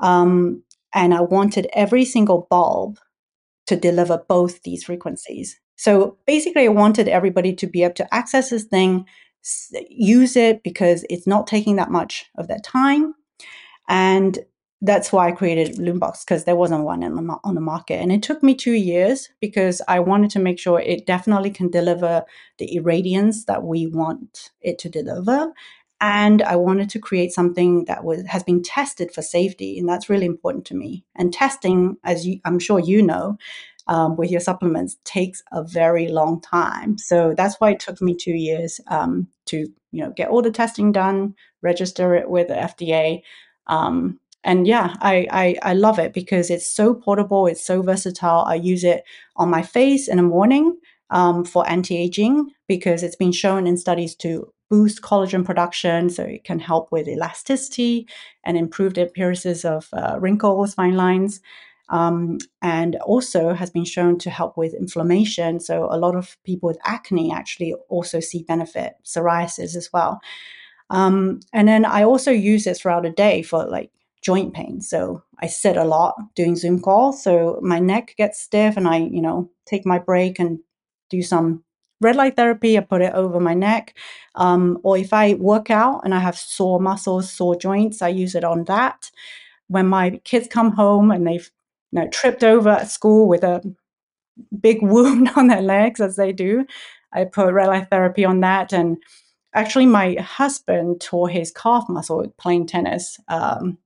Um, 0.00 0.62
and 0.94 1.14
I 1.14 1.20
wanted 1.20 1.68
every 1.72 2.04
single 2.04 2.46
bulb 2.50 2.98
to 3.66 3.76
deliver 3.76 4.24
both 4.28 4.62
these 4.62 4.84
frequencies. 4.84 5.60
So 5.76 6.18
basically, 6.26 6.64
I 6.64 6.68
wanted 6.68 7.08
everybody 7.08 7.54
to 7.54 7.66
be 7.66 7.84
able 7.84 7.94
to 7.94 8.14
access 8.14 8.50
this 8.50 8.64
thing, 8.64 9.06
use 9.88 10.36
it 10.36 10.62
because 10.62 11.04
it's 11.08 11.26
not 11.26 11.46
taking 11.46 11.76
that 11.76 11.90
much 11.90 12.26
of 12.36 12.48
their 12.48 12.58
time. 12.64 13.14
And 13.88 14.38
that's 14.80 15.12
why 15.12 15.28
I 15.28 15.32
created 15.32 15.76
Lumebox 15.76 16.24
because 16.24 16.44
there 16.44 16.56
wasn't 16.56 16.84
one 16.84 17.00
the, 17.00 17.38
on 17.42 17.54
the 17.54 17.60
market. 17.60 17.94
And 17.94 18.12
it 18.12 18.22
took 18.22 18.42
me 18.42 18.54
two 18.54 18.72
years 18.72 19.28
because 19.40 19.82
I 19.88 19.98
wanted 20.00 20.30
to 20.32 20.38
make 20.38 20.58
sure 20.58 20.80
it 20.80 21.06
definitely 21.06 21.50
can 21.50 21.68
deliver 21.68 22.24
the 22.58 22.76
irradiance 22.76 23.44
that 23.46 23.64
we 23.64 23.86
want 23.86 24.50
it 24.60 24.78
to 24.80 24.88
deliver 24.88 25.52
and 26.00 26.42
I 26.42 26.56
wanted 26.56 26.90
to 26.90 26.98
create 26.98 27.32
something 27.32 27.84
that 27.86 28.04
was 28.04 28.24
has 28.26 28.42
been 28.42 28.62
tested 28.62 29.12
for 29.12 29.22
safety, 29.22 29.78
and 29.78 29.88
that's 29.88 30.08
really 30.08 30.26
important 30.26 30.64
to 30.66 30.74
me. 30.74 31.04
And 31.16 31.32
testing, 31.32 31.96
as 32.04 32.26
you, 32.26 32.40
I'm 32.44 32.58
sure 32.58 32.78
you 32.78 33.02
know, 33.02 33.36
um, 33.88 34.16
with 34.16 34.30
your 34.30 34.40
supplements 34.40 34.96
takes 35.04 35.42
a 35.52 35.64
very 35.64 36.08
long 36.08 36.40
time. 36.40 36.98
So 36.98 37.34
that's 37.36 37.56
why 37.56 37.72
it 37.72 37.80
took 37.80 38.00
me 38.00 38.14
two 38.14 38.34
years 38.34 38.80
um, 38.88 39.28
to 39.46 39.66
you 39.90 40.04
know 40.04 40.10
get 40.10 40.28
all 40.28 40.42
the 40.42 40.50
testing 40.50 40.92
done, 40.92 41.34
register 41.62 42.14
it 42.14 42.30
with 42.30 42.48
the 42.48 42.54
FDA. 42.54 43.22
Um, 43.66 44.20
and 44.44 44.66
yeah, 44.66 44.94
I, 45.00 45.26
I, 45.30 45.70
I 45.70 45.74
love 45.74 45.98
it 45.98 46.14
because 46.14 46.48
it's 46.48 46.66
so 46.72 46.94
portable, 46.94 47.46
it's 47.48 47.64
so 47.66 47.82
versatile. 47.82 48.44
I 48.46 48.54
use 48.54 48.84
it 48.84 49.02
on 49.36 49.50
my 49.50 49.62
face 49.62 50.08
in 50.08 50.16
the 50.16 50.22
morning 50.22 50.78
um, 51.10 51.44
for 51.44 51.68
anti-aging 51.68 52.52
because 52.68 53.02
it's 53.02 53.16
been 53.16 53.32
shown 53.32 53.66
in 53.66 53.76
studies 53.76 54.14
to 54.16 54.52
boost 54.70 55.02
collagen 55.02 55.44
production, 55.44 56.10
so 56.10 56.22
it 56.22 56.44
can 56.44 56.58
help 56.58 56.92
with 56.92 57.08
elasticity 57.08 58.06
and 58.44 58.56
improve 58.56 58.94
the 58.94 59.02
appearances 59.02 59.64
of 59.64 59.88
uh, 59.92 60.16
wrinkles, 60.20 60.74
fine 60.74 60.96
lines. 60.96 61.40
Um, 61.90 62.36
and 62.60 62.96
also 62.96 63.54
has 63.54 63.70
been 63.70 63.86
shown 63.86 64.18
to 64.18 64.28
help 64.28 64.58
with 64.58 64.74
inflammation. 64.74 65.58
So 65.58 65.88
a 65.90 65.96
lot 65.96 66.14
of 66.16 66.36
people 66.44 66.66
with 66.66 66.78
acne 66.84 67.32
actually 67.32 67.72
also 67.88 68.20
see 68.20 68.42
benefit, 68.42 68.96
psoriasis 69.04 69.74
as 69.74 69.88
well. 69.90 70.20
Um, 70.90 71.40
and 71.54 71.66
then 71.66 71.86
I 71.86 72.02
also 72.02 72.30
use 72.30 72.66
it 72.66 72.76
throughout 72.76 73.04
the 73.04 73.10
day 73.10 73.40
for 73.40 73.64
like 73.66 73.90
joint 74.20 74.52
pain. 74.52 74.82
So 74.82 75.22
I 75.40 75.46
sit 75.46 75.78
a 75.78 75.84
lot 75.84 76.14
doing 76.34 76.56
Zoom 76.56 76.80
calls, 76.80 77.22
so 77.22 77.58
my 77.62 77.78
neck 77.78 78.14
gets 78.18 78.38
stiff, 78.40 78.76
and 78.76 78.86
I, 78.86 78.98
you 78.98 79.22
know, 79.22 79.50
take 79.64 79.86
my 79.86 79.98
break 79.98 80.38
and 80.38 80.58
do 81.08 81.22
some 81.22 81.64
red 82.00 82.16
light 82.16 82.36
therapy, 82.36 82.76
I 82.78 82.80
put 82.80 83.02
it 83.02 83.14
over 83.14 83.40
my 83.40 83.54
neck. 83.54 83.94
Um, 84.34 84.78
or 84.82 84.96
if 84.96 85.12
I 85.12 85.34
work 85.34 85.70
out 85.70 86.02
and 86.04 86.14
I 86.14 86.20
have 86.20 86.36
sore 86.38 86.80
muscles, 86.80 87.30
sore 87.30 87.56
joints, 87.56 88.02
I 88.02 88.08
use 88.08 88.34
it 88.34 88.44
on 88.44 88.64
that. 88.64 89.10
When 89.68 89.86
my 89.86 90.20
kids 90.24 90.48
come 90.48 90.72
home 90.72 91.10
and 91.10 91.26
they've 91.26 91.50
you 91.92 92.00
know, 92.00 92.08
tripped 92.08 92.44
over 92.44 92.70
at 92.70 92.90
school 92.90 93.28
with 93.28 93.44
a 93.44 93.62
big 94.60 94.78
wound 94.82 95.30
on 95.36 95.48
their 95.48 95.62
legs, 95.62 96.00
as 96.00 96.16
they 96.16 96.32
do, 96.32 96.66
I 97.12 97.24
put 97.24 97.52
red 97.52 97.68
light 97.68 97.90
therapy 97.90 98.24
on 98.24 98.40
that. 98.40 98.72
And 98.72 98.98
actually, 99.54 99.86
my 99.86 100.14
husband 100.14 101.00
tore 101.00 101.28
his 101.28 101.50
calf 101.50 101.84
muscle 101.88 102.32
playing 102.38 102.66
tennis 102.66 103.18
um, 103.28 103.78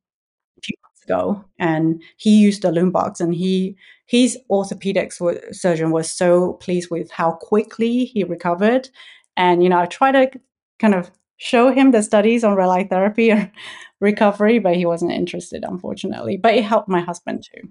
a 0.59 0.63
few 0.63 0.77
months 0.85 1.05
ago, 1.05 1.45
and 1.59 2.03
he 2.17 2.41
used 2.41 2.65
a 2.65 2.71
Lumebox, 2.71 3.21
and 3.21 3.35
he 3.35 3.77
his 4.07 4.39
orthopedic 4.51 5.13
surgeon 5.53 5.91
was 5.91 6.11
so 6.11 6.55
pleased 6.55 6.91
with 6.91 7.11
how 7.11 7.33
quickly 7.33 8.05
he 8.05 8.25
recovered. 8.25 8.89
And, 9.37 9.63
you 9.63 9.69
know, 9.69 9.79
I 9.79 9.87
try 9.87 10.13
to 10.13 10.31
kind 10.79 10.95
of 10.95 11.11
show 11.37 11.73
him 11.73 11.91
the 11.91 12.03
studies 12.03 12.45
on 12.45 12.55
red 12.55 12.67
light 12.67 12.91
therapy 12.91 13.31
and 13.31 13.51
recovery, 14.01 14.59
but 14.59 14.77
he 14.77 14.87
wasn't 14.87 15.13
interested, 15.13 15.65
unfortunately. 15.65 16.37
But 16.37 16.55
it 16.55 16.65
helped 16.65 16.89
my 16.89 17.01
husband 17.01 17.45
too. 17.45 17.69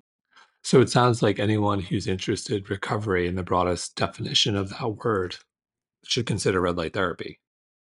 So 0.63 0.79
it 0.79 0.89
sounds 0.89 1.21
like 1.21 1.39
anyone 1.39 1.79
who's 1.79 2.07
interested 2.07 2.69
recovery 2.69 3.27
in 3.27 3.35
the 3.35 3.43
broadest 3.43 3.95
definition 3.95 4.55
of 4.55 4.69
that 4.69 5.03
word 5.03 5.35
should 6.03 6.25
consider 6.25 6.61
red 6.61 6.77
light 6.77 6.93
therapy. 6.93 7.39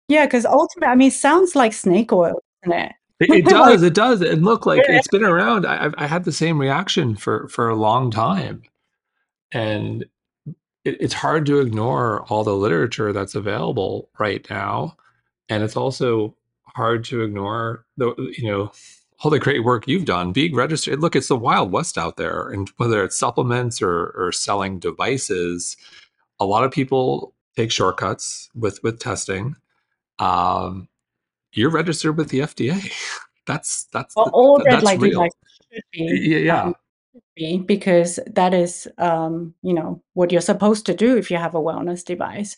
Yeah, 0.08 0.26
because 0.26 0.46
ultimately, 0.46 0.92
I 0.92 0.94
mean, 0.94 1.08
it 1.08 1.14
sounds 1.14 1.54
like 1.54 1.72
snake 1.72 2.12
oil, 2.12 2.40
isn't 2.64 2.78
it? 2.78 2.92
It, 3.20 3.44
does. 3.48 3.82
it 3.82 3.94
does. 3.94 4.22
And 4.22 4.44
look, 4.44 4.66
like 4.66 4.82
it's 4.88 5.08
been 5.08 5.24
around. 5.24 5.66
I, 5.66 5.90
I 5.96 6.06
had 6.06 6.24
the 6.24 6.32
same 6.32 6.58
reaction 6.58 7.16
for 7.16 7.48
for 7.48 7.68
a 7.68 7.76
long 7.76 8.10
time, 8.10 8.62
and 9.52 10.04
it, 10.84 10.96
it's 11.00 11.14
hard 11.14 11.46
to 11.46 11.60
ignore 11.60 12.22
all 12.28 12.44
the 12.44 12.56
literature 12.56 13.12
that's 13.12 13.34
available 13.34 14.08
right 14.18 14.48
now, 14.48 14.96
and 15.48 15.62
it's 15.62 15.76
also 15.76 16.34
hard 16.64 17.04
to 17.04 17.22
ignore 17.22 17.84
the 17.96 18.14
you 18.38 18.50
know 18.50 18.72
all 19.22 19.30
the 19.30 19.38
great 19.38 19.64
work 19.64 19.86
you've 19.86 20.06
done 20.06 20.32
being 20.32 20.54
registered. 20.54 21.00
Look, 21.00 21.14
it's 21.14 21.28
the 21.28 21.36
wild 21.36 21.72
west 21.72 21.98
out 21.98 22.16
there, 22.16 22.48
and 22.48 22.70
whether 22.78 23.04
it's 23.04 23.18
supplements 23.18 23.82
or 23.82 24.14
or 24.16 24.32
selling 24.32 24.78
devices, 24.78 25.76
a 26.38 26.46
lot 26.46 26.64
of 26.64 26.72
people 26.72 27.34
take 27.54 27.70
shortcuts 27.70 28.48
with 28.54 28.82
with 28.82 28.98
testing. 28.98 29.56
Um, 30.18 30.88
you're 31.52 31.70
registered 31.70 32.16
with 32.16 32.28
the 32.28 32.40
FDA. 32.40 32.92
that's 33.46 33.84
that's 33.92 34.14
well, 34.16 34.30
all 34.32 34.58
red 34.58 34.74
that's 34.74 34.84
light 34.84 35.00
real. 35.00 35.26
should 35.72 35.82
be. 35.92 36.04
Yeah, 36.04 36.38
yeah. 36.38 36.62
Um, 36.62 36.74
be 37.34 37.58
because 37.58 38.18
that 38.26 38.54
is 38.54 38.86
um, 38.98 39.54
you 39.62 39.74
know 39.74 40.02
what 40.14 40.32
you're 40.32 40.40
supposed 40.40 40.86
to 40.86 40.94
do 40.94 41.16
if 41.16 41.30
you 41.30 41.36
have 41.36 41.54
a 41.54 41.60
wellness 41.60 42.04
device. 42.04 42.56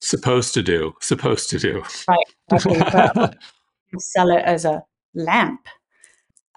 Supposed 0.00 0.54
to 0.54 0.62
do. 0.62 0.94
Supposed 1.00 1.48
to 1.50 1.58
do. 1.58 1.82
Right. 2.08 2.26
Okay, 2.52 2.78
but 2.92 3.36
sell 3.98 4.30
it 4.30 4.44
as 4.44 4.64
a 4.64 4.82
lamp 5.14 5.66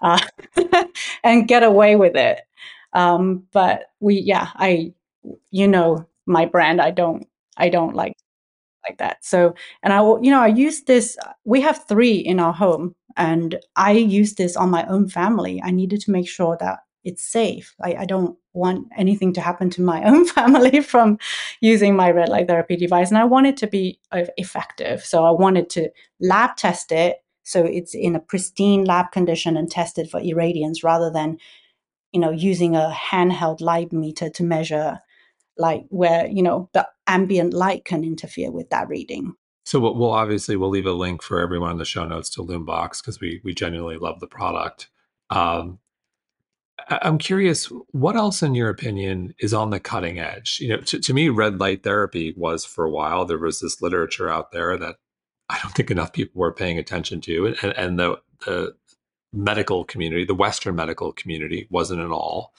uh, 0.02 0.18
and 1.24 1.48
get 1.48 1.62
away 1.62 1.96
with 1.96 2.16
it. 2.16 2.40
Um, 2.92 3.44
but 3.52 3.86
we, 4.00 4.16
yeah, 4.20 4.48
I, 4.54 4.92
you 5.50 5.68
know, 5.68 6.06
my 6.26 6.46
brand. 6.46 6.80
I 6.80 6.90
don't, 6.90 7.26
I 7.56 7.68
don't 7.68 7.94
like 7.94 8.14
like 8.88 8.98
that. 8.98 9.24
So, 9.24 9.54
and 9.82 9.92
I, 9.92 10.00
will, 10.00 10.22
you 10.22 10.30
know, 10.30 10.40
I 10.40 10.48
use 10.48 10.82
this. 10.82 11.16
We 11.44 11.60
have 11.60 11.86
three 11.86 12.16
in 12.16 12.40
our 12.40 12.52
home, 12.52 12.94
and 13.16 13.58
I 13.76 13.92
use 13.92 14.34
this 14.34 14.56
on 14.56 14.70
my 14.70 14.86
own 14.86 15.08
family. 15.08 15.60
I 15.62 15.70
needed 15.70 16.00
to 16.02 16.10
make 16.10 16.28
sure 16.28 16.56
that 16.60 16.80
it's 17.04 17.24
safe. 17.24 17.74
I, 17.82 17.94
I 18.00 18.04
don't 18.04 18.36
want 18.52 18.88
anything 18.96 19.32
to 19.34 19.40
happen 19.40 19.70
to 19.70 19.82
my 19.82 20.02
own 20.10 20.26
family 20.26 20.80
from 20.80 21.18
using 21.60 21.94
my 21.96 22.10
red 22.10 22.28
light 22.28 22.48
therapy 22.48 22.76
device, 22.76 23.10
and 23.10 23.18
I 23.18 23.24
want 23.24 23.46
it 23.46 23.56
to 23.58 23.66
be 23.66 24.00
effective. 24.12 25.04
So 25.04 25.24
I 25.24 25.30
wanted 25.30 25.70
to 25.70 25.90
lab 26.20 26.56
test 26.56 26.92
it 26.92 27.18
so 27.48 27.64
it's 27.64 27.94
in 27.94 28.14
a 28.14 28.20
pristine 28.20 28.84
lab 28.84 29.10
condition 29.10 29.56
and 29.56 29.70
tested 29.70 30.10
for 30.10 30.20
irradiance 30.20 30.84
rather 30.84 31.10
than 31.10 31.38
you 32.12 32.20
know 32.20 32.30
using 32.30 32.76
a 32.76 32.94
handheld 32.94 33.62
light 33.62 33.90
meter 33.90 34.28
to 34.28 34.44
measure 34.44 34.98
like 35.58 35.84
where 35.88 36.26
you 36.26 36.42
know 36.42 36.68
the 36.72 36.86
ambient 37.06 37.52
light 37.52 37.84
can 37.84 38.04
interfere 38.04 38.50
with 38.50 38.70
that 38.70 38.88
reading 38.88 39.34
so 39.64 39.78
we'll, 39.78 39.94
we'll 39.94 40.12
obviously 40.12 40.56
we'll 40.56 40.70
leave 40.70 40.86
a 40.86 40.92
link 40.92 41.22
for 41.22 41.40
everyone 41.40 41.72
in 41.72 41.78
the 41.78 41.84
show 41.84 42.06
notes 42.06 42.30
to 42.30 42.42
Lumebox 42.42 43.00
because 43.00 43.20
we 43.20 43.40
we 43.44 43.54
genuinely 43.54 43.98
love 43.98 44.20
the 44.20 44.26
product 44.26 44.88
um, 45.30 45.78
I'm 46.88 47.18
curious, 47.18 47.66
what 47.90 48.16
else, 48.16 48.42
in 48.42 48.54
your 48.54 48.70
opinion, 48.70 49.34
is 49.38 49.52
on 49.52 49.70
the 49.70 49.80
cutting 49.80 50.18
edge? 50.18 50.58
You 50.60 50.68
know, 50.68 50.76
to, 50.78 50.98
to, 50.98 51.14
me, 51.14 51.28
red 51.28 51.60
light 51.60 51.82
therapy 51.82 52.32
was 52.36 52.64
for 52.64 52.84
a 52.84 52.90
while. 52.90 53.24
There 53.24 53.38
was 53.38 53.60
this 53.60 53.82
literature 53.82 54.30
out 54.30 54.52
there 54.52 54.76
that 54.78 54.96
I 55.50 55.58
don't 55.62 55.74
think 55.74 55.90
enough 55.90 56.12
people 56.12 56.40
were 56.40 56.52
paying 56.52 56.78
attention 56.78 57.20
to, 57.22 57.54
and, 57.62 57.76
and 57.76 57.98
the 57.98 58.20
the 58.46 58.74
medical 59.32 59.84
community, 59.84 60.24
the 60.24 60.34
Western 60.34 60.76
medical 60.76 61.12
community, 61.12 61.66
wasn't 61.70 62.00
at 62.00 62.10
all. 62.10 62.54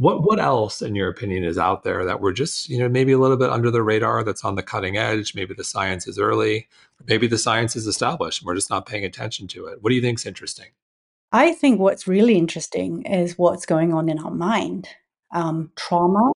What 0.00 0.22
what 0.22 0.40
else, 0.40 0.80
in 0.80 0.94
your 0.94 1.10
opinion, 1.10 1.44
is 1.44 1.58
out 1.58 1.84
there 1.84 2.06
that 2.06 2.22
we're 2.22 2.32
just 2.32 2.70
you 2.70 2.78
know 2.78 2.88
maybe 2.88 3.12
a 3.12 3.18
little 3.18 3.36
bit 3.36 3.50
under 3.50 3.70
the 3.70 3.82
radar 3.82 4.24
that's 4.24 4.46
on 4.46 4.54
the 4.54 4.62
cutting 4.62 4.96
edge? 4.96 5.34
Maybe 5.34 5.52
the 5.52 5.62
science 5.62 6.06
is 6.06 6.18
early, 6.18 6.68
maybe 7.06 7.26
the 7.26 7.36
science 7.36 7.76
is 7.76 7.86
established, 7.86 8.40
and 8.40 8.46
we're 8.46 8.54
just 8.54 8.70
not 8.70 8.86
paying 8.86 9.04
attention 9.04 9.46
to 9.48 9.66
it. 9.66 9.82
What 9.82 9.90
do 9.90 9.96
you 9.96 10.00
think 10.00 10.18
is 10.18 10.24
interesting? 10.24 10.68
I 11.32 11.52
think 11.52 11.80
what's 11.80 12.08
really 12.08 12.38
interesting 12.38 13.02
is 13.02 13.36
what's 13.36 13.66
going 13.66 13.92
on 13.92 14.08
in 14.08 14.18
our 14.18 14.30
mind. 14.30 14.88
Um, 15.34 15.70
trauma. 15.76 16.32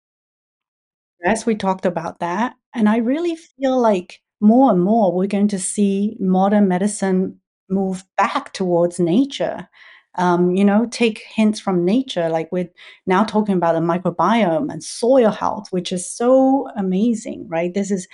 Yes, 1.25 1.47
we 1.47 1.55
talked 1.55 1.87
about 1.87 2.21
that, 2.21 2.57
and 2.75 2.87
I 2.87 2.99
really 2.99 3.35
feel 3.35 3.81
like 3.81 4.21
more 4.43 4.73
and 4.73 4.83
more 4.83 5.11
we're 5.11 5.27
going 5.27 5.49
to 5.49 5.59
see 5.59 6.19
modern 6.21 6.69
medicine 6.69 7.41
move 7.71 8.05
back 8.19 8.53
towards 8.53 9.01
nature. 9.01 9.71
Um, 10.17 10.55
you 10.55 10.65
know, 10.65 10.87
take 10.91 11.23
hints 11.27 11.59
from 11.59 11.85
nature. 11.85 12.29
Like 12.29 12.51
we're 12.53 12.71
now 13.07 13.25
talking 13.25 13.57
about 13.57 13.73
the 13.73 13.81
microbiome 13.81 14.73
and 14.73 14.83
soil 14.83 15.31
health, 15.31 15.69
which 15.71 15.93
is 15.93 16.09
so 16.09 16.69
amazing, 16.77 17.49
right? 17.49 17.75
This 17.75 17.91
is 17.91 18.07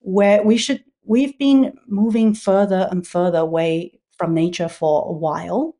where 0.00 0.42
we 0.42 0.56
should, 0.56 0.82
we've 1.04 1.38
been 1.38 1.74
moving 1.86 2.34
further 2.34 2.88
and 2.90 3.06
further 3.06 3.38
away 3.38 4.00
from 4.16 4.34
nature 4.34 4.68
for 4.68 5.06
a 5.08 5.12
while. 5.12 5.76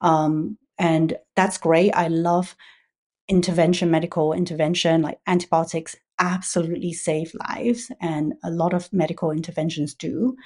Um, 0.00 0.58
and 0.78 1.16
that's 1.36 1.58
great. 1.58 1.92
I 1.92 2.08
love 2.08 2.56
intervention, 3.28 3.90
medical 3.90 4.32
intervention, 4.32 5.02
like 5.02 5.18
antibiotics 5.26 5.94
absolutely 6.18 6.92
save 6.92 7.32
lives, 7.48 7.90
and 8.00 8.34
a 8.44 8.50
lot 8.50 8.74
of 8.74 8.92
medical 8.92 9.30
interventions 9.30 9.94
do. 9.94 10.36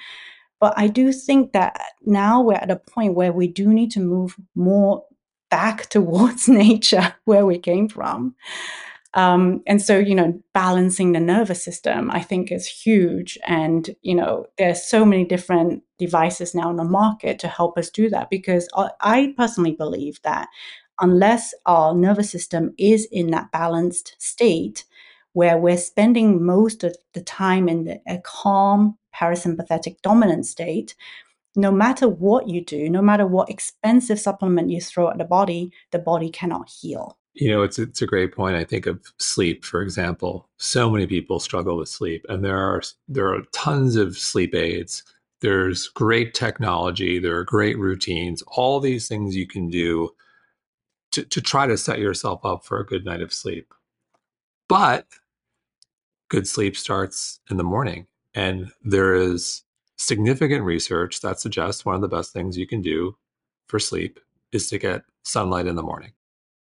But 0.60 0.74
I 0.76 0.88
do 0.88 1.12
think 1.12 1.52
that 1.52 1.78
now 2.04 2.40
we're 2.40 2.54
at 2.54 2.70
a 2.70 2.76
point 2.76 3.14
where 3.14 3.32
we 3.32 3.46
do 3.48 3.72
need 3.72 3.90
to 3.92 4.00
move 4.00 4.36
more 4.54 5.04
back 5.50 5.86
towards 5.90 6.48
nature, 6.48 7.14
where 7.24 7.46
we 7.46 7.58
came 7.58 7.88
from. 7.88 8.34
Um, 9.14 9.62
and 9.66 9.80
so, 9.80 9.98
you 9.98 10.14
know, 10.14 10.38
balancing 10.52 11.12
the 11.12 11.20
nervous 11.20 11.64
system, 11.64 12.10
I 12.10 12.20
think, 12.20 12.52
is 12.52 12.66
huge. 12.66 13.38
And, 13.46 13.88
you 14.02 14.14
know, 14.14 14.44
there's 14.58 14.86
so 14.86 15.06
many 15.06 15.24
different 15.24 15.82
devices 15.98 16.54
now 16.54 16.68
in 16.68 16.76
the 16.76 16.84
market 16.84 17.38
to 17.38 17.48
help 17.48 17.78
us 17.78 17.88
do 17.88 18.10
that 18.10 18.28
because 18.28 18.68
I 19.00 19.32
personally 19.38 19.72
believe 19.72 20.20
that 20.22 20.48
unless 21.00 21.54
our 21.64 21.94
nervous 21.94 22.30
system 22.30 22.74
is 22.78 23.08
in 23.10 23.30
that 23.30 23.50
balanced 23.52 24.16
state, 24.18 24.84
where 25.32 25.58
we're 25.58 25.76
spending 25.76 26.44
most 26.44 26.84
of 26.84 26.96
the 27.12 27.20
time 27.20 27.68
in 27.68 28.00
a 28.06 28.18
calm 28.18 28.96
parasympathetic 29.18 30.00
dominant 30.02 30.46
state, 30.46 30.94
no 31.56 31.72
matter 31.72 32.08
what 32.08 32.48
you 32.48 32.62
do, 32.62 32.90
no 32.90 33.00
matter 33.00 33.26
what 33.26 33.48
expensive 33.48 34.20
supplement 34.20 34.70
you 34.70 34.80
throw 34.80 35.08
at 35.08 35.18
the 35.18 35.24
body, 35.24 35.72
the 35.90 35.98
body 35.98 36.28
cannot 36.28 36.68
heal. 36.68 37.16
You 37.34 37.50
know, 37.50 37.62
it's 37.62 37.78
it's 37.78 38.00
a 38.00 38.06
great 38.06 38.34
point. 38.34 38.56
I 38.56 38.64
think 38.64 38.86
of 38.86 39.12
sleep, 39.18 39.64
for 39.64 39.82
example. 39.82 40.48
So 40.56 40.90
many 40.90 41.06
people 41.06 41.38
struggle 41.38 41.76
with 41.76 41.88
sleep, 41.88 42.24
and 42.28 42.44
there 42.44 42.58
are 42.58 42.82
there 43.08 43.28
are 43.28 43.42
tons 43.52 43.96
of 43.96 44.16
sleep 44.16 44.54
aids. 44.54 45.02
There's 45.40 45.88
great 45.88 46.32
technology. 46.32 47.18
There 47.18 47.36
are 47.36 47.44
great 47.44 47.78
routines. 47.78 48.42
All 48.46 48.80
these 48.80 49.06
things 49.06 49.36
you 49.36 49.46
can 49.46 49.68
do 49.68 50.14
to, 51.12 51.24
to 51.24 51.40
try 51.40 51.66
to 51.66 51.76
set 51.76 51.98
yourself 51.98 52.44
up 52.44 52.64
for 52.64 52.80
a 52.80 52.86
good 52.86 53.04
night 53.04 53.20
of 53.20 53.34
sleep. 53.34 53.72
But 54.68 55.06
good 56.28 56.48
sleep 56.48 56.76
starts 56.76 57.40
in 57.50 57.58
the 57.58 57.64
morning. 57.64 58.06
And 58.36 58.70
there 58.84 59.14
is 59.14 59.62
significant 59.96 60.62
research 60.62 61.22
that 61.22 61.40
suggests 61.40 61.84
one 61.84 61.94
of 61.94 62.02
the 62.02 62.08
best 62.08 62.32
things 62.32 62.56
you 62.56 62.66
can 62.66 62.82
do 62.82 63.16
for 63.66 63.80
sleep 63.80 64.20
is 64.52 64.68
to 64.68 64.78
get 64.78 65.02
sunlight 65.24 65.66
in 65.66 65.74
the 65.74 65.82
morning. 65.82 66.12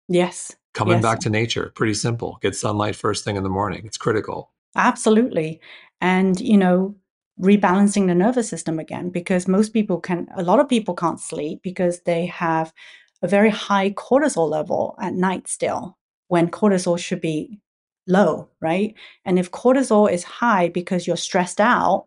Yes. 0.10 0.54
Coming 0.74 0.96
yes. 0.96 1.04
back 1.04 1.20
to 1.20 1.30
nature, 1.30 1.72
pretty 1.76 1.94
simple. 1.94 2.40
Get 2.42 2.56
sunlight 2.56 2.96
first 2.96 3.24
thing 3.24 3.36
in 3.36 3.44
the 3.44 3.50
morning. 3.50 3.84
It's 3.86 3.98
critical. 3.98 4.52
Absolutely. 4.76 5.62
And, 6.02 6.42
you 6.42 6.58
know, 6.58 6.96
rebalancing 7.40 8.08
the 8.08 8.16
nervous 8.16 8.50
system 8.50 8.80
again, 8.80 9.10
because 9.10 9.48
most 9.48 9.72
people 9.72 10.00
can, 10.00 10.28
a 10.36 10.44
lot 10.44 10.60
of 10.60 10.68
people 10.68 10.96
can't 10.96 11.20
sleep 11.20 11.62
because 11.62 12.02
they 12.02 12.26
have 12.26 12.74
a 13.22 13.28
very 13.28 13.52
high 13.52 13.92
cortisol 13.92 14.50
level 14.50 14.96
at 15.00 15.14
night 15.14 15.48
still, 15.48 15.98
when 16.28 16.50
cortisol 16.50 16.98
should 16.98 17.22
be 17.22 17.60
low, 18.08 18.50
right? 18.60 18.96
And 19.26 19.40
if 19.40 19.52
cortisol 19.52 20.12
is 20.12 20.24
high 20.24 20.70
because 20.70 21.08
you're 21.08 21.18
stressed 21.18 21.62
out, 21.62 22.06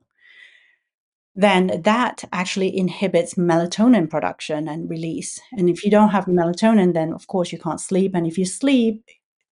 then 1.36 1.82
that 1.82 2.24
actually 2.32 2.76
inhibits 2.76 3.34
melatonin 3.34 4.08
production 4.08 4.68
and 4.68 4.88
release. 4.88 5.40
And 5.52 5.68
if 5.68 5.84
you 5.84 5.90
don't 5.90 6.10
have 6.10 6.26
melatonin, 6.26 6.94
then 6.94 7.12
of 7.12 7.26
course 7.26 7.50
you 7.50 7.58
can't 7.58 7.80
sleep. 7.80 8.12
And 8.14 8.26
if 8.26 8.38
you 8.38 8.44
sleep, 8.44 9.02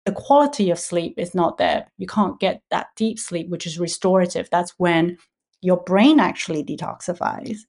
the 0.06 0.12
quality 0.12 0.72
of 0.72 0.80
sleep 0.80 1.14
is 1.18 1.34
not 1.34 1.58
there. 1.58 1.88
You 1.98 2.08
can't 2.08 2.40
get 2.40 2.62
that 2.72 2.88
deep 2.96 3.18
sleep, 3.20 3.50
which 3.50 3.66
is 3.66 3.80
restorative. 3.80 4.50
That's 4.50 4.74
when 4.78 5.18
your 5.62 5.78
brain 5.84 6.20
actually 6.20 6.64
detoxifies. 6.64 7.60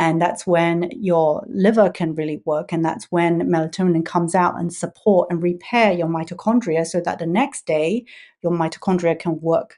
And 0.00 0.18
that's 0.18 0.46
when 0.46 0.90
your 0.92 1.44
liver 1.46 1.90
can 1.90 2.14
really 2.14 2.40
work. 2.46 2.72
And 2.72 2.82
that's 2.82 3.04
when 3.12 3.42
melatonin 3.42 4.04
comes 4.04 4.34
out 4.34 4.58
and 4.58 4.72
support 4.72 5.28
and 5.30 5.42
repair 5.42 5.92
your 5.92 6.06
mitochondria 6.06 6.86
so 6.86 7.02
that 7.02 7.18
the 7.18 7.26
next 7.26 7.66
day 7.66 8.06
your 8.42 8.50
mitochondria 8.50 9.18
can 9.18 9.38
work 9.42 9.76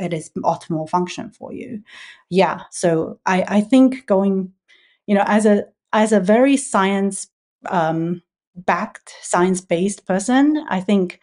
at 0.00 0.12
its 0.12 0.28
optimal 0.38 0.88
function 0.88 1.30
for 1.30 1.52
you. 1.52 1.80
Yeah. 2.30 2.62
So 2.72 3.20
I, 3.26 3.44
I 3.46 3.60
think 3.60 4.06
going, 4.06 4.52
you 5.06 5.14
know, 5.14 5.24
as 5.24 5.46
a 5.46 5.66
as 5.92 6.10
a 6.10 6.18
very 6.18 6.56
science 6.56 7.28
um, 7.66 8.22
backed, 8.56 9.14
science 9.22 9.60
based 9.60 10.04
person, 10.04 10.66
I 10.68 10.80
think 10.80 11.20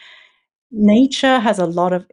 nature 0.72 1.40
has 1.40 1.60
a 1.60 1.66
lot 1.66 1.92
of 1.92 2.10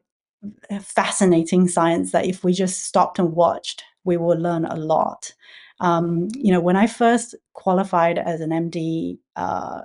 fascinating 0.82 1.68
science 1.68 2.10
that 2.10 2.26
if 2.26 2.42
we 2.42 2.52
just 2.52 2.82
stopped 2.82 3.20
and 3.20 3.34
watched, 3.34 3.84
we 4.02 4.16
will 4.16 4.36
learn 4.36 4.64
a 4.64 4.74
lot. 4.74 5.32
Um, 5.80 6.28
you 6.34 6.52
know, 6.52 6.60
when 6.60 6.76
I 6.76 6.86
first 6.86 7.34
qualified 7.54 8.18
as 8.18 8.40
an 8.40 8.50
MD, 8.50 9.18
uh, 9.36 9.82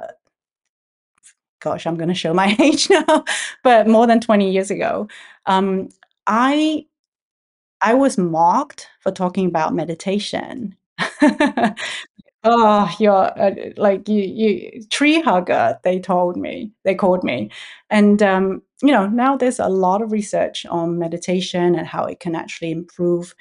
gosh, 1.59 1.85
I'm 1.87 1.95
going 1.95 2.09
to 2.09 2.13
show 2.15 2.33
my 2.33 2.55
age 2.61 2.89
now, 2.89 3.23
but 3.63 3.87
more 3.87 4.07
than 4.07 4.19
20 4.19 4.51
years 4.51 4.71
ago, 4.71 5.07
um, 5.45 5.89
I 6.27 6.85
I 7.81 7.93
was 7.93 8.17
mocked 8.17 8.87
for 9.01 9.11
talking 9.11 9.45
about 9.45 9.73
meditation. 9.73 10.75
oh, 12.43 12.95
you're 12.99 13.39
uh, 13.39 13.55
like 13.77 14.07
you, 14.07 14.21
you 14.21 14.83
tree 14.89 15.21
hugger. 15.21 15.77
They 15.83 15.99
told 15.99 16.37
me 16.37 16.71
they 16.83 16.95
called 16.95 17.23
me, 17.23 17.51
and 17.89 18.23
um, 18.23 18.61
you 18.81 18.91
know 18.91 19.07
now 19.07 19.35
there's 19.37 19.59
a 19.59 19.67
lot 19.69 20.01
of 20.01 20.11
research 20.11 20.65
on 20.67 20.97
meditation 20.99 21.75
and 21.75 21.87
how 21.87 22.05
it 22.05 22.19
can 22.21 22.35
actually 22.35 22.71
improve 22.71 23.35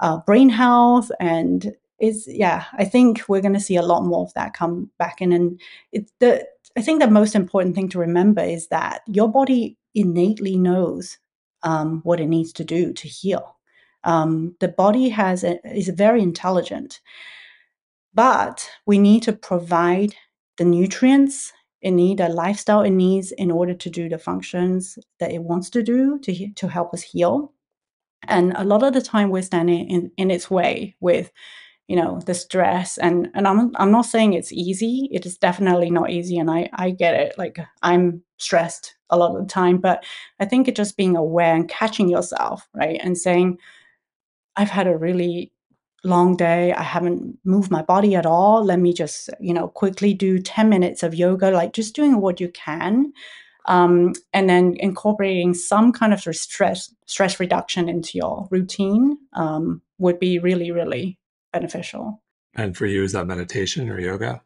uh, 0.00 0.18
brain 0.18 0.48
health 0.48 1.10
and 1.20 1.74
is 2.00 2.26
yeah 2.28 2.64
i 2.74 2.84
think 2.84 3.22
we're 3.28 3.40
going 3.40 3.54
to 3.54 3.60
see 3.60 3.76
a 3.76 3.82
lot 3.82 4.04
more 4.04 4.22
of 4.22 4.34
that 4.34 4.54
come 4.54 4.90
back 4.98 5.20
in 5.20 5.32
and 5.32 5.60
it's 5.92 6.12
the 6.20 6.46
i 6.76 6.82
think 6.82 7.00
the 7.00 7.10
most 7.10 7.34
important 7.34 7.74
thing 7.74 7.88
to 7.88 7.98
remember 7.98 8.42
is 8.42 8.68
that 8.68 9.02
your 9.06 9.28
body 9.28 9.76
innately 9.94 10.56
knows 10.56 11.18
um, 11.62 12.00
what 12.02 12.20
it 12.20 12.26
needs 12.26 12.52
to 12.52 12.64
do 12.64 12.92
to 12.92 13.08
heal. 13.08 13.56
Um, 14.02 14.54
the 14.60 14.68
body 14.68 15.08
has 15.08 15.44
a, 15.44 15.58
is 15.74 15.88
very 15.88 16.20
intelligent 16.20 17.00
but 18.12 18.68
we 18.86 18.98
need 18.98 19.22
to 19.22 19.32
provide 19.32 20.14
the 20.58 20.64
nutrients 20.64 21.52
it 21.84 21.90
needs 21.90 22.20
a 22.22 22.28
lifestyle 22.28 22.80
it 22.80 22.90
needs 22.90 23.30
in 23.32 23.50
order 23.50 23.74
to 23.74 23.90
do 23.90 24.08
the 24.08 24.16
functions 24.16 24.98
that 25.20 25.30
it 25.30 25.42
wants 25.42 25.68
to 25.70 25.82
do 25.82 26.18
to, 26.20 26.50
to 26.54 26.66
help 26.66 26.94
us 26.94 27.02
heal. 27.02 27.52
And 28.26 28.54
a 28.56 28.64
lot 28.64 28.82
of 28.82 28.94
the 28.94 29.02
time 29.02 29.28
we're 29.28 29.42
standing 29.42 29.90
in, 29.90 30.10
in 30.16 30.30
its 30.30 30.50
way 30.50 30.96
with 31.00 31.30
you 31.88 31.96
know 31.96 32.20
the 32.24 32.34
stress 32.34 32.98
and 32.98 33.30
and 33.34 33.46
I'm 33.46 33.70
I'm 33.76 33.90
not 33.90 34.06
saying 34.06 34.32
it's 34.32 34.52
easy 34.52 35.08
it 35.12 35.26
is 35.26 35.36
definitely 35.36 35.90
not 35.90 36.10
easy 36.10 36.38
and 36.38 36.50
I 36.50 36.70
I 36.72 36.90
get 36.90 37.14
it 37.14 37.36
like 37.36 37.58
I'm 37.82 38.22
stressed 38.38 38.96
a 39.10 39.18
lot 39.18 39.36
of 39.36 39.42
the 39.42 39.48
time 39.48 39.78
but 39.78 40.04
I 40.40 40.46
think 40.46 40.66
it 40.66 40.76
just 40.76 40.96
being 40.96 41.16
aware 41.16 41.54
and 41.54 41.68
catching 41.68 42.08
yourself 42.08 42.68
right 42.74 42.98
and 43.02 43.18
saying 43.18 43.58
I've 44.56 44.70
had 44.70 44.86
a 44.86 44.96
really 44.96 45.52
long 46.04 46.36
day 46.36 46.72
I 46.72 46.82
haven't 46.82 47.38
moved 47.44 47.70
my 47.70 47.82
body 47.82 48.14
at 48.14 48.26
all 48.26 48.64
let 48.64 48.78
me 48.80 48.92
just 48.94 49.30
you 49.40 49.52
know 49.52 49.68
quickly 49.68 50.14
do 50.14 50.38
10 50.38 50.68
minutes 50.68 51.02
of 51.02 51.14
yoga 51.14 51.50
like 51.50 51.72
just 51.72 51.94
doing 51.94 52.20
what 52.20 52.40
you 52.40 52.48
can 52.48 53.12
um, 53.66 54.12
and 54.34 54.48
then 54.50 54.76
incorporating 54.78 55.54
some 55.54 55.90
kind 55.90 56.12
of 56.12 56.20
stress 56.20 56.94
stress 57.06 57.40
reduction 57.40 57.88
into 57.88 58.18
your 58.18 58.46
routine 58.50 59.16
um, 59.34 59.82
would 59.98 60.18
be 60.18 60.38
really 60.38 60.70
really 60.70 61.18
beneficial. 61.54 62.20
And 62.54 62.76
for 62.76 62.86
you, 62.86 63.02
is 63.02 63.12
that 63.12 63.26
meditation 63.26 63.88
or 63.88 63.98
yoga? 63.98 64.42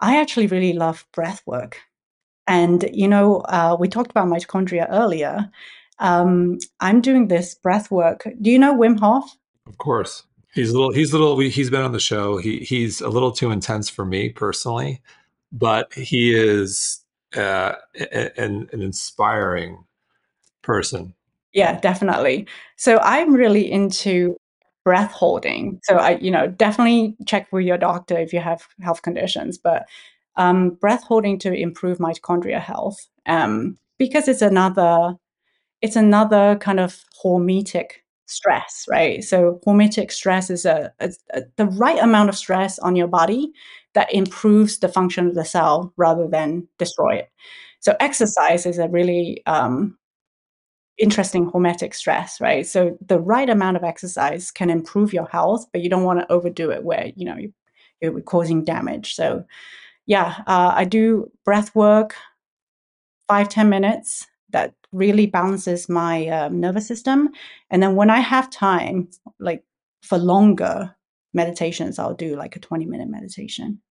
I 0.00 0.20
actually 0.20 0.48
really 0.48 0.74
love 0.74 1.06
breath 1.12 1.42
work. 1.46 1.80
And, 2.46 2.88
you 2.92 3.08
know, 3.08 3.40
uh, 3.48 3.76
we 3.80 3.88
talked 3.88 4.10
about 4.10 4.28
mitochondria 4.28 4.86
earlier. 4.90 5.50
Um, 5.98 6.58
I'm 6.80 7.00
doing 7.00 7.28
this 7.28 7.54
breath 7.54 7.90
work. 7.90 8.28
Do 8.40 8.50
you 8.50 8.58
know 8.58 8.74
Wim 8.74 9.00
Hof? 9.00 9.36
Of 9.66 9.78
course. 9.78 10.24
He's 10.54 10.70
a 10.70 10.74
little, 10.74 10.92
he's 10.92 11.12
a 11.12 11.18
little, 11.18 11.38
he's 11.38 11.70
been 11.70 11.82
on 11.82 11.92
the 11.92 12.00
show. 12.00 12.38
He, 12.38 12.60
he's 12.60 13.00
a 13.00 13.08
little 13.08 13.32
too 13.32 13.50
intense 13.50 13.88
for 13.88 14.04
me 14.04 14.28
personally, 14.28 15.02
but 15.50 15.92
he 15.92 16.34
is 16.34 17.04
uh, 17.34 17.74
an, 18.12 18.68
an 18.72 18.82
inspiring 18.82 19.84
person. 20.62 21.14
Yeah, 21.52 21.80
definitely. 21.80 22.46
So 22.76 22.98
I'm 22.98 23.34
really 23.34 23.70
into 23.70 24.36
breath 24.86 25.10
holding. 25.10 25.80
So 25.82 25.96
I, 25.96 26.10
you 26.18 26.30
know, 26.30 26.46
definitely 26.46 27.16
check 27.26 27.48
with 27.50 27.66
your 27.66 27.76
doctor 27.76 28.16
if 28.16 28.32
you 28.32 28.38
have 28.38 28.68
health 28.80 29.02
conditions, 29.02 29.58
but 29.58 29.84
um, 30.36 30.70
breath 30.80 31.02
holding 31.02 31.40
to 31.40 31.52
improve 31.52 31.98
mitochondria 31.98 32.60
health 32.60 32.96
um, 33.26 33.76
because 33.98 34.28
it's 34.28 34.42
another, 34.42 35.16
it's 35.82 35.96
another 35.96 36.54
kind 36.60 36.78
of 36.78 37.02
hormetic 37.20 37.94
stress, 38.26 38.84
right? 38.88 39.24
So 39.24 39.58
hormetic 39.66 40.12
stress 40.12 40.50
is 40.50 40.64
a, 40.64 40.92
a, 41.00 41.10
a, 41.34 41.42
the 41.56 41.66
right 41.66 41.98
amount 41.98 42.28
of 42.28 42.36
stress 42.36 42.78
on 42.78 42.94
your 42.94 43.08
body 43.08 43.50
that 43.94 44.14
improves 44.14 44.78
the 44.78 44.88
function 44.88 45.26
of 45.26 45.34
the 45.34 45.44
cell 45.44 45.92
rather 45.96 46.28
than 46.28 46.68
destroy 46.78 47.16
it. 47.16 47.28
So 47.80 47.96
exercise 47.98 48.66
is 48.66 48.78
a 48.78 48.86
really 48.86 49.42
um, 49.46 49.98
interesting 50.98 51.50
hormetic 51.50 51.94
stress, 51.94 52.40
right? 52.40 52.66
So 52.66 52.96
the 53.06 53.20
right 53.20 53.48
amount 53.48 53.76
of 53.76 53.84
exercise 53.84 54.50
can 54.50 54.70
improve 54.70 55.12
your 55.12 55.26
health, 55.26 55.66
but 55.72 55.82
you 55.82 55.90
don't 55.90 56.04
want 56.04 56.20
to 56.20 56.32
overdo 56.32 56.70
it 56.70 56.84
where 56.84 57.12
you 57.16 57.24
know 57.24 57.36
you're 58.00 58.20
causing 58.22 58.64
damage. 58.64 59.14
So 59.14 59.44
yeah, 60.06 60.42
uh, 60.46 60.72
I 60.74 60.84
do 60.84 61.30
breath 61.44 61.74
work, 61.74 62.14
five 63.28 63.48
ten 63.48 63.68
minutes. 63.68 64.26
That 64.50 64.74
really 64.92 65.26
balances 65.26 65.88
my 65.88 66.28
uh, 66.28 66.48
nervous 66.48 66.86
system. 66.86 67.30
And 67.68 67.82
then 67.82 67.96
when 67.96 68.10
I 68.10 68.20
have 68.20 68.48
time, 68.48 69.08
like 69.38 69.64
for 70.02 70.18
longer 70.18 70.94
meditations, 71.34 71.98
I'll 71.98 72.14
do 72.14 72.36
like 72.36 72.56
a 72.56 72.60
20 72.60 72.86
minute 72.86 73.08
meditation. 73.08 73.82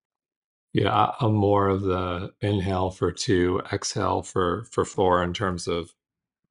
Yeah, 0.73 1.11
I'm 1.21 1.33
more 1.33 1.69
of 1.69 1.83
the 1.83 2.33
inhale 2.41 2.89
for 2.89 3.11
two, 3.11 3.61
exhale 3.71 4.23
for 4.23 4.65
for 4.71 4.83
four 4.83 5.23
in 5.23 5.33
terms 5.33 5.67
of 5.67 5.93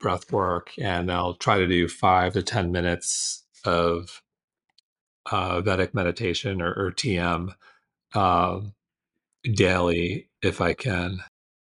breath 0.04 0.30
work 0.30 0.70
and 0.78 1.10
I'll 1.10 1.32
try 1.32 1.56
to 1.56 1.66
do 1.66 1.88
five 1.88 2.34
to 2.34 2.42
10 2.42 2.70
minutes 2.70 3.42
of 3.64 4.20
uh, 5.32 5.62
Vedic 5.62 5.94
meditation 5.94 6.60
or, 6.60 6.74
or 6.74 6.92
TM 6.92 7.54
um, 8.14 8.74
daily 9.50 10.28
if 10.42 10.60
I 10.60 10.74
can. 10.74 11.20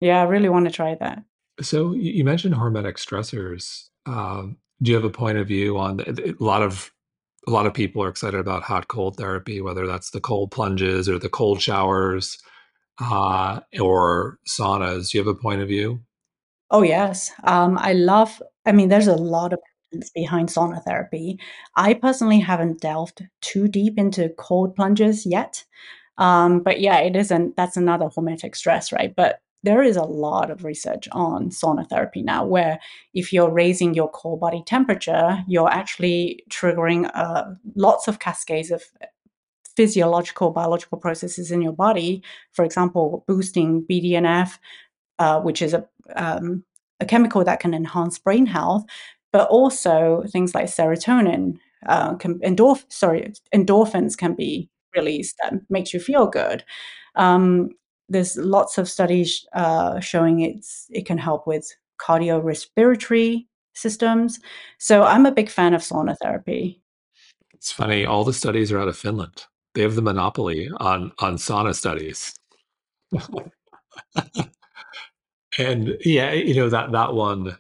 Yeah, 0.01 0.23
I 0.23 0.25
really 0.25 0.49
want 0.49 0.65
to 0.65 0.73
try 0.73 0.95
that. 0.95 1.23
So 1.61 1.93
you 1.93 2.25
mentioned 2.25 2.55
hormetic 2.55 2.95
stressors. 2.95 3.91
Um, 4.07 4.57
do 4.81 4.91
you 4.91 4.97
have 4.97 5.05
a 5.05 5.11
point 5.11 5.37
of 5.37 5.47
view 5.47 5.77
on 5.77 5.99
the, 5.99 6.35
a 6.41 6.43
lot 6.43 6.63
of 6.63 6.91
a 7.47 7.51
lot 7.51 7.67
of 7.67 7.75
people 7.75 8.03
are 8.03 8.09
excited 8.09 8.41
about 8.41 8.63
hot 8.63 8.89
cold 8.89 9.19
therapy, 9.19 9.61
whether 9.61 9.87
that's 9.87 10.11
the 10.11 10.21
cold 10.21 10.51
plunges 10.51 11.11
or 11.11 11.19
the 11.19 11.29
cold 11.29 11.61
showers 11.61 12.39
uh, 13.03 13.61
or 13.79 14.39
saunas. 14.49 15.11
Do 15.11 15.19
you 15.19 15.25
have 15.25 15.37
a 15.37 15.39
point 15.39 15.61
of 15.61 15.69
view? 15.69 16.01
Oh, 16.75 16.83
yes. 16.83 17.31
Um, 17.45 17.79
I 17.79 17.93
love 17.93 18.43
I 18.67 18.73
mean, 18.73 18.89
there's 18.89 19.07
a 19.07 19.15
lot 19.15 19.53
of 19.53 19.61
evidence 19.93 20.11
behind 20.11 20.49
sauna 20.49 20.83
therapy. 20.83 21.39
I 21.77 21.95
personally 21.95 22.41
haven't 22.41 22.81
delved 22.81 23.23
too 23.43 23.69
deep 23.69 23.97
into 23.97 24.31
cold 24.39 24.75
plunges 24.75 25.25
yet. 25.25 25.65
Um, 26.19 26.61
but 26.65 26.81
yeah, 26.81 26.99
it 26.99 27.15
isn't 27.17 27.57
that's 27.57 27.77
another 27.77 28.07
hormetic 28.07 28.57
stress, 28.57 28.93
right? 28.93 29.15
But 29.15 29.41
there 29.63 29.85
is 29.85 29.97
a 29.97 30.03
lot 30.03 30.51
of 30.51 30.65
research 30.65 31.09
on 31.13 31.51
sauna 31.51 31.89
therapy 31.89 32.23
now 32.23 32.45
where 32.45 32.81
if 33.15 33.33
you're 33.33 33.51
raising 33.53 33.95
your 33.95 34.11
core 34.11 34.39
body 34.39 34.65
temperature, 34.67 35.45
you're 35.49 35.71
actually 35.71 36.45
triggering 36.51 37.11
uh, 37.15 37.45
lots 37.77 38.09
of 38.09 38.19
cascades 38.19 38.73
of 38.73 38.83
physiological 39.77 40.51
biological 40.51 40.99
processes 40.99 41.51
in 41.51 41.61
your 41.61 41.73
body 41.73 42.23
for 42.53 42.65
example 42.65 43.25
boosting 43.27 43.85
bdnf 43.91 44.59
uh, 45.19 45.41
which 45.41 45.63
is 45.63 45.75
a 45.75 45.87
um, 46.17 46.65
a 47.01 47.07
chemical 47.07 47.45
that 47.45 47.61
can 47.61 47.75
enhance 47.75 48.19
brain 48.19 48.47
health, 48.47 48.85
but 49.33 49.49
also 49.49 50.23
things 50.31 50.55
like 50.55 50.67
serotonin, 50.67 51.59
uh, 51.87 52.15
can, 52.15 52.39
endorph- 52.41 52.91
sorry, 52.91 53.33
endorphins 53.55 54.17
can 54.17 54.35
be 54.35 54.71
released 54.95 55.37
that 55.43 55.55
makes 55.69 55.93
you 55.93 56.01
feel 56.01 56.27
good. 56.27 56.65
Um, 57.17 57.71
there's 58.09 58.37
lots 58.37 58.79
of 58.79 58.89
studies 58.89 59.47
uh, 59.55 59.99
showing 60.01 60.41
it's 60.41 60.87
it 60.91 61.07
can 61.07 61.19
help 61.19 61.47
with 61.47 61.75
cardiorespiratory 62.01 63.47
systems. 63.75 64.41
So 64.79 65.03
I'm 65.03 65.27
a 65.27 65.33
big 65.33 65.49
fan 65.49 65.75
of 65.75 65.81
sauna 65.81 66.17
therapy. 66.23 66.81
It's 67.55 67.73
funny, 67.73 68.05
all 68.05 68.25
the 68.25 68.33
studies 68.33 68.71
are 68.71 68.79
out 68.79 68.89
of 68.89 68.97
Finland. 68.97 69.47
They 69.75 69.83
have 69.83 69.95
the 69.95 70.03
monopoly 70.03 70.71
on 70.79 71.13
on 71.19 71.37
sauna 71.37 71.75
studies. 71.75 72.35
And 75.59 75.97
yeah, 76.05 76.33
you 76.33 76.55
know 76.55 76.69
that 76.69 76.93
that 76.93 77.15
one 77.15 77.57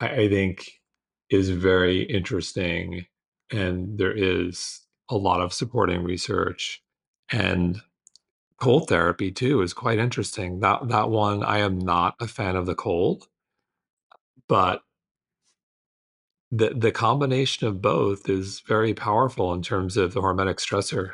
I, 0.00 0.08
I 0.08 0.28
think 0.28 0.70
is 1.30 1.50
very 1.50 2.02
interesting, 2.02 3.06
and 3.50 3.98
there 3.98 4.12
is 4.12 4.80
a 5.10 5.16
lot 5.16 5.40
of 5.40 5.54
supporting 5.54 6.02
research 6.04 6.82
and 7.30 7.80
cold 8.60 8.88
therapy 8.88 9.30
too 9.30 9.62
is 9.62 9.72
quite 9.72 9.98
interesting. 9.98 10.60
That 10.60 10.88
that 10.88 11.10
one 11.10 11.42
I 11.42 11.58
am 11.58 11.78
not 11.78 12.14
a 12.20 12.26
fan 12.26 12.56
of 12.56 12.66
the 12.66 12.74
cold, 12.74 13.28
but 14.48 14.82
the 16.50 16.70
the 16.70 16.92
combination 16.92 17.66
of 17.66 17.82
both 17.82 18.28
is 18.28 18.60
very 18.60 18.94
powerful 18.94 19.52
in 19.52 19.62
terms 19.62 19.96
of 19.96 20.14
the 20.14 20.20
hormetic 20.20 20.56
stressor. 20.56 21.12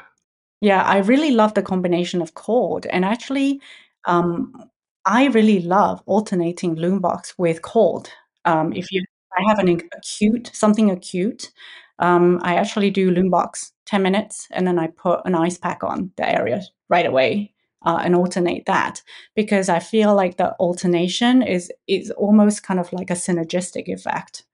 Yeah, 0.61 0.83
I 0.83 0.99
really 0.99 1.31
love 1.31 1.55
the 1.55 1.63
combination 1.63 2.23
of 2.23 2.35
cold 2.35 2.87
and 2.87 3.05
actually 3.05 3.61
um, 4.07 4.71
I 5.07 5.27
really 5.27 5.61
love 5.61 6.03
alternating 6.07 6.77
Lumebox 6.77 7.35
with 7.37 7.63
cold. 7.63 8.09
Um, 8.45 8.73
if 8.73 8.91
you 8.91 9.05
I 9.37 9.43
have 9.49 9.59
an 9.59 9.81
acute 9.97 10.51
something 10.53 10.91
acute, 10.91 11.51
um, 11.99 12.41
I 12.43 12.55
actually 12.55 12.91
do 12.91 13.11
Lumebox 13.11 13.73
10 13.87 14.03
minutes, 14.03 14.47
and 14.51 14.67
then 14.67 14.79
I 14.79 14.89
put 14.89 15.21
an 15.25 15.35
ice 15.35 15.59
pack 15.59 15.83
on 15.83 16.13
the 16.17 16.29
area 16.29 16.63
right 16.89 17.07
away, 17.07 17.53
uh, 17.85 18.01
and 18.03 18.15
alternate 18.15 18.67
that 18.67 19.03
because 19.35 19.69
I 19.69 19.79
feel 19.79 20.15
like 20.15 20.37
the 20.37 20.53
alternation 20.59 21.43
is 21.43 21.71
is 21.87 22.11
almost 22.13 22.63
kind 22.63 22.81
of 22.81 22.93
like 22.93 23.11
a 23.11 23.15
synergistic 23.15 23.89
effect. 23.89 24.45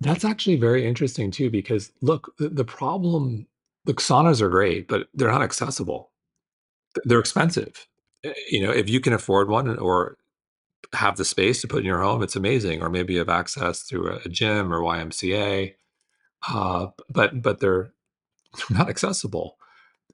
That's 0.00 0.24
actually 0.24 0.56
very 0.56 0.86
interesting 0.86 1.30
too, 1.30 1.50
because 1.50 1.92
look, 2.00 2.34
the, 2.38 2.48
the 2.48 2.64
problem, 2.64 3.46
the 3.84 3.94
saunas 3.94 4.40
are 4.40 4.48
great, 4.48 4.88
but 4.88 5.08
they're 5.14 5.30
not 5.30 5.42
accessible. 5.42 6.10
They're 7.04 7.20
expensive. 7.20 7.86
Eh, 8.24 8.32
you 8.50 8.62
know, 8.62 8.70
if 8.70 8.88
you 8.88 9.00
can 9.00 9.12
afford 9.12 9.48
one 9.48 9.78
or 9.78 10.16
have 10.94 11.16
the 11.16 11.24
space 11.24 11.60
to 11.60 11.68
put 11.68 11.80
in 11.80 11.84
your 11.86 12.02
home, 12.02 12.22
it's 12.22 12.36
amazing. 12.36 12.82
Or 12.82 12.90
maybe 12.90 13.14
you 13.14 13.18
have 13.20 13.28
access 13.28 13.82
through 13.82 14.18
a, 14.24 14.28
gym 14.28 14.72
or 14.72 14.80
YMCA, 14.80 15.74
uh, 16.48 16.88
but 17.08 17.42
but 17.42 17.60
they're 17.60 17.92
not 18.70 18.88
accessible. 18.88 19.56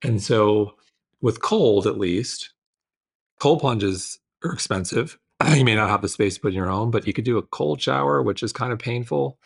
And 0.03 0.23
so, 0.23 0.75
with 1.23 1.43
cold, 1.43 1.87
at 1.87 1.99
least, 1.99 2.51
cold 3.41 3.61
plunges 3.61 4.19
are 4.45 4.53
expensive. 4.53 5.19
you 5.55 5.65
may 5.65 5.75
not 5.75 5.91
have 5.91 6.03
the 6.03 6.09
space 6.09 6.37
to 6.37 6.41
put 6.41 6.49
in 6.49 6.55
your 6.55 6.69
home, 6.69 6.91
but 6.91 7.07
you 7.07 7.13
could 7.13 7.25
do 7.25 7.39
a 7.39 7.43
cold 7.43 7.81
shower, 7.81 8.23
which 8.23 8.43
is 8.43 8.53
kind 8.53 8.73
of 8.73 8.79
painful, 8.79 9.39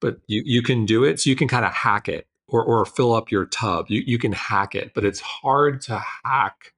but 0.00 0.18
you 0.26 0.42
you 0.44 0.62
can 0.62 0.86
do 0.86 1.04
it. 1.04 1.20
So 1.20 1.30
you 1.30 1.36
can 1.36 1.48
kind 1.48 1.64
of 1.64 1.72
hack 1.72 2.08
it 2.08 2.26
or 2.48 2.64
or 2.64 2.84
fill 2.86 3.14
up 3.14 3.30
your 3.30 3.46
tub. 3.46 3.86
You 3.88 4.02
you 4.06 4.18
can 4.18 4.32
hack 4.32 4.74
it, 4.74 4.92
but 4.94 5.04
it's 5.04 5.20
hard 5.20 5.80
to 5.82 6.02
hack 6.24 6.73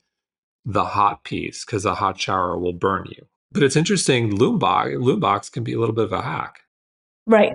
the 0.67 0.85
hot 0.85 1.25
piece 1.25 1.64
because 1.64 1.85
a 1.85 1.95
hot 1.95 2.21
shower 2.21 2.59
will 2.59 2.73
burn 2.73 3.07
you. 3.09 3.25
But 3.53 3.62
it's 3.62 3.77
interesting, 3.77 4.37
Lumebox, 4.37 4.97
Lumebox 4.97 5.51
can 5.51 5.64
be 5.64 5.73
a 5.73 5.79
little 5.79 5.95
bit 5.95 6.05
of 6.05 6.12
a 6.12 6.21
hack. 6.21 6.61
Right. 7.27 7.53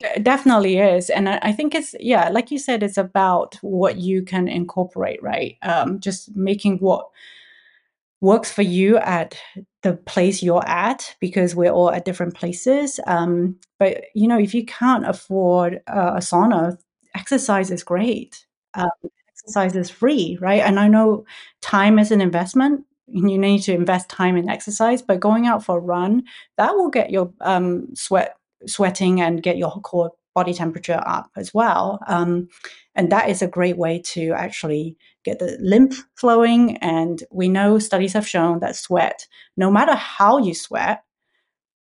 It 0.00 0.22
definitely 0.22 0.78
is, 0.78 1.10
and 1.10 1.28
I 1.28 1.50
think 1.50 1.74
it's 1.74 1.92
yeah, 1.98 2.28
like 2.28 2.52
you 2.52 2.58
said, 2.58 2.84
it's 2.84 2.98
about 2.98 3.56
what 3.62 3.96
you 3.96 4.22
can 4.22 4.46
incorporate, 4.46 5.20
right? 5.20 5.56
Um, 5.62 5.98
just 5.98 6.36
making 6.36 6.78
what 6.78 7.08
works 8.20 8.52
for 8.52 8.62
you 8.62 8.98
at 8.98 9.36
the 9.82 9.94
place 9.94 10.40
you're 10.40 10.66
at 10.68 11.16
because 11.20 11.56
we're 11.56 11.72
all 11.72 11.90
at 11.90 12.04
different 12.04 12.34
places. 12.34 13.00
Um, 13.08 13.58
but 13.80 14.04
you 14.14 14.28
know, 14.28 14.38
if 14.38 14.54
you 14.54 14.64
can't 14.64 15.04
afford 15.04 15.80
a 15.88 16.18
sauna, 16.18 16.78
exercise 17.16 17.72
is 17.72 17.82
great. 17.82 18.46
Um, 18.74 18.88
exercise 19.48 19.74
is 19.76 19.90
free, 19.90 20.36
right? 20.40 20.60
And 20.60 20.78
I 20.78 20.88
know 20.88 21.24
time 21.62 21.98
is 21.98 22.10
an 22.10 22.20
investment. 22.20 22.84
You 23.06 23.38
need 23.38 23.62
to 23.62 23.74
invest 23.74 24.10
time 24.10 24.36
in 24.36 24.50
exercise, 24.50 25.00
but 25.00 25.20
going 25.20 25.46
out 25.46 25.64
for 25.64 25.78
a 25.78 25.80
run 25.80 26.24
that 26.58 26.74
will 26.74 26.90
get 26.90 27.10
your 27.10 27.32
um, 27.40 27.88
sweat 27.94 28.36
sweating 28.66 29.20
and 29.20 29.42
get 29.42 29.56
your 29.56 29.70
core 29.80 30.10
body 30.34 30.52
temperature 30.52 31.00
up 31.06 31.30
as 31.36 31.54
well. 31.54 32.00
Um, 32.06 32.48
and 32.94 33.10
that 33.10 33.30
is 33.30 33.40
a 33.40 33.48
great 33.48 33.78
way 33.78 34.02
to 34.06 34.32
actually 34.32 34.96
get 35.24 35.38
the 35.38 35.56
lymph 35.60 36.04
flowing. 36.16 36.76
And 36.78 37.22
we 37.30 37.48
know 37.48 37.78
studies 37.78 38.12
have 38.12 38.28
shown 38.28 38.58
that 38.60 38.76
sweat, 38.76 39.26
no 39.56 39.70
matter 39.70 39.94
how 39.94 40.38
you 40.38 40.54
sweat, 40.54 41.04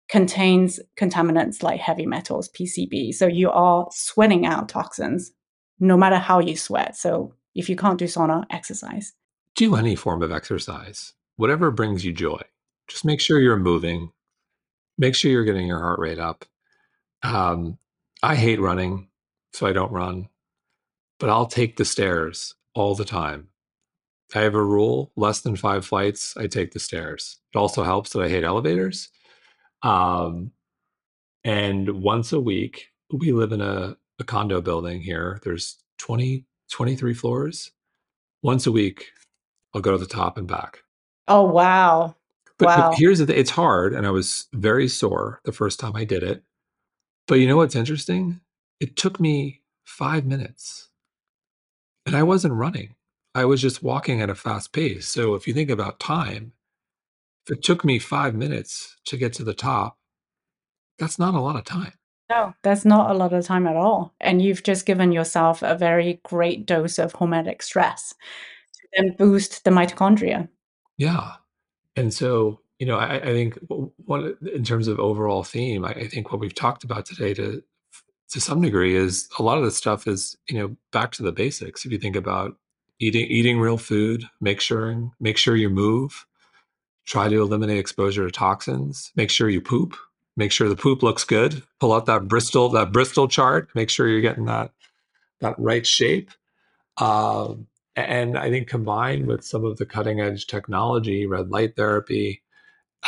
contains 0.09 0.79
contaminants 0.99 1.63
like 1.63 1.79
heavy 1.79 2.05
metals, 2.05 2.49
PCB. 2.49 3.13
So 3.13 3.25
you 3.25 3.49
are 3.49 3.87
sweating 3.91 4.45
out 4.45 4.69
toxins 4.69 5.31
no 5.79 5.97
matter 5.97 6.17
how 6.17 6.39
you 6.39 6.55
sweat. 6.55 6.95
So 6.95 7.33
if 7.57 7.69
you 7.69 7.75
can't 7.75 7.97
do 7.97 8.05
sauna, 8.05 8.45
exercise. 8.49 9.13
Do 9.55 9.75
any 9.75 9.95
form 9.95 10.21
of 10.21 10.31
exercise, 10.31 11.13
whatever 11.35 11.71
brings 11.71 12.05
you 12.05 12.13
joy. 12.13 12.41
Just 12.87 13.03
make 13.03 13.19
sure 13.19 13.41
you're 13.41 13.57
moving, 13.57 14.11
make 14.97 15.15
sure 15.15 15.31
you're 15.31 15.43
getting 15.43 15.67
your 15.67 15.81
heart 15.81 15.99
rate 15.99 16.19
up. 16.19 16.45
Um, 17.23 17.79
I 18.21 18.35
hate 18.35 18.61
running, 18.61 19.09
so 19.51 19.65
I 19.65 19.73
don't 19.73 19.91
run, 19.91 20.29
but 21.19 21.29
I'll 21.29 21.47
take 21.47 21.75
the 21.75 21.85
stairs 21.85 22.53
all 22.75 22.95
the 22.95 23.03
time. 23.05 23.49
I 24.35 24.41
have 24.41 24.55
a 24.55 24.63
rule 24.63 25.11
less 25.15 25.41
than 25.41 25.55
five 25.55 25.85
flights, 25.85 26.37
I 26.37 26.47
take 26.47 26.71
the 26.71 26.79
stairs. 26.79 27.39
It 27.53 27.57
also 27.57 27.83
helps 27.83 28.11
that 28.11 28.21
I 28.21 28.29
hate 28.29 28.43
elevators. 28.43 29.09
Um, 29.81 30.51
and 31.43 32.01
once 32.01 32.33
a 32.33 32.39
week, 32.39 32.89
we 33.11 33.31
live 33.31 33.51
in 33.51 33.61
a, 33.61 33.97
a 34.19 34.23
condo 34.23 34.61
building 34.61 35.01
here. 35.01 35.39
There's 35.43 35.77
20, 35.97 36.45
23 36.71 37.13
floors. 37.13 37.71
Once 38.43 38.67
a 38.67 38.71
week, 38.71 39.07
I'll 39.73 39.81
go 39.81 39.91
to 39.91 39.97
the 39.97 40.05
top 40.05 40.37
and 40.37 40.47
back. 40.47 40.83
Oh, 41.27 41.43
wow. 41.43 42.15
But, 42.57 42.65
wow. 42.67 42.89
but 42.89 42.97
here's 42.97 43.19
the 43.19 43.25
thing 43.25 43.37
it's 43.37 43.51
hard. 43.51 43.93
And 43.93 44.05
I 44.07 44.11
was 44.11 44.47
very 44.53 44.87
sore 44.87 45.41
the 45.45 45.51
first 45.51 45.79
time 45.79 45.95
I 45.95 46.03
did 46.03 46.23
it. 46.23 46.43
But 47.27 47.35
you 47.35 47.47
know 47.47 47.57
what's 47.57 47.75
interesting? 47.75 48.39
It 48.79 48.95
took 48.95 49.19
me 49.19 49.61
five 49.83 50.25
minutes 50.25 50.89
and 52.05 52.15
I 52.15 52.23
wasn't 52.23 52.53
running. 52.53 52.95
I 53.35 53.45
was 53.45 53.61
just 53.61 53.83
walking 53.83 54.21
at 54.21 54.29
a 54.29 54.35
fast 54.35 54.71
pace. 54.71 55.07
So 55.07 55.35
if 55.35 55.47
you 55.47 55.53
think 55.53 55.69
about 55.69 55.99
time, 55.99 56.53
if 57.45 57.57
it 57.57 57.63
took 57.63 57.83
me 57.83 57.99
five 57.99 58.33
minutes 58.33 58.95
to 59.05 59.17
get 59.17 59.33
to 59.33 59.43
the 59.43 59.53
top, 59.53 59.97
that's 60.97 61.19
not 61.19 61.35
a 61.35 61.39
lot 61.39 61.55
of 61.55 61.65
time. 61.65 61.93
No, 62.29 62.53
that's 62.61 62.83
not 62.83 63.09
a 63.09 63.13
lot 63.13 63.33
of 63.33 63.45
time 63.45 63.67
at 63.67 63.77
all. 63.77 64.13
And 64.19 64.41
you've 64.41 64.63
just 64.63 64.85
given 64.85 65.11
yourself 65.11 65.61
a 65.61 65.75
very 65.75 66.19
great 66.23 66.65
dose 66.65 66.99
of 66.99 67.13
hormetic 67.13 67.61
stress 67.61 68.13
to 68.73 68.87
then 68.95 69.15
boost 69.17 69.63
the 69.63 69.71
mitochondria. 69.71 70.49
Yeah. 70.97 71.33
And 71.95 72.13
so, 72.13 72.59
you 72.79 72.85
know, 72.85 72.97
I, 72.97 73.15
I 73.15 73.33
think 73.33 73.57
one 73.69 74.35
in 74.53 74.63
terms 74.63 74.87
of 74.87 74.99
overall 74.99 75.43
theme, 75.43 75.85
I, 75.85 75.91
I 75.91 76.07
think 76.07 76.31
what 76.31 76.41
we've 76.41 76.53
talked 76.53 76.83
about 76.83 77.05
today 77.05 77.33
to 77.35 77.63
to 78.29 78.41
some 78.41 78.61
degree 78.61 78.93
is 78.93 79.29
a 79.39 79.43
lot 79.43 79.57
of 79.57 79.63
this 79.63 79.77
stuff 79.77 80.05
is, 80.05 80.35
you 80.49 80.59
know, 80.59 80.75
back 80.91 81.13
to 81.13 81.23
the 81.23 81.31
basics. 81.31 81.85
If 81.85 81.93
you 81.93 81.97
think 81.97 82.17
about 82.17 82.57
eating 82.99 83.25
eating 83.27 83.59
real 83.59 83.77
food, 83.77 84.25
make 84.41 84.59
sure 84.59 85.11
make 85.19 85.37
sure 85.37 85.55
you 85.55 85.69
move, 85.69 86.25
try 87.05 87.29
to 87.29 87.41
eliminate 87.41 87.79
exposure 87.79 88.25
to 88.25 88.31
toxins, 88.31 89.11
make 89.15 89.29
sure 89.29 89.49
you 89.49 89.61
poop, 89.61 89.95
make 90.37 90.51
sure 90.51 90.69
the 90.69 90.75
poop 90.75 91.03
looks 91.03 91.25
good, 91.25 91.63
pull 91.79 91.91
out 91.91 92.05
that 92.05 92.27
Bristol 92.27 92.69
that 92.69 92.93
Bristol 92.93 93.27
chart, 93.27 93.69
make 93.75 93.89
sure 93.89 94.07
you're 94.07 94.21
getting 94.21 94.45
that 94.45 94.71
that 95.41 95.55
right 95.57 95.85
shape. 95.85 96.31
Um, 96.97 97.67
and 97.95 98.37
I 98.37 98.49
think 98.49 98.67
combined 98.67 99.27
with 99.27 99.43
some 99.43 99.65
of 99.65 99.77
the 99.77 99.85
cutting 99.85 100.21
edge 100.21 100.47
technology, 100.47 101.25
red 101.25 101.49
light 101.49 101.75
therapy, 101.75 102.43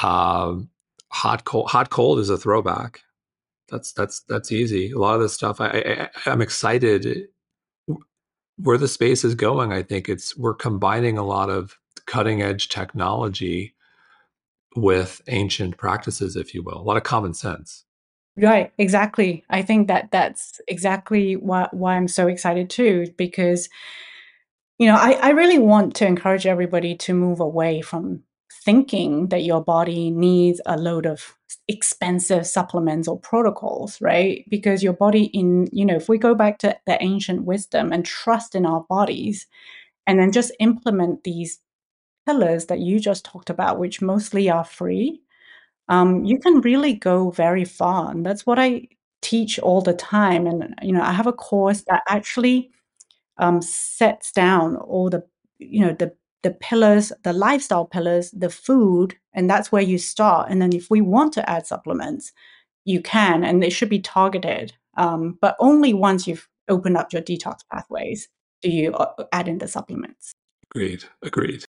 um, 0.03 0.69
hot 1.09 1.45
cold 1.45 1.69
hot 1.69 1.89
cold 1.91 2.19
is 2.19 2.29
a 2.29 2.37
throwback. 2.37 3.01
That's 3.69 3.93
that's 3.93 4.21
that's 4.21 4.51
easy. 4.51 4.91
A 4.91 4.97
lot 4.97 5.15
of 5.15 5.21
this 5.21 5.33
stuff, 5.33 5.61
I, 5.61 6.09
I 6.25 6.29
I'm 6.29 6.41
excited 6.41 7.27
where 8.57 8.77
the 8.77 8.87
space 8.87 9.23
is 9.23 9.35
going. 9.35 9.71
I 9.71 9.83
think 9.83 10.09
it's 10.09 10.35
we're 10.35 10.55
combining 10.55 11.17
a 11.17 11.25
lot 11.25 11.49
of 11.49 11.77
cutting 12.07 12.41
edge 12.41 12.69
technology 12.69 13.75
with 14.75 15.21
ancient 15.27 15.77
practices, 15.77 16.35
if 16.35 16.53
you 16.53 16.63
will, 16.63 16.77
a 16.77 16.83
lot 16.83 16.97
of 16.97 17.03
common 17.03 17.33
sense. 17.33 17.85
Right, 18.37 18.71
exactly. 18.77 19.43
I 19.49 19.61
think 19.63 19.87
that 19.87 20.11
that's 20.11 20.61
exactly 20.67 21.35
why 21.35 21.67
why 21.71 21.95
I'm 21.95 22.07
so 22.07 22.27
excited 22.27 22.69
too, 22.69 23.07
because 23.17 23.67
you 24.77 24.87
know, 24.87 24.95
I, 24.95 25.11
I 25.21 25.29
really 25.31 25.59
want 25.59 25.95
to 25.95 26.07
encourage 26.07 26.47
everybody 26.47 26.95
to 26.95 27.13
move 27.13 27.41
away 27.41 27.81
from 27.81 28.23
thinking 28.63 29.27
that 29.27 29.43
your 29.43 29.63
body 29.63 30.09
needs 30.09 30.61
a 30.65 30.77
load 30.77 31.05
of 31.05 31.35
expensive 31.67 32.47
supplements 32.47 33.07
or 33.07 33.19
protocols, 33.19 33.99
right? 34.01 34.45
Because 34.49 34.81
your 34.81 34.93
body, 34.93 35.25
in, 35.25 35.67
you 35.71 35.85
know, 35.85 35.95
if 35.95 36.07
we 36.07 36.17
go 36.17 36.33
back 36.33 36.59
to 36.59 36.77
the 36.87 37.01
ancient 37.03 37.43
wisdom 37.43 37.91
and 37.91 38.05
trust 38.05 38.55
in 38.55 38.65
our 38.65 38.85
bodies 38.89 39.47
and 40.07 40.19
then 40.19 40.31
just 40.31 40.51
implement 40.59 41.23
these 41.23 41.59
pillars 42.29 42.67
that 42.67 42.79
you 42.79 42.99
just 42.99 43.25
talked 43.25 43.49
about, 43.49 43.79
which 43.79 44.01
mostly 44.01 44.49
are 44.49 44.63
free, 44.63 45.21
um, 45.87 46.23
you 46.23 46.37
can 46.39 46.61
really 46.61 46.93
go 46.93 47.31
very 47.31 47.65
far. 47.65 48.11
And 48.11 48.25
that's 48.25 48.45
what 48.45 48.59
I 48.59 48.87
teach 49.21 49.59
all 49.59 49.81
the 49.81 49.93
time. 49.93 50.45
And, 50.45 50.75
you 50.81 50.93
know, 50.93 51.01
I 51.01 51.11
have 51.11 51.27
a 51.27 51.33
course 51.33 51.83
that 51.87 52.03
actually 52.07 52.71
um, 53.39 53.61
sets 53.61 54.31
down 54.31 54.75
all 54.75 55.09
the 55.09 55.23
you 55.57 55.81
know 55.81 55.93
the 55.93 56.13
the 56.43 56.51
pillars 56.51 57.11
the 57.23 57.33
lifestyle 57.33 57.85
pillars 57.85 58.31
the 58.31 58.49
food 58.49 59.15
and 59.33 59.49
that's 59.49 59.71
where 59.71 59.81
you 59.81 59.97
start 59.97 60.49
and 60.49 60.61
then 60.61 60.73
if 60.73 60.89
we 60.89 61.01
want 61.01 61.33
to 61.33 61.49
add 61.49 61.65
supplements 61.65 62.31
you 62.85 63.01
can 63.01 63.43
and 63.43 63.61
they 63.61 63.69
should 63.69 63.89
be 63.89 63.99
targeted 63.99 64.73
um, 64.97 65.37
but 65.41 65.55
only 65.59 65.93
once 65.93 66.27
you've 66.27 66.47
opened 66.69 66.97
up 66.97 67.11
your 67.11 67.21
detox 67.21 67.59
pathways 67.71 68.29
do 68.61 68.69
you 68.69 68.93
uh, 68.93 69.23
add 69.31 69.47
in 69.47 69.57
the 69.57 69.67
supplements 69.67 70.31
agreed 70.71 71.03
agreed 71.21 71.65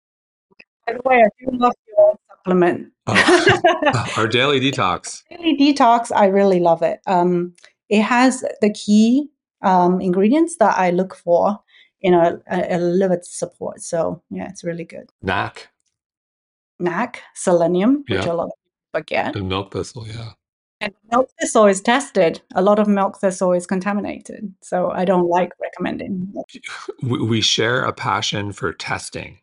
by 0.87 0.93
the 0.93 1.01
way 1.05 1.22
i 1.24 1.28
do 1.39 1.57
love 1.57 1.74
your 1.89 2.14
supplement 2.28 2.93
oh, 3.07 4.12
our 4.16 4.26
daily 4.26 4.61
detox 4.61 5.22
daily 5.30 5.57
detox 5.57 6.11
i 6.14 6.26
really 6.26 6.61
love 6.61 6.82
it 6.82 7.01
um, 7.07 7.55
it 7.89 8.03
has 8.03 8.45
the 8.61 8.72
key 8.72 9.28
um, 9.64 10.01
ingredients 10.01 10.57
that 10.59 10.78
I 10.78 10.91
look 10.91 11.16
for 11.16 11.59
in 12.01 12.14
a, 12.14 12.41
a, 12.51 12.76
a 12.76 12.78
liver 12.78 13.20
support. 13.22 13.80
So 13.80 14.22
yeah, 14.30 14.49
it's 14.49 14.62
really 14.62 14.85
good. 14.85 15.11
NAC. 15.22 15.68
NAC, 16.78 17.22
selenium, 17.35 18.05
which 18.09 18.26
a 18.26 18.35
lot 18.35 18.47
of 18.47 18.51
people 18.51 19.01
forget. 19.01 19.37
And 19.37 19.49
milk 19.49 19.72
thistle, 19.72 20.07
yeah. 20.07 20.32
And 20.80 20.93
milk 21.11 21.30
thistle 21.41 21.66
is 21.66 21.80
tested. 21.80 22.43
A 22.55 22.62
lot 22.62 22.78
of 22.78 22.89
milk 22.89 23.18
thistle 23.18 23.53
is 23.53 23.66
contaminated. 23.66 24.53
So 24.62 24.91
I 24.91 25.05
don't 25.05 25.28
like 25.28 25.53
recommending. 25.61 26.35
We 27.03 27.41
share 27.41 27.85
a 27.85 27.93
passion 27.93 28.53
for 28.53 28.72
testing. 28.72 29.39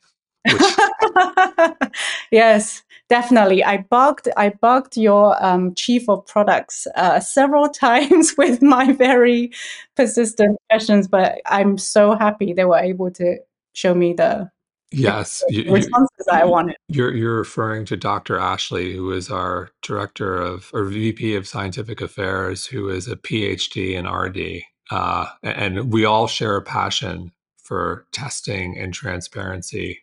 Which... 0.46 0.62
yes, 2.32 2.84
definitely. 3.10 3.64
I 3.64 3.78
bugged 3.78 4.30
I 4.38 4.50
bugged 4.50 4.98
your 4.98 5.44
um, 5.44 5.74
chief 5.76 6.10
of 6.10 6.26
products 6.26 6.88
uh, 6.96 7.20
several 7.20 7.70
times 7.88 8.36
with 8.38 8.62
my 8.62 8.94
very 8.94 9.52
persistent 9.96 10.58
questions, 10.70 11.08
but 11.08 11.42
I'm 11.46 11.78
so 11.78 12.16
happy 12.16 12.54
they 12.54 12.66
were 12.66 12.80
able 12.80 13.12
to 13.12 13.38
show 13.74 13.94
me 13.94 14.14
the 14.14 14.50
yes 14.92 15.44
the 15.50 15.70
responses 15.70 16.28
you, 16.28 16.34
I 16.34 16.46
wanted. 16.46 16.76
You're 16.88 17.14
you're 17.14 17.38
referring 17.38 17.86
to 17.86 17.98
Dr. 17.98 18.38
Ashley, 18.38 18.94
who 18.94 19.12
is 19.12 19.30
our 19.30 19.70
director 19.82 20.36
of 20.36 20.70
or 20.74 20.86
VP 20.86 21.36
of 21.36 21.48
Scientific 21.48 22.02
Affairs, 22.02 22.66
who 22.66 22.90
is 22.90 23.08
a 23.08 23.16
PhD 23.16 23.94
in 23.94 24.08
RD, 24.08 24.64
uh, 24.92 25.28
and 25.44 25.92
we 25.92 26.06
all 26.06 26.28
share 26.28 26.56
a 26.56 26.62
passion 26.62 27.32
for 27.58 28.06
testing 28.12 28.78
and 28.78 28.94
transparency 28.94 30.02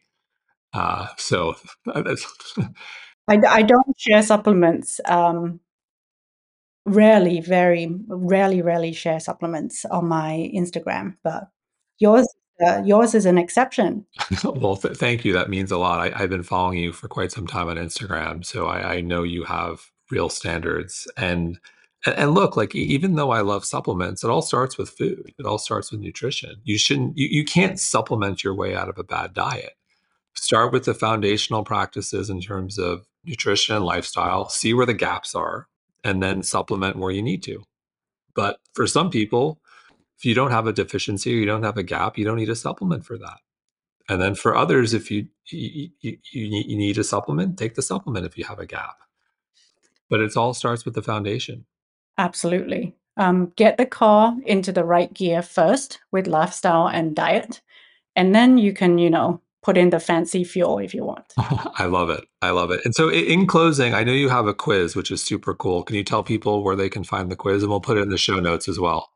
uh, 0.73 1.07
so 1.17 1.55
that's. 1.95 2.27
I, 3.29 3.39
I 3.49 3.63
don't 3.63 3.99
share 3.99 4.23
supplements. 4.23 5.01
Um, 5.05 5.61
rarely, 6.87 7.41
very 7.41 7.91
rarely, 8.09 8.63
rarely 8.63 8.93
share 8.93 9.21
supplements 9.21 9.85
on 9.85 10.09
my 10.09 10.51
Instagram, 10.55 11.17
but 11.23 11.49
yours 11.99 12.27
uh, 12.67 12.83
yours 12.85 13.15
is 13.15 13.27
an 13.27 13.39
exception. 13.39 14.05
well, 14.45 14.77
th- 14.77 14.97
thank 14.97 15.25
you. 15.25 15.33
That 15.33 15.51
means 15.51 15.71
a 15.71 15.79
lot. 15.79 16.01
I, 16.01 16.19
have 16.19 16.31
been 16.31 16.43
following 16.43 16.79
you 16.79 16.93
for 16.93 17.07
quite 17.07 17.31
some 17.31 17.47
time 17.47 17.69
on 17.69 17.77
Instagram, 17.77 18.45
so 18.45 18.67
I, 18.67 18.95
I 18.97 19.01
know 19.01 19.23
you 19.23 19.45
have 19.45 19.91
real 20.11 20.29
standards. 20.29 21.07
And 21.17 21.59
And, 22.07 22.17
and 22.17 22.35
look, 22.35 22.57
like 22.57 22.75
even 22.75 23.15
though 23.15 23.31
I 23.31 23.41
love 23.41 23.65
supplements, 23.65 24.25
it 24.25 24.31
all 24.31 24.43
starts 24.43 24.79
with 24.79 24.91
food. 24.91 25.33
It 25.39 25.47
all 25.47 25.59
starts 25.59 25.91
with 25.91 26.01
nutrition. 26.01 26.57
You 26.65 26.79
shouldn't, 26.79 27.17
you, 27.17 27.29
you 27.29 27.45
can't 27.45 27.79
supplement 27.79 28.45
your 28.45 28.55
way 28.55 28.75
out 28.75 28.89
of 28.89 28.99
a 28.99 29.05
bad 29.05 29.35
diet. 29.35 29.73
Start 30.41 30.73
with 30.73 30.85
the 30.85 30.95
foundational 30.95 31.65
practices 31.65 32.31
in 32.31 32.41
terms 32.41 32.79
of 32.79 33.05
nutrition 33.25 33.75
and 33.75 33.85
lifestyle, 33.85 34.49
see 34.49 34.73
where 34.73 34.87
the 34.87 34.95
gaps 34.95 35.35
are, 35.35 35.67
and 36.05 36.23
then 36.23 36.45
supplement 36.45 36.97
where 36.97 37.11
you 37.11 37.23
need 37.23 37.43
to. 37.43 37.65
But 38.35 38.61
for 38.73 38.87
some 38.87 39.11
people, 39.11 39.61
if 40.17 40.25
you 40.25 40.35
don't 40.35 40.53
have 40.53 40.69
a 40.69 40.73
deficiency 40.73 41.35
or 41.35 41.39
you 41.39 41.45
don't 41.45 41.65
have 41.65 41.77
a 41.77 41.83
gap, 41.83 42.17
you 42.17 42.25
don't 42.25 42.37
need 42.37 42.49
a 42.49 42.57
supplement 42.57 43.05
for 43.05 43.19
that. 43.19 43.39
And 44.09 44.23
then 44.23 44.37
for 44.37 44.57
others, 44.57 44.95
if 44.95 45.11
you 45.11 45.27
you, 45.51 45.91
you, 46.01 46.19
you 46.33 46.77
need 46.77 46.99
a 46.99 47.05
supplement, 47.05 47.59
take 47.59 47.75
the 47.75 47.83
supplement 47.83 48.25
if 48.25 48.39
you 48.39 48.45
have 48.45 48.61
a 48.61 48.67
gap. 48.67 48.97
But 50.09 50.21
it 50.21 50.37
all 50.37 50.55
starts 50.55 50.85
with 50.85 50.95
the 50.95 51.03
foundation. 51.03 51.67
Absolutely. 52.17 52.95
Um, 53.17 53.53
get 53.57 53.77
the 53.77 53.87
car 53.87 54.37
into 54.47 54.71
the 54.71 54.85
right 54.85 55.13
gear 55.13 55.43
first 55.43 55.99
with 56.13 56.29
lifestyle 56.29 56.87
and 56.87 57.17
diet. 57.17 57.61
And 58.15 58.35
then 58.35 58.57
you 58.57 58.73
can, 58.73 58.99
you 58.99 59.11
know, 59.11 59.41
put 59.63 59.77
in 59.77 59.91
the 59.91 60.01
fancy 60.01 60.45
fuel 60.45 60.79
if 60.79 60.95
you 60.95 61.05
want. 61.05 61.33
I 61.37 61.87
love 61.87 62.11
it. 62.11 62.25
I 62.43 62.51
love 62.51 62.71
it. 62.71 62.81
And 62.85 62.95
so, 62.95 63.11
in 63.11 63.47
closing, 63.47 63.95
I 63.95 64.05
know 64.05 64.13
you 64.13 64.29
have 64.29 64.47
a 64.47 64.55
quiz, 64.55 64.95
which 64.95 65.11
is 65.11 65.23
super 65.23 65.55
cool. 65.55 65.83
Can 65.83 65.97
you 65.97 66.05
tell 66.05 66.23
people 66.23 66.63
where 66.63 66.77
they 66.77 66.89
can 66.89 67.05
find 67.05 67.31
the 67.31 67.37
quiz? 67.37 67.63
And 67.63 67.71
we'll 67.71 67.81
put 67.81 67.99
it 67.99 68.03
in 68.03 68.11
the 68.11 68.19
show 68.19 68.41
notes 68.41 68.69
as 68.69 68.79
well. 68.79 69.11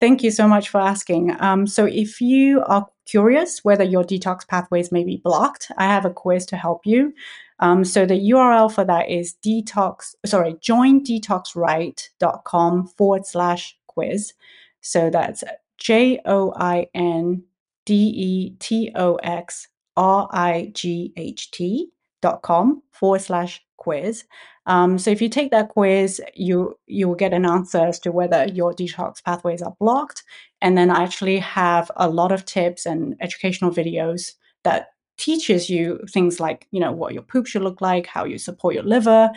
Thank 0.00 0.22
you 0.22 0.30
so 0.30 0.48
much 0.48 0.68
for 0.68 0.80
asking. 0.80 1.36
Um, 1.40 1.66
so, 1.66 1.86
if 1.86 2.20
you 2.20 2.62
are 2.66 2.88
curious 3.06 3.60
whether 3.62 3.84
your 3.84 4.04
detox 4.04 4.48
pathways 4.48 4.90
may 4.90 5.04
be 5.04 5.20
blocked, 5.22 5.70
I 5.76 5.84
have 5.84 6.04
a 6.04 6.10
quiz 6.10 6.46
to 6.46 6.56
help 6.56 6.86
you. 6.86 7.12
Um, 7.60 7.84
so 7.84 8.04
the 8.04 8.30
URL 8.30 8.72
for 8.72 8.84
that 8.84 9.08
is 9.08 9.36
detox, 9.44 10.16
sorry, 10.26 10.54
joindetoxright.com 10.54 12.86
forward 12.88 13.26
slash 13.26 13.78
quiz. 13.86 14.32
So 14.80 15.08
that's 15.10 15.44
J 15.78 16.20
O 16.24 16.52
I 16.56 16.88
N 16.94 17.44
D 17.86 17.94
E 17.94 18.50
T 18.58 18.90
O 18.94 19.14
X 19.16 19.68
R 19.96 20.28
I 20.32 20.70
G 20.74 21.12
H 21.16 21.50
T 21.50 21.90
dot 22.22 22.42
com 22.42 22.82
forward 22.92 23.20
slash 23.20 23.62
quiz. 23.76 24.24
Um, 24.66 24.98
so 24.98 25.10
if 25.10 25.20
you 25.20 25.28
take 25.28 25.50
that 25.50 25.68
quiz, 25.68 26.20
you 26.34 26.78
you 26.86 27.06
will 27.08 27.14
get 27.14 27.34
an 27.34 27.44
answer 27.44 27.78
as 27.78 27.98
to 28.00 28.12
whether 28.12 28.46
your 28.46 28.72
detox 28.72 29.22
pathways 29.22 29.62
are 29.62 29.76
blocked. 29.78 30.24
And 30.62 30.78
then 30.78 30.90
I 30.90 31.02
actually 31.02 31.38
have 31.38 31.90
a 31.96 32.08
lot 32.08 32.32
of 32.32 32.44
tips 32.44 32.86
and 32.86 33.16
educational 33.20 33.70
videos 33.70 34.32
that 34.62 34.88
teaches 35.16 35.70
you 35.70 36.00
things 36.10 36.40
like 36.40 36.66
you 36.70 36.80
know 36.80 36.92
what 36.92 37.12
your 37.12 37.22
poop 37.22 37.46
should 37.46 37.62
look 37.62 37.80
like, 37.80 38.06
how 38.06 38.24
you 38.24 38.38
support 38.38 38.74
your 38.74 38.84
liver, 38.84 39.30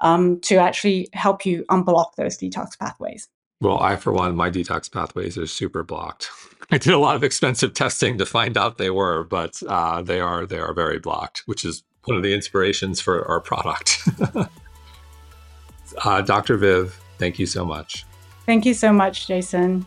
um, 0.00 0.40
to 0.40 0.56
actually 0.56 1.08
help 1.12 1.44
you 1.44 1.64
unblock 1.70 2.14
those 2.16 2.38
detox 2.38 2.78
pathways. 2.78 3.28
Well, 3.60 3.78
I, 3.78 3.96
for 3.96 4.12
one, 4.12 4.34
my 4.34 4.50
detox 4.50 4.90
pathways 4.90 5.36
are 5.36 5.46
super 5.46 5.82
blocked. 5.82 6.30
I 6.72 6.78
did 6.78 6.92
a 6.92 6.98
lot 6.98 7.16
of 7.16 7.24
expensive 7.24 7.74
testing 7.74 8.18
to 8.18 8.26
find 8.26 8.56
out 8.56 8.78
they 8.78 8.90
were, 8.90 9.24
but 9.24 9.60
uh, 9.68 10.02
they 10.02 10.20
are 10.20 10.46
they 10.46 10.58
are 10.58 10.72
very 10.72 10.98
blocked, 10.98 11.42
which 11.46 11.64
is 11.64 11.82
one 12.04 12.16
of 12.16 12.22
the 12.22 12.32
inspirations 12.32 13.00
for 13.00 13.26
our 13.26 13.40
product. 13.40 14.08
uh, 16.04 16.22
Dr. 16.22 16.56
Viv, 16.56 16.98
thank 17.18 17.38
you 17.38 17.46
so 17.46 17.64
much. 17.64 18.06
Thank 18.46 18.64
you 18.64 18.74
so 18.74 18.92
much, 18.92 19.26
Jason. 19.26 19.86